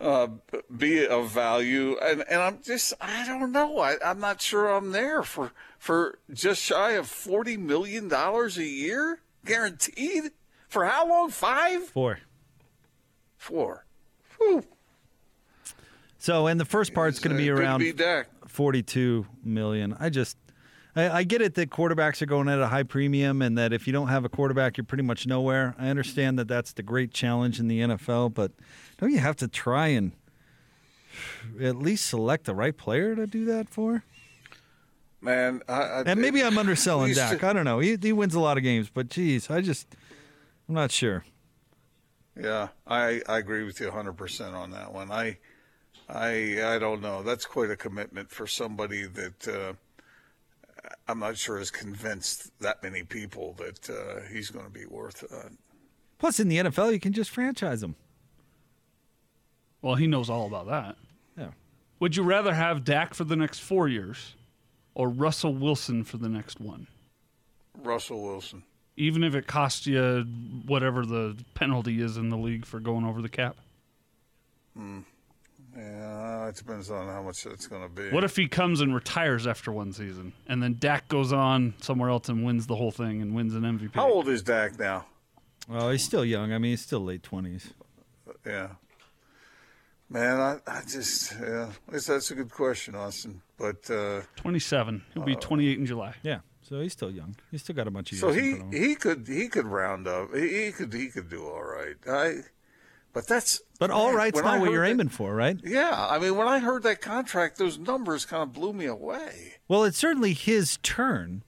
uh, 0.00 0.28
be 0.74 1.06
of 1.06 1.28
value, 1.30 1.98
and 2.02 2.24
and 2.28 2.40
I'm 2.40 2.60
just, 2.62 2.94
I 3.02 3.26
don't 3.26 3.52
know, 3.52 3.78
I, 3.80 3.96
I'm 4.04 4.18
not 4.20 4.40
sure 4.40 4.68
I'm 4.74 4.92
there 4.92 5.22
for 5.22 5.52
for 5.78 6.18
just 6.32 6.62
shy 6.62 6.92
of 6.92 7.06
forty 7.06 7.58
million 7.58 8.08
dollars 8.08 8.56
a 8.56 8.64
year 8.64 9.20
guaranteed 9.44 10.30
for 10.68 10.86
how 10.86 11.06
long? 11.06 11.28
Five, 11.30 11.82
Four. 11.84 12.20
four. 13.36 13.84
Whew. 14.38 14.64
So, 16.24 16.46
and 16.46 16.58
the 16.58 16.64
first 16.64 16.94
part's 16.94 17.18
going 17.18 17.36
to 17.36 17.42
be 17.42 17.50
Uh, 17.50 17.54
around 17.54 17.80
be 17.80 17.92
Dak. 17.92 18.28
42 18.48 19.26
million. 19.44 19.94
I 20.00 20.08
just 20.08 20.38
I, 20.96 21.10
I 21.18 21.22
get 21.22 21.42
it 21.42 21.52
that 21.56 21.68
quarterbacks 21.68 22.22
are 22.22 22.26
going 22.26 22.48
at 22.48 22.58
a 22.60 22.66
high 22.68 22.82
premium 22.82 23.42
and 23.42 23.58
that 23.58 23.74
if 23.74 23.86
you 23.86 23.92
don't 23.92 24.08
have 24.08 24.24
a 24.24 24.30
quarterback 24.30 24.78
you're 24.78 24.86
pretty 24.86 25.02
much 25.02 25.26
nowhere. 25.26 25.74
I 25.78 25.88
understand 25.88 26.38
that 26.38 26.48
that's 26.48 26.72
the 26.72 26.82
great 26.82 27.12
challenge 27.12 27.60
in 27.60 27.68
the 27.68 27.80
NFL, 27.80 28.32
but 28.32 28.52
don't 28.96 29.10
you 29.12 29.18
have 29.18 29.36
to 29.36 29.48
try 29.48 29.88
and 29.88 30.12
at 31.60 31.76
least 31.76 32.06
select 32.06 32.46
the 32.46 32.54
right 32.54 32.74
player 32.74 33.14
to 33.14 33.26
do 33.26 33.44
that 33.44 33.68
for? 33.68 34.02
Man, 35.20 35.60
I, 35.68 35.72
I, 35.82 36.02
And 36.06 36.22
maybe 36.22 36.42
I'm 36.42 36.56
underselling 36.56 37.12
Dak. 37.12 37.40
to- 37.40 37.46
I 37.46 37.52
don't 37.52 37.66
know. 37.66 37.80
He, 37.80 37.98
he 38.00 38.14
wins 38.14 38.34
a 38.34 38.40
lot 38.40 38.56
of 38.56 38.62
games, 38.62 38.88
but 38.88 39.10
geez, 39.10 39.50
I 39.50 39.60
just 39.60 39.94
I'm 40.70 40.74
not 40.74 40.90
sure. 40.90 41.22
Yeah, 42.34 42.68
I, 42.86 43.20
I 43.28 43.36
agree 43.36 43.64
with 43.64 43.78
you 43.78 43.90
100% 43.90 44.54
on 44.54 44.70
that 44.70 44.90
one. 44.94 45.10
I 45.12 45.36
I 46.08 46.74
I 46.74 46.78
don't 46.78 47.00
know. 47.00 47.22
That's 47.22 47.46
quite 47.46 47.70
a 47.70 47.76
commitment 47.76 48.30
for 48.30 48.46
somebody 48.46 49.06
that 49.06 49.48
uh, 49.48 49.72
I'm 51.08 51.18
not 51.18 51.36
sure 51.36 51.58
has 51.58 51.70
convinced 51.70 52.50
that 52.60 52.82
many 52.82 53.02
people 53.02 53.54
that 53.58 53.90
uh, 53.90 54.28
he's 54.32 54.50
going 54.50 54.66
to 54.66 54.70
be 54.70 54.86
worth 54.86 55.24
uh, 55.32 55.48
Plus 56.18 56.40
in 56.40 56.48
the 56.48 56.56
NFL 56.56 56.92
you 56.92 57.00
can 57.00 57.12
just 57.12 57.30
franchise 57.30 57.82
him. 57.82 57.96
Well, 59.82 59.96
he 59.96 60.06
knows 60.06 60.30
all 60.30 60.46
about 60.46 60.66
that. 60.68 60.96
Yeah. 61.36 61.50
Would 62.00 62.16
you 62.16 62.22
rather 62.22 62.54
have 62.54 62.84
Dak 62.84 63.12
for 63.12 63.24
the 63.24 63.36
next 63.36 63.58
four 63.58 63.88
years 63.88 64.34
or 64.94 65.10
Russell 65.10 65.54
Wilson 65.54 66.02
for 66.04 66.16
the 66.16 66.28
next 66.28 66.60
one? 66.60 66.86
Russell 67.82 68.22
Wilson. 68.22 68.62
Even 68.96 69.24
if 69.24 69.34
it 69.34 69.46
costs 69.46 69.86
you 69.86 70.22
whatever 70.64 71.04
the 71.04 71.36
penalty 71.54 72.00
is 72.00 72.16
in 72.16 72.30
the 72.30 72.38
league 72.38 72.64
for 72.64 72.80
going 72.80 73.04
over 73.04 73.20
the 73.20 73.28
cap? 73.28 73.56
Yeah, 75.76 76.48
it 76.48 76.56
depends 76.56 76.90
on 76.90 77.08
how 77.08 77.22
much 77.22 77.46
it's 77.46 77.66
going 77.66 77.82
to 77.82 77.88
be. 77.88 78.10
What 78.10 78.22
if 78.24 78.36
he 78.36 78.46
comes 78.48 78.80
and 78.80 78.94
retires 78.94 79.46
after 79.46 79.72
one 79.72 79.92
season 79.92 80.32
and 80.46 80.62
then 80.62 80.76
Dak 80.78 81.08
goes 81.08 81.32
on 81.32 81.74
somewhere 81.80 82.10
else 82.10 82.28
and 82.28 82.44
wins 82.44 82.66
the 82.66 82.76
whole 82.76 82.90
thing 82.92 83.20
and 83.22 83.34
wins 83.34 83.54
an 83.54 83.62
MVP? 83.62 83.94
How 83.94 84.08
old 84.10 84.28
is 84.28 84.42
Dak 84.42 84.78
now? 84.78 85.06
Well, 85.68 85.90
he's 85.90 86.04
still 86.04 86.24
young. 86.24 86.52
I 86.52 86.58
mean, 86.58 86.72
he's 86.72 86.82
still 86.82 87.00
late 87.00 87.22
20s. 87.22 87.72
Yeah. 88.46 88.68
Man, 90.10 90.38
I, 90.38 90.58
I 90.66 90.82
just, 90.82 91.32
yeah, 91.40 91.70
that's, 91.88 92.06
that's 92.06 92.30
a 92.30 92.34
good 92.34 92.50
question, 92.50 92.94
Austin. 92.94 93.40
But 93.58 93.90
uh, 93.90 94.20
27. 94.36 95.02
He'll 95.14 95.22
be 95.24 95.34
28 95.34 95.78
in 95.78 95.86
July. 95.86 96.14
Yeah. 96.22 96.40
So 96.62 96.80
he's 96.80 96.92
still 96.92 97.10
young. 97.10 97.36
He's 97.50 97.62
still 97.62 97.74
got 97.74 97.88
a 97.88 97.90
bunch 97.90 98.12
of 98.12 98.18
So 98.18 98.30
years. 98.30 98.36
in 98.38 98.42
he 98.44 98.50
front 98.56 98.62
of 98.74 98.74
him. 98.74 98.88
he 98.88 98.94
could 98.94 99.26
he 99.28 99.48
could 99.48 99.66
round 99.66 100.06
up. 100.06 100.34
He, 100.34 100.64
he 100.66 100.72
could 100.72 100.92
he 100.94 101.08
could 101.08 101.28
do 101.28 101.46
all 101.46 101.62
right. 101.62 101.96
I, 102.08 102.36
but 103.14 103.26
that's 103.26 103.62
But 103.78 103.90
all 103.90 104.08
man, 104.08 104.16
right's 104.16 104.42
not 104.42 104.60
what 104.60 104.70
you're 104.70 104.84
that- 104.84 104.90
aiming 104.90 105.08
for, 105.08 105.34
right? 105.34 105.58
Yeah, 105.64 106.06
I 106.10 106.18
mean 106.18 106.36
when 106.36 106.46
I 106.48 106.58
heard 106.58 106.82
that 106.82 107.00
contract, 107.00 107.56
those 107.56 107.78
numbers 107.78 108.26
kind 108.26 108.42
of 108.42 108.52
blew 108.52 108.72
me 108.74 108.84
away. 108.84 109.54
Well, 109.68 109.84
it's 109.84 109.96
certainly 109.98 110.34
his 110.34 110.78
turn. 110.82 111.42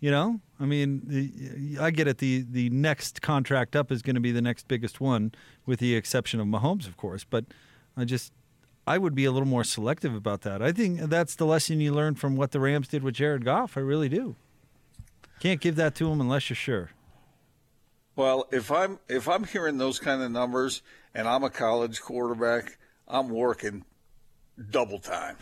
You 0.00 0.10
know, 0.10 0.40
I 0.60 0.66
mean, 0.66 1.78
I 1.80 1.90
get 1.90 2.06
it. 2.08 2.18
The 2.18 2.44
the 2.50 2.68
next 2.70 3.22
contract 3.22 3.74
up 3.74 3.90
is 3.90 4.02
going 4.02 4.16
to 4.16 4.20
be 4.20 4.32
the 4.32 4.42
next 4.42 4.68
biggest 4.68 5.00
one, 5.00 5.32
with 5.64 5.78
the 5.80 5.94
exception 5.94 6.40
of 6.40 6.46
Mahomes, 6.46 6.86
of 6.86 6.98
course. 6.98 7.24
But 7.24 7.46
I 7.96 8.04
just, 8.04 8.30
I 8.86 8.98
would 8.98 9.14
be 9.14 9.24
a 9.24 9.32
little 9.32 9.48
more 9.48 9.64
selective 9.64 10.14
about 10.14 10.42
that. 10.42 10.60
I 10.60 10.72
think 10.72 11.00
that's 11.08 11.36
the 11.36 11.46
lesson 11.46 11.80
you 11.80 11.94
learn 11.94 12.16
from 12.16 12.36
what 12.36 12.50
the 12.50 12.60
Rams 12.60 12.88
did 12.88 13.02
with 13.02 13.14
Jared 13.14 13.46
Goff. 13.46 13.78
I 13.78 13.80
really 13.80 14.10
do. 14.10 14.36
Can't 15.40 15.60
give 15.60 15.76
that 15.76 15.94
to 15.96 16.10
him 16.10 16.20
unless 16.20 16.50
you're 16.50 16.56
sure. 16.56 16.90
Well, 18.16 18.46
if 18.52 18.70
I'm 18.70 19.00
if 19.08 19.28
I'm 19.28 19.44
hearing 19.44 19.78
those 19.78 19.98
kind 19.98 20.22
of 20.22 20.30
numbers 20.30 20.82
and 21.14 21.26
I'm 21.26 21.42
a 21.42 21.50
college 21.50 22.00
quarterback, 22.00 22.78
I'm 23.08 23.28
working 23.28 23.84
double 24.70 24.98
time 24.98 25.36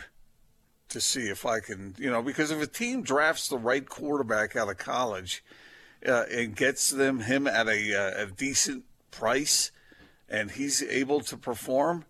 to 0.89 1.01
see 1.01 1.27
if 1.27 1.45
I 1.45 1.59
can, 1.59 1.95
you 1.97 2.09
know, 2.09 2.21
because 2.21 2.51
if 2.51 2.61
a 2.61 2.67
team 2.67 3.01
drafts 3.01 3.47
the 3.47 3.57
right 3.57 3.87
quarterback 3.87 4.55
out 4.55 4.69
of 4.69 4.77
college 4.77 5.43
uh, 6.07 6.25
and 6.31 6.55
gets 6.55 6.89
them 6.89 7.21
him 7.21 7.47
at 7.47 7.67
a, 7.67 7.95
uh, 7.95 8.23
a 8.23 8.25
decent 8.27 8.83
price, 9.11 9.71
and 10.29 10.51
he's 10.51 10.81
able 10.83 11.21
to 11.21 11.37
perform, 11.37 12.05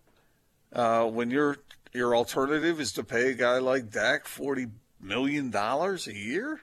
uh, 0.73 1.05
when 1.05 1.31
your 1.31 1.57
your 1.93 2.15
alternative 2.15 2.79
is 2.79 2.91
to 2.93 3.03
pay 3.03 3.31
a 3.31 3.33
guy 3.33 3.57
like 3.59 3.91
Dak 3.91 4.25
forty 4.25 4.67
million 4.99 5.49
dollars 5.49 6.07
a 6.07 6.15
year, 6.15 6.61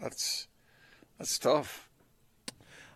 that's 0.00 0.47
that's 1.18 1.38
tough. 1.38 1.88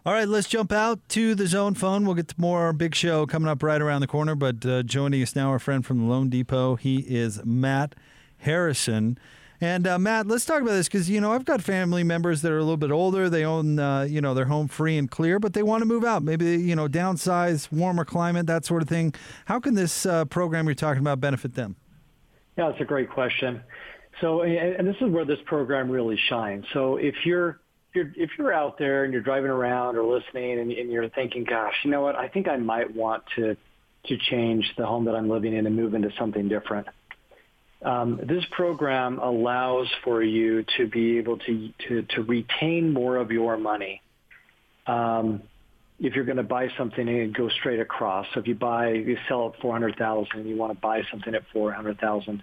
All 0.04 0.12
right, 0.12 0.26
let's 0.26 0.48
jump 0.48 0.72
out 0.72 1.08
to 1.10 1.36
the 1.36 1.46
zone 1.46 1.74
phone. 1.74 2.04
We'll 2.04 2.16
get 2.16 2.26
to 2.28 2.34
more 2.36 2.72
big 2.72 2.94
show 2.94 3.24
coming 3.24 3.48
up 3.48 3.62
right 3.62 3.80
around 3.80 4.00
the 4.00 4.08
corner. 4.08 4.34
But 4.34 4.66
uh, 4.66 4.82
joining 4.82 5.22
us 5.22 5.36
now, 5.36 5.50
our 5.50 5.60
friend 5.60 5.86
from 5.86 6.00
the 6.00 6.12
loanDepot, 6.12 6.80
he 6.80 6.98
is 7.00 7.44
Matt 7.44 7.94
Harrison. 8.38 9.16
And 9.60 9.86
uh, 9.86 9.96
Matt, 10.00 10.26
let's 10.26 10.44
talk 10.44 10.60
about 10.60 10.72
this 10.72 10.88
because 10.88 11.08
you 11.08 11.20
know 11.20 11.30
I've 11.30 11.44
got 11.44 11.62
family 11.62 12.02
members 12.02 12.42
that 12.42 12.50
are 12.50 12.58
a 12.58 12.62
little 12.62 12.76
bit 12.76 12.90
older. 12.90 13.30
They 13.30 13.44
own 13.44 13.78
uh, 13.78 14.02
you 14.02 14.20
know 14.20 14.34
their 14.34 14.46
home 14.46 14.66
free 14.66 14.98
and 14.98 15.08
clear, 15.08 15.38
but 15.38 15.52
they 15.52 15.62
want 15.62 15.82
to 15.82 15.86
move 15.86 16.04
out. 16.04 16.24
Maybe 16.24 16.56
you 16.56 16.74
know 16.74 16.88
downsize, 16.88 17.70
warmer 17.70 18.04
climate, 18.04 18.48
that 18.48 18.64
sort 18.64 18.82
of 18.82 18.88
thing. 18.88 19.14
How 19.44 19.60
can 19.60 19.74
this 19.74 20.04
uh, 20.04 20.24
program 20.24 20.66
you're 20.66 20.74
talking 20.74 21.00
about 21.00 21.20
benefit 21.20 21.54
them? 21.54 21.76
Yeah, 22.58 22.70
that's 22.70 22.80
a 22.80 22.84
great 22.84 23.08
question. 23.08 23.62
So, 24.20 24.42
and 24.42 24.84
this 24.84 24.96
is 25.00 25.10
where 25.10 25.24
this 25.24 25.38
program 25.46 25.88
really 25.88 26.18
shines. 26.28 26.64
So, 26.72 26.96
if 26.96 27.14
you're 27.24 27.50
if 27.50 27.61
you're 27.94 28.12
if 28.16 28.30
you're 28.38 28.52
out 28.52 28.78
there 28.78 29.04
and 29.04 29.12
you're 29.12 29.22
driving 29.22 29.50
around 29.50 29.96
or 29.96 30.04
listening 30.04 30.58
and, 30.58 30.72
and 30.72 30.90
you're 30.90 31.08
thinking, 31.08 31.44
gosh, 31.44 31.74
you 31.84 31.90
know 31.90 32.00
what, 32.00 32.16
I 32.16 32.28
think 32.28 32.48
I 32.48 32.56
might 32.56 32.94
want 32.94 33.24
to 33.36 33.56
to 34.06 34.18
change 34.18 34.72
the 34.76 34.86
home 34.86 35.04
that 35.04 35.14
I'm 35.14 35.28
living 35.28 35.54
in 35.54 35.66
and 35.66 35.76
move 35.76 35.94
into 35.94 36.10
something 36.18 36.48
different. 36.48 36.88
Um, 37.84 38.20
this 38.22 38.44
program 38.50 39.18
allows 39.18 39.88
for 40.04 40.22
you 40.22 40.64
to 40.76 40.86
be 40.86 41.18
able 41.18 41.38
to 41.38 41.70
to, 41.88 42.02
to 42.02 42.22
retain 42.22 42.92
more 42.92 43.16
of 43.16 43.30
your 43.30 43.56
money. 43.56 44.00
Um, 44.86 45.42
if 45.98 46.14
you're 46.14 46.24
going 46.24 46.38
to 46.38 46.42
buy 46.42 46.68
something 46.76 47.08
and 47.08 47.32
go 47.34 47.48
straight 47.48 47.78
across, 47.78 48.26
so 48.34 48.40
if 48.40 48.48
you 48.48 48.56
buy, 48.56 48.90
you 48.90 49.16
sell 49.28 49.52
at 49.54 49.60
four 49.60 49.72
hundred 49.72 49.96
thousand, 49.96 50.40
and 50.40 50.48
you 50.48 50.56
want 50.56 50.72
to 50.72 50.80
buy 50.80 51.02
something 51.10 51.34
at 51.34 51.42
four 51.52 51.72
hundred 51.72 52.00
thousand, 52.00 52.42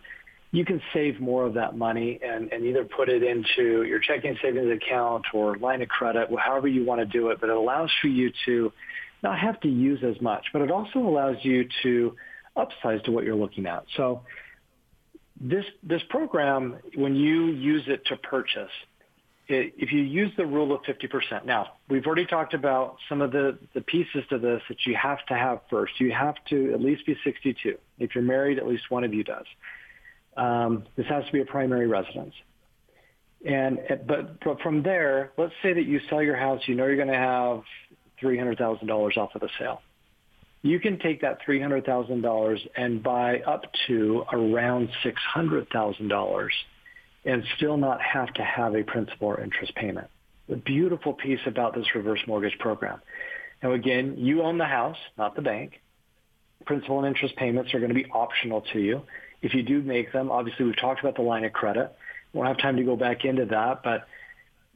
you 0.51 0.65
can 0.65 0.81
save 0.93 1.19
more 1.19 1.45
of 1.45 1.53
that 1.53 1.77
money 1.77 2.19
and, 2.23 2.51
and 2.51 2.65
either 2.65 2.83
put 2.83 3.07
it 3.07 3.21
into 3.21 3.83
your 3.83 3.99
checking 3.99 4.35
savings 4.41 4.71
account 4.71 5.25
or 5.33 5.57
line 5.57 5.81
of 5.81 5.89
credit, 5.89 6.29
however 6.39 6.67
you 6.67 6.83
want 6.83 6.99
to 6.99 7.05
do 7.05 7.29
it. 7.29 7.39
But 7.39 7.49
it 7.49 7.55
allows 7.55 7.91
for 8.01 8.07
you 8.07 8.31
to 8.45 8.71
not 9.21 9.37
have 9.37 9.59
to 9.61 9.67
use 9.67 10.03
as 10.03 10.19
much, 10.21 10.47
but 10.51 10.61
it 10.61 10.71
also 10.71 10.99
allows 10.99 11.37
you 11.43 11.67
to 11.83 12.15
upsize 12.57 13.03
to 13.03 13.11
what 13.11 13.25
you're 13.25 13.35
looking 13.35 13.67
at. 13.67 13.83
So 13.95 14.21
this 15.39 15.65
this 15.83 16.01
program, 16.09 16.77
when 16.95 17.15
you 17.15 17.47
use 17.47 17.83
it 17.87 18.05
to 18.07 18.17
purchase, 18.17 18.71
it, 19.47 19.73
if 19.77 19.91
you 19.91 20.01
use 20.01 20.31
the 20.35 20.45
rule 20.45 20.73
of 20.73 20.81
50%, 20.83 21.45
now 21.45 21.73
we've 21.89 22.05
already 22.05 22.25
talked 22.25 22.53
about 22.53 22.97
some 23.07 23.21
of 23.21 23.31
the, 23.31 23.57
the 23.73 23.81
pieces 23.81 24.23
to 24.29 24.39
this 24.39 24.61
that 24.69 24.85
you 24.85 24.95
have 24.95 25.23
to 25.27 25.33
have 25.35 25.61
first. 25.69 25.99
You 25.99 26.11
have 26.11 26.35
to 26.49 26.73
at 26.73 26.81
least 26.81 27.05
be 27.05 27.17
62. 27.23 27.77
If 27.99 28.15
you're 28.15 28.23
married, 28.23 28.57
at 28.57 28.67
least 28.67 28.89
one 28.89 29.03
of 29.03 29.13
you 29.13 29.23
does. 29.23 29.45
Um, 30.39 30.85
this 30.95 31.05
has 31.07 31.25
to 31.25 31.31
be 31.31 31.41
a 31.41 31.45
primary 31.45 31.87
residence. 31.87 32.33
And 33.45 33.79
but, 34.07 34.43
but 34.43 34.59
from 34.61 34.83
there, 34.83 35.31
let's 35.37 35.53
say 35.63 35.73
that 35.73 35.85
you 35.85 35.99
sell 36.09 36.21
your 36.21 36.35
house, 36.35 36.61
you 36.65 36.75
know 36.75 36.85
you're 36.85 36.95
going 36.95 37.07
to 37.07 37.13
have 37.13 37.61
$300,000 38.21 39.17
off 39.17 39.35
of 39.35 39.41
the 39.41 39.49
sale 39.57 39.81
you 40.61 40.79
can 40.79 40.99
take 40.99 41.21
that 41.21 41.39
$300,000 41.47 42.67
and 42.75 43.01
buy 43.01 43.39
up 43.39 43.63
to 43.87 44.23
around 44.31 44.89
$600,000 45.03 46.49
and 47.25 47.43
still 47.57 47.77
not 47.77 48.01
have 48.01 48.33
to 48.33 48.43
have 48.43 48.75
a 48.75 48.83
principal 48.83 49.29
or 49.29 49.41
interest 49.41 49.73
payment. 49.75 50.07
The 50.47 50.57
beautiful 50.57 51.13
piece 51.13 51.39
about 51.45 51.75
this 51.75 51.85
reverse 51.95 52.19
mortgage 52.27 52.57
program. 52.59 52.99
Now 53.63 53.73
again, 53.73 54.15
you 54.17 54.41
own 54.41 54.57
the 54.57 54.65
house, 54.65 54.97
not 55.17 55.35
the 55.35 55.41
bank. 55.41 55.81
Principal 56.65 56.97
and 56.99 57.07
interest 57.07 57.35
payments 57.37 57.73
are 57.73 57.79
going 57.79 57.89
to 57.89 57.95
be 57.95 58.07
optional 58.11 58.61
to 58.73 58.79
you. 58.79 59.01
If 59.41 59.53
you 59.53 59.63
do 59.63 59.81
make 59.81 60.11
them, 60.11 60.31
obviously 60.31 60.65
we've 60.65 60.79
talked 60.79 60.99
about 60.99 61.15
the 61.15 61.21
line 61.21 61.45
of 61.45 61.53
credit. 61.53 61.95
We 62.33 62.39
won't 62.39 62.49
have 62.49 62.57
time 62.57 62.77
to 62.77 62.83
go 62.83 62.95
back 62.95 63.25
into 63.25 63.45
that, 63.45 63.83
but 63.83 64.07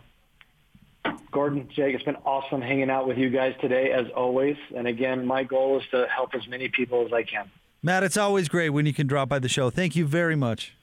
Gordon, 1.32 1.68
Jake, 1.74 1.94
it's 1.94 2.04
been 2.04 2.16
awesome 2.16 2.60
hanging 2.60 2.90
out 2.90 3.08
with 3.08 3.18
you 3.18 3.30
guys 3.30 3.54
today, 3.60 3.92
as 3.92 4.06
always. 4.14 4.56
And 4.76 4.86
again, 4.86 5.26
my 5.26 5.44
goal 5.44 5.78
is 5.78 5.84
to 5.92 6.06
help 6.14 6.34
as 6.34 6.46
many 6.48 6.68
people 6.68 7.06
as 7.06 7.12
I 7.12 7.22
can. 7.22 7.50
Matt, 7.82 8.02
it's 8.02 8.16
always 8.16 8.48
great 8.48 8.70
when 8.70 8.86
you 8.86 8.92
can 8.92 9.06
drop 9.06 9.28
by 9.28 9.38
the 9.38 9.48
show. 9.48 9.70
Thank 9.70 9.96
you 9.96 10.06
very 10.06 10.36
much. 10.36 10.74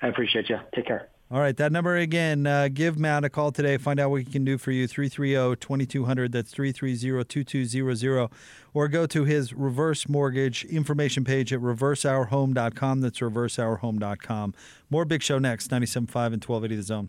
I 0.00 0.08
appreciate 0.08 0.48
you. 0.48 0.58
Take 0.74 0.86
care. 0.86 1.08
All 1.30 1.40
right, 1.40 1.54
that 1.58 1.72
number 1.72 1.94
again. 1.94 2.46
Uh, 2.46 2.68
give 2.72 2.98
Matt 2.98 3.22
a 3.22 3.28
call 3.28 3.52
today. 3.52 3.76
Find 3.76 4.00
out 4.00 4.10
what 4.10 4.22
he 4.22 4.24
can 4.24 4.46
do 4.46 4.56
for 4.56 4.70
you. 4.70 4.88
330-2200. 4.88 6.32
That's 6.32 6.54
330-2200. 6.54 8.30
Or 8.72 8.88
go 8.88 9.06
to 9.06 9.24
his 9.24 9.52
reverse 9.52 10.08
mortgage 10.08 10.64
information 10.64 11.24
page 11.24 11.52
at 11.52 11.60
reverseourhome.com. 11.60 13.00
That's 13.02 13.18
reverseourhome.com. 13.18 14.54
More 14.88 15.04
Big 15.04 15.22
Show 15.22 15.38
next, 15.38 15.70
97.5 15.70 15.98
and 15.98 16.44
1280 16.44 16.76
The 16.76 16.82
Zone. 16.82 17.08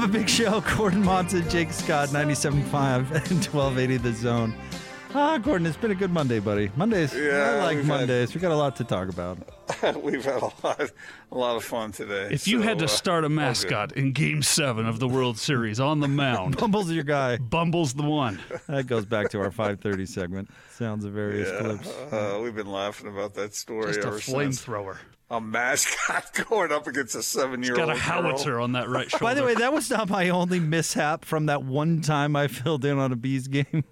Wrap 0.00 0.08
it 0.08 0.12
up 0.14 0.16
a 0.16 0.18
big 0.18 0.28
show. 0.28 0.60
Gordon 0.76 1.02
Monson, 1.04 1.48
Jake 1.50 1.72
Scott, 1.72 2.08
97.5 2.08 2.70
and 3.30 3.44
1280 3.44 3.96
The 3.98 4.12
Zone. 4.12 4.54
Ah, 5.12 5.38
Gordon, 5.38 5.66
it's 5.66 5.76
been 5.76 5.90
a 5.90 5.94
good 5.96 6.12
Monday, 6.12 6.38
buddy. 6.38 6.70
Mondays, 6.76 7.12
Yeah, 7.12 7.58
I 7.60 7.64
like 7.64 7.76
we've 7.78 7.84
had- 7.84 7.98
Mondays. 7.98 8.32
we 8.34 8.40
got 8.40 8.52
a 8.52 8.56
lot 8.56 8.76
to 8.76 8.84
talk 8.84 9.08
about. 9.08 9.38
We've 10.02 10.24
had 10.24 10.42
a 10.42 10.50
lot, 10.64 10.80
a 11.32 11.38
lot 11.38 11.56
of 11.56 11.64
fun 11.64 11.92
today. 11.92 12.28
If 12.30 12.46
you 12.48 12.58
So, 12.60 12.64
had 12.64 12.78
to 12.80 12.84
uh, 12.86 12.88
start 12.88 13.22
a 13.24 13.26
all 13.26 13.28
good. 13.28 13.36
mascot 13.36 13.92
in 13.92 14.12
Game 14.12 14.42
Seven 14.42 14.84
of 14.86 14.98
the 15.00 15.06
World 15.08 15.36
Series 15.38 15.78
on 15.80 16.00
the 16.00 16.08
mound, 16.08 16.56
Bumble's 16.56 16.90
your 16.90 17.04
guy. 17.04 17.36
Bumble's 17.38 17.94
the 17.94 18.02
one. 18.02 18.40
That 18.68 18.86
goes 18.88 19.04
back 19.06 19.30
to 19.30 19.38
our 19.40 19.50
530 19.50 20.06
segment. 20.06 20.50
Sounds 20.72 21.04
of 21.04 21.12
various 21.12 21.48
Yeah, 21.50 21.60
clips. 21.60 21.88
uh, 22.12 22.40
we've 22.42 22.54
been 22.54 22.70
laughing 22.70 23.08
about 23.08 23.34
that 23.34 23.54
story 23.54 23.86
Just 23.92 24.00
a 24.00 24.08
ever 24.08 24.20
since. 24.20 24.64
flamethrower. 24.64 24.96
A 25.30 25.40
mascot 25.40 26.24
going 26.48 26.72
up 26.72 26.86
against 26.88 27.14
a 27.14 27.22
seven-year-old. 27.22 27.78
Got 27.78 27.90
a 27.90 27.92
girl. 27.92 27.96
howitzer 28.00 28.58
on 28.60 28.72
that 28.72 28.88
right 28.88 29.08
shoulder. 29.08 29.22
By 29.24 29.34
the 29.34 29.44
way, 29.44 29.54
that 29.54 29.72
was 29.72 29.88
not 29.88 30.08
my 30.08 30.28
only 30.28 30.58
mishap 30.58 31.24
from 31.24 31.46
that 31.46 31.62
one 31.62 32.00
time 32.00 32.34
I 32.34 32.46
filled 32.48 32.84
in 32.84 32.98
on 32.98 33.12
a 33.12 33.16
bees 33.16 33.46
game. 33.46 33.84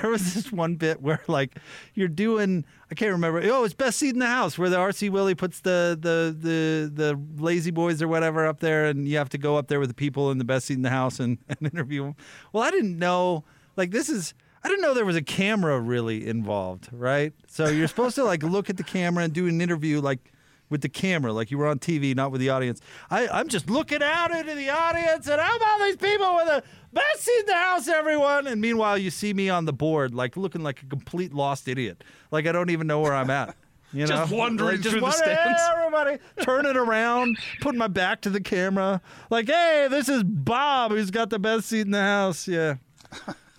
There 0.00 0.10
was 0.10 0.34
this 0.34 0.52
one 0.52 0.76
bit 0.76 1.00
where 1.00 1.22
like 1.26 1.56
you're 1.94 2.08
doing 2.08 2.66
I 2.90 2.94
can't 2.94 3.12
remember. 3.12 3.40
Oh, 3.44 3.64
it's 3.64 3.72
best 3.72 3.98
seat 3.98 4.12
in 4.12 4.18
the 4.18 4.26
house 4.26 4.58
where 4.58 4.68
the 4.68 4.76
RC 4.76 5.08
Willey 5.10 5.34
puts 5.34 5.60
the 5.60 5.98
the 5.98 6.36
the 6.38 6.90
the 6.92 7.42
lazy 7.42 7.70
boys 7.70 8.02
or 8.02 8.08
whatever 8.08 8.46
up 8.46 8.60
there 8.60 8.84
and 8.86 9.08
you 9.08 9.16
have 9.16 9.30
to 9.30 9.38
go 9.38 9.56
up 9.56 9.68
there 9.68 9.80
with 9.80 9.88
the 9.88 9.94
people 9.94 10.30
in 10.30 10.36
the 10.36 10.44
best 10.44 10.66
seat 10.66 10.74
in 10.74 10.82
the 10.82 10.90
house 10.90 11.18
and, 11.18 11.38
and 11.48 11.58
interview 11.62 12.04
them. 12.04 12.16
Well, 12.52 12.62
I 12.62 12.70
didn't 12.70 12.98
know 12.98 13.44
like 13.76 13.90
this 13.90 14.10
is 14.10 14.34
I 14.62 14.68
didn't 14.68 14.82
know 14.82 14.92
there 14.94 15.04
was 15.04 15.16
a 15.16 15.22
camera 15.22 15.78
really 15.80 16.26
involved, 16.26 16.88
right? 16.92 17.32
So 17.46 17.66
you're 17.68 17.88
supposed 17.88 18.16
to 18.16 18.24
like 18.24 18.42
look 18.42 18.68
at 18.68 18.76
the 18.76 18.84
camera 18.84 19.24
and 19.24 19.32
do 19.32 19.46
an 19.46 19.60
interview 19.62 20.00
like 20.00 20.30
with 20.74 20.82
the 20.82 20.88
camera, 20.88 21.32
like 21.32 21.52
you 21.52 21.56
were 21.58 21.68
on 21.68 21.78
TV, 21.78 22.16
not 22.16 22.32
with 22.32 22.40
the 22.40 22.50
audience. 22.50 22.80
I, 23.08 23.28
I'm 23.28 23.46
just 23.46 23.70
looking 23.70 24.02
out 24.02 24.32
into 24.32 24.56
the 24.56 24.70
audience, 24.70 25.28
and 25.28 25.40
how 25.40 25.54
about 25.56 25.78
these 25.84 25.94
people 25.96 26.34
with 26.34 26.46
the 26.46 26.64
best 26.92 27.20
seat 27.22 27.40
in 27.40 27.46
the 27.46 27.54
house, 27.54 27.86
everyone? 27.86 28.48
And 28.48 28.60
meanwhile, 28.60 28.98
you 28.98 29.10
see 29.12 29.32
me 29.32 29.48
on 29.48 29.64
the 29.66 29.72
board, 29.72 30.12
like 30.16 30.36
looking 30.36 30.64
like 30.64 30.82
a 30.82 30.86
complete 30.86 31.32
lost 31.32 31.68
idiot, 31.68 32.02
like 32.32 32.48
I 32.48 32.50
don't 32.52 32.70
even 32.70 32.88
know 32.88 32.98
where 33.00 33.14
I'm 33.14 33.30
at. 33.30 33.54
You 33.92 34.00
know? 34.00 34.06
Just 34.16 34.32
wandering 34.32 34.70
Like, 34.72 34.80
just 34.80 34.90
through 34.90 35.02
the 35.02 35.12
stands. 35.12 35.62
"Hey, 35.62 35.68
everybody, 35.78 36.18
turn 36.42 36.66
it 36.66 36.76
around, 36.76 37.38
putting 37.60 37.78
my 37.78 37.86
back 37.86 38.22
to 38.22 38.30
the 38.30 38.40
camera, 38.40 39.00
like, 39.30 39.46
hey, 39.46 39.86
this 39.88 40.08
is 40.08 40.24
Bob, 40.24 40.90
who's 40.90 41.12
got 41.12 41.30
the 41.30 41.38
best 41.38 41.68
seat 41.68 41.82
in 41.82 41.92
the 41.92 42.00
house. 42.00 42.48
Yeah, 42.48 42.74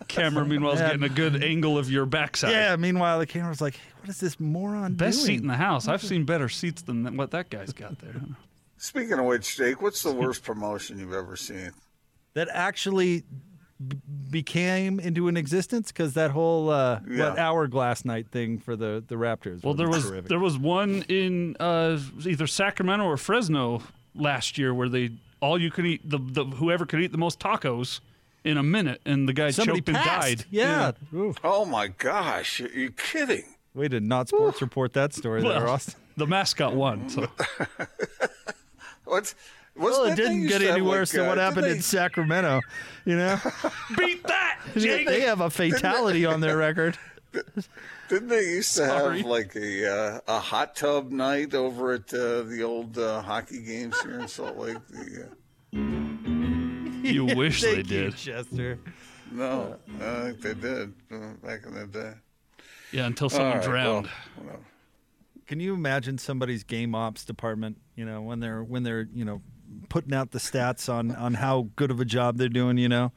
Camera, 0.09 0.45
meanwhile, 0.45 0.73
is 0.73 0.81
Yeah. 0.81 0.87
getting 0.87 1.03
a 1.03 1.09
good 1.09 1.41
angle 1.41 1.77
of 1.77 1.89
your 1.89 2.05
backside. 2.05 2.51
yeah. 2.51 2.75
Meanwhile, 2.75 3.19
the 3.19 3.25
camera's 3.25 3.61
like, 3.61 3.75
hey, 3.75 3.81
what 4.05 4.09
is 4.11 4.19
this 4.19 4.39
moron 4.39 4.93
Best 4.93 5.17
doing? 5.25 5.25
seat 5.37 5.41
in 5.41 5.47
the 5.47 5.55
house. 5.55 5.87
I've 5.87 6.03
seen 6.03 6.25
better 6.25 6.47
seats 6.47 6.83
than 6.83 7.17
what 7.17 7.31
that 7.31 7.49
guy's 7.49 7.73
got 7.73 7.97
there. 7.99 8.13
Speaking 8.77 9.13
of 9.13 9.25
which, 9.25 9.57
Jake, 9.57 9.81
what's 9.81 10.03
the 10.03 10.13
worst 10.13 10.43
promotion 10.43 10.99
you've 10.99 11.13
ever 11.13 11.35
seen? 11.35 11.71
that 12.35 12.49
actually 12.51 13.23
b- 13.87 13.97
became 14.29 14.99
into 14.99 15.27
an 15.29 15.37
existence 15.37 15.91
because 15.91 16.13
that 16.13 16.29
whole 16.31 16.69
uh, 16.69 16.99
Yeah. 17.09 17.29
what 17.29 17.39
hourglass 17.39 18.03
night 18.05 18.27
thing 18.29 18.59
for 18.59 18.75
the 18.75 19.03
the 19.07 19.15
Raptors. 19.15 19.63
Well, 19.63 19.73
there 19.73 19.87
was 19.89 20.03
terrific. 20.07 20.27
there 20.29 20.39
was 20.39 20.57
one 20.57 21.03
in 21.07 21.55
uh, 21.59 21.97
either 22.27 22.45
Sacramento 22.45 23.05
or 23.05 23.15
Fresno 23.17 23.81
last 24.13 24.57
year 24.59 24.71
where 24.73 24.89
they 24.89 25.11
all 25.39 25.59
you 25.59 25.71
could 25.71 25.85
eat 25.87 26.07
the, 26.07 26.19
the 26.19 26.43
whoever 26.43 26.85
could 26.85 26.99
eat 27.01 27.11
the 27.13 27.17
most 27.17 27.39
tacos 27.39 28.01
in 28.43 28.57
a 28.57 28.63
minute, 28.63 29.01
and 29.05 29.27
the 29.27 29.33
guy 29.33 29.49
somebody 29.49 29.79
choked 29.79 29.87
and 29.89 29.97
passed. 29.97 30.27
died. 30.37 30.45
Yeah. 30.51 30.91
Ooh. 31.15 31.33
Oh 31.43 31.65
my 31.65 31.87
gosh, 31.87 32.61
are 32.61 32.67
you 32.67 32.91
kidding? 32.91 33.54
Way 33.75 33.89
to 33.89 33.99
not 33.99 34.29
sports 34.29 34.61
report 34.61 34.93
that 34.93 35.13
story 35.13 35.41
there, 35.41 35.67
Austin. 35.67 35.95
the 36.17 36.25
mascot 36.25 36.73
won. 36.75 37.09
So 37.09 37.27
What's 39.03 39.35
what's 39.75 39.97
Well, 39.97 40.05
it 40.05 40.15
didn't 40.15 40.47
get 40.47 40.59
to 40.59 40.71
any 40.71 40.81
worse 40.81 41.13
like, 41.13 41.19
than 41.19 41.27
what 41.27 41.37
uh, 41.37 41.41
happened 41.41 41.63
didn't 41.65 41.77
in 41.77 41.83
Sacramento. 41.83 42.61
You 43.03 43.17
know, 43.17 43.37
beat 43.97 44.25
that, 44.27 44.59
Jake. 44.77 45.05
they 45.07 45.21
have 45.21 45.41
a 45.41 45.49
fatality 45.49 46.25
on 46.25 46.39
their 46.39 46.55
record. 46.57 46.97
Didn't 48.07 48.29
they 48.29 48.43
used 48.45 48.75
to 48.77 48.85
Sorry. 48.87 49.17
have 49.17 49.27
like 49.27 49.53
a 49.57 49.91
uh, 49.91 50.19
a 50.25 50.39
hot 50.39 50.77
tub 50.77 51.11
night 51.11 51.53
over 51.53 51.91
at 51.93 52.13
uh, 52.13 52.43
the 52.43 52.63
old 52.63 52.97
uh, 52.97 53.21
hockey 53.21 53.61
games 53.61 53.99
here 54.01 54.21
in 54.21 54.27
Salt 54.29 54.55
Lake? 54.57 54.77
The, 54.87 55.27
uh, 55.73 55.77
You 57.03 57.25
wish 57.25 57.61
they 57.61 57.75
Thank 57.75 57.91
you, 57.91 58.03
did. 58.03 58.15
Chester. 58.15 58.79
no, 59.31 59.75
I 60.01 60.31
think 60.31 60.41
they 60.41 60.53
did 60.53 60.93
uh, 61.11 61.33
back 61.43 61.65
in 61.65 61.75
the 61.75 61.87
day. 61.87 62.13
Yeah, 62.95 63.05
until 63.07 63.29
someone 63.29 63.51
All 63.51 63.57
right, 63.57 63.63
drowned. 63.65 64.05
well, 64.37 64.45
whatever. 64.45 64.63
Can 65.47 65.59
you 65.59 65.73
imagine 65.73 66.17
somebody's 66.17 66.63
game 66.63 66.95
ops 66.95 67.25
department? 67.25 67.77
You 67.95 68.05
know, 68.05 68.21
when 68.21 68.39
they're 68.39 68.63
when 68.63 68.83
they're 68.83 69.07
you 69.13 69.25
know 69.25 69.41
putting 69.89 70.13
out 70.13 70.31
the 70.31 70.39
stats 70.39 70.91
on 70.91 71.11
on 71.15 71.33
how 71.35 71.67
good 71.75 71.91
of 71.91 71.99
a 71.99 72.05
job 72.05 72.37
they're 72.37 72.49
doing. 72.49 72.77
You 72.77 72.89
know, 72.89 73.11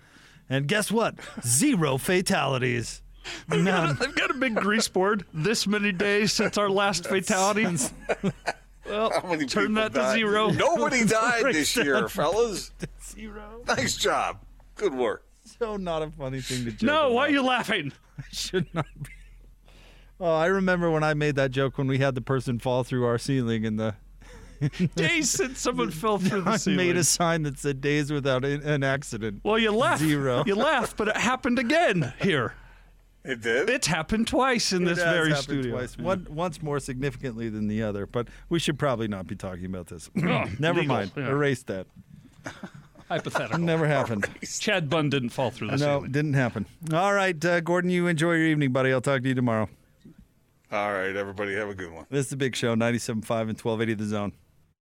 and 0.49 0.67
guess 0.67 0.91
what? 0.91 1.15
Zero 1.47 1.97
fatalities. 1.97 3.03
None. 3.49 3.97
They've 4.01 4.15
got 4.15 4.31
a 4.31 4.35
big 4.35 4.57
grease 4.57 4.89
board. 4.89 5.25
This 5.33 5.67
many 5.67 5.93
days 5.93 6.33
since 6.33 6.57
our 6.59 6.71
last 6.71 7.07
fatality. 7.09 7.67
Well, 8.87 9.11
How 9.11 9.29
many 9.31 9.45
turn 9.47 9.69
people 9.75 9.83
that 9.83 9.95
to 9.95 10.13
zero. 10.13 10.49
Nobody 10.49 11.05
died 11.07 11.45
this 11.55 11.77
year, 11.77 12.01
down. 12.01 12.09
fellas. 12.09 12.73
Zero. 13.05 13.63
Nice 13.67 13.97
job. 13.97 14.41
Good 14.77 14.95
work. 14.95 15.25
So 15.45 15.77
not 15.77 16.03
a 16.03 16.11
funny 16.11 16.41
thing 16.41 16.65
to 16.65 16.71
joke 16.73 16.83
No, 16.83 17.13
why 17.13 17.27
are 17.27 17.31
you 17.31 17.43
laughing? 17.43 17.93
I 18.19 18.23
should 18.33 18.67
not 18.75 18.87
be. 19.03 19.11
Oh, 20.21 20.35
I 20.35 20.47
remember 20.47 20.91
when 20.91 21.05
I 21.05 21.15
made 21.15 21.37
that 21.37 21.51
joke 21.53 21.79
when 21.79 21.87
we 21.87 21.99
had 21.99 22.15
the 22.15 22.21
person 22.21 22.59
fall 22.59 22.83
through 22.85 23.05
our 23.07 23.19
ceiling 23.19 23.65
and 23.65 23.79
the 23.79 23.95
Days 24.97 25.31
since 25.31 25.61
someone 25.61 25.93
fell 25.93 26.19
through 26.19 26.41
the 26.41 26.57
ceiling. 26.59 26.81
I 26.81 26.83
made 26.83 26.97
a 26.97 27.05
sign 27.05 27.45
that 27.45 27.59
said 27.61 27.81
days 27.81 28.11
without 28.11 28.45
an 28.45 28.61
an 28.63 28.83
accident. 28.83 29.41
well, 29.45 29.57
you 29.59 29.71
laugh. 29.71 30.01
Zero. 30.01 30.43
You 30.47 30.57
laugh, 30.57 30.97
but 30.97 31.07
it 31.09 31.17
happened 31.17 31.61
again 31.61 32.13
here. 32.21 32.55
It 33.25 33.41
did. 33.41 33.71
It's 33.71 33.87
happened 33.87 34.27
twice 34.27 34.73
in 34.73 34.83
It 34.83 34.87
this 34.87 34.99
has 34.99 35.13
very 35.15 35.29
happened 35.29 35.45
studio. 35.45 35.73
Twice. 35.77 35.97
One, 35.99 36.27
once 36.31 36.61
more 36.63 36.81
significantly 36.81 37.49
than 37.51 37.69
the 37.69 37.83
other, 37.85 38.07
but 38.07 38.27
we 38.49 38.59
should 38.59 38.79
probably 38.81 39.07
not 39.07 39.27
be 39.29 39.37
talking 39.37 39.67
about 39.67 39.87
this. 39.89 40.11
Never 40.15 40.81
legal, 40.81 40.87
mind. 40.97 41.13
yeah. 41.17 41.29
Erase 41.29 41.63
that. 41.65 41.87
Hypothetical. 43.09 43.59
Never 43.61 43.87
happened. 43.87 44.29
Chad 44.61 44.91
Bunn 44.91 45.09
didn't 45.09 45.31
fall 45.31 45.51
through 45.51 45.69
the 45.69 45.77
no, 45.77 45.99
ceiling. 45.99 46.11
didn't 46.13 46.35
happen. 46.35 46.67
All 46.93 47.15
right, 47.15 47.43
uh, 47.45 47.61
Gordon, 47.61 47.91
you 47.91 48.07
enjoy 48.07 48.33
your 48.35 48.47
evening, 48.47 48.73
buddy. 48.73 48.93
I'll 48.93 49.01
talk 49.01 49.23
to 49.23 49.29
you 49.29 49.35
tomorrow. 49.35 49.69
All 50.71 50.93
right, 50.93 51.17
everybody, 51.17 51.55
have 51.55 51.71
a 51.71 51.75
good 51.75 51.91
one. 51.91 52.05
This 52.11 52.27
is 52.27 52.31
the 52.31 52.37
Big 52.37 52.55
Show, 52.55 52.75
97.5 52.75 53.09
and 53.11 53.59
1280 53.59 53.95
The 53.95 54.05
Zone. 54.05 54.33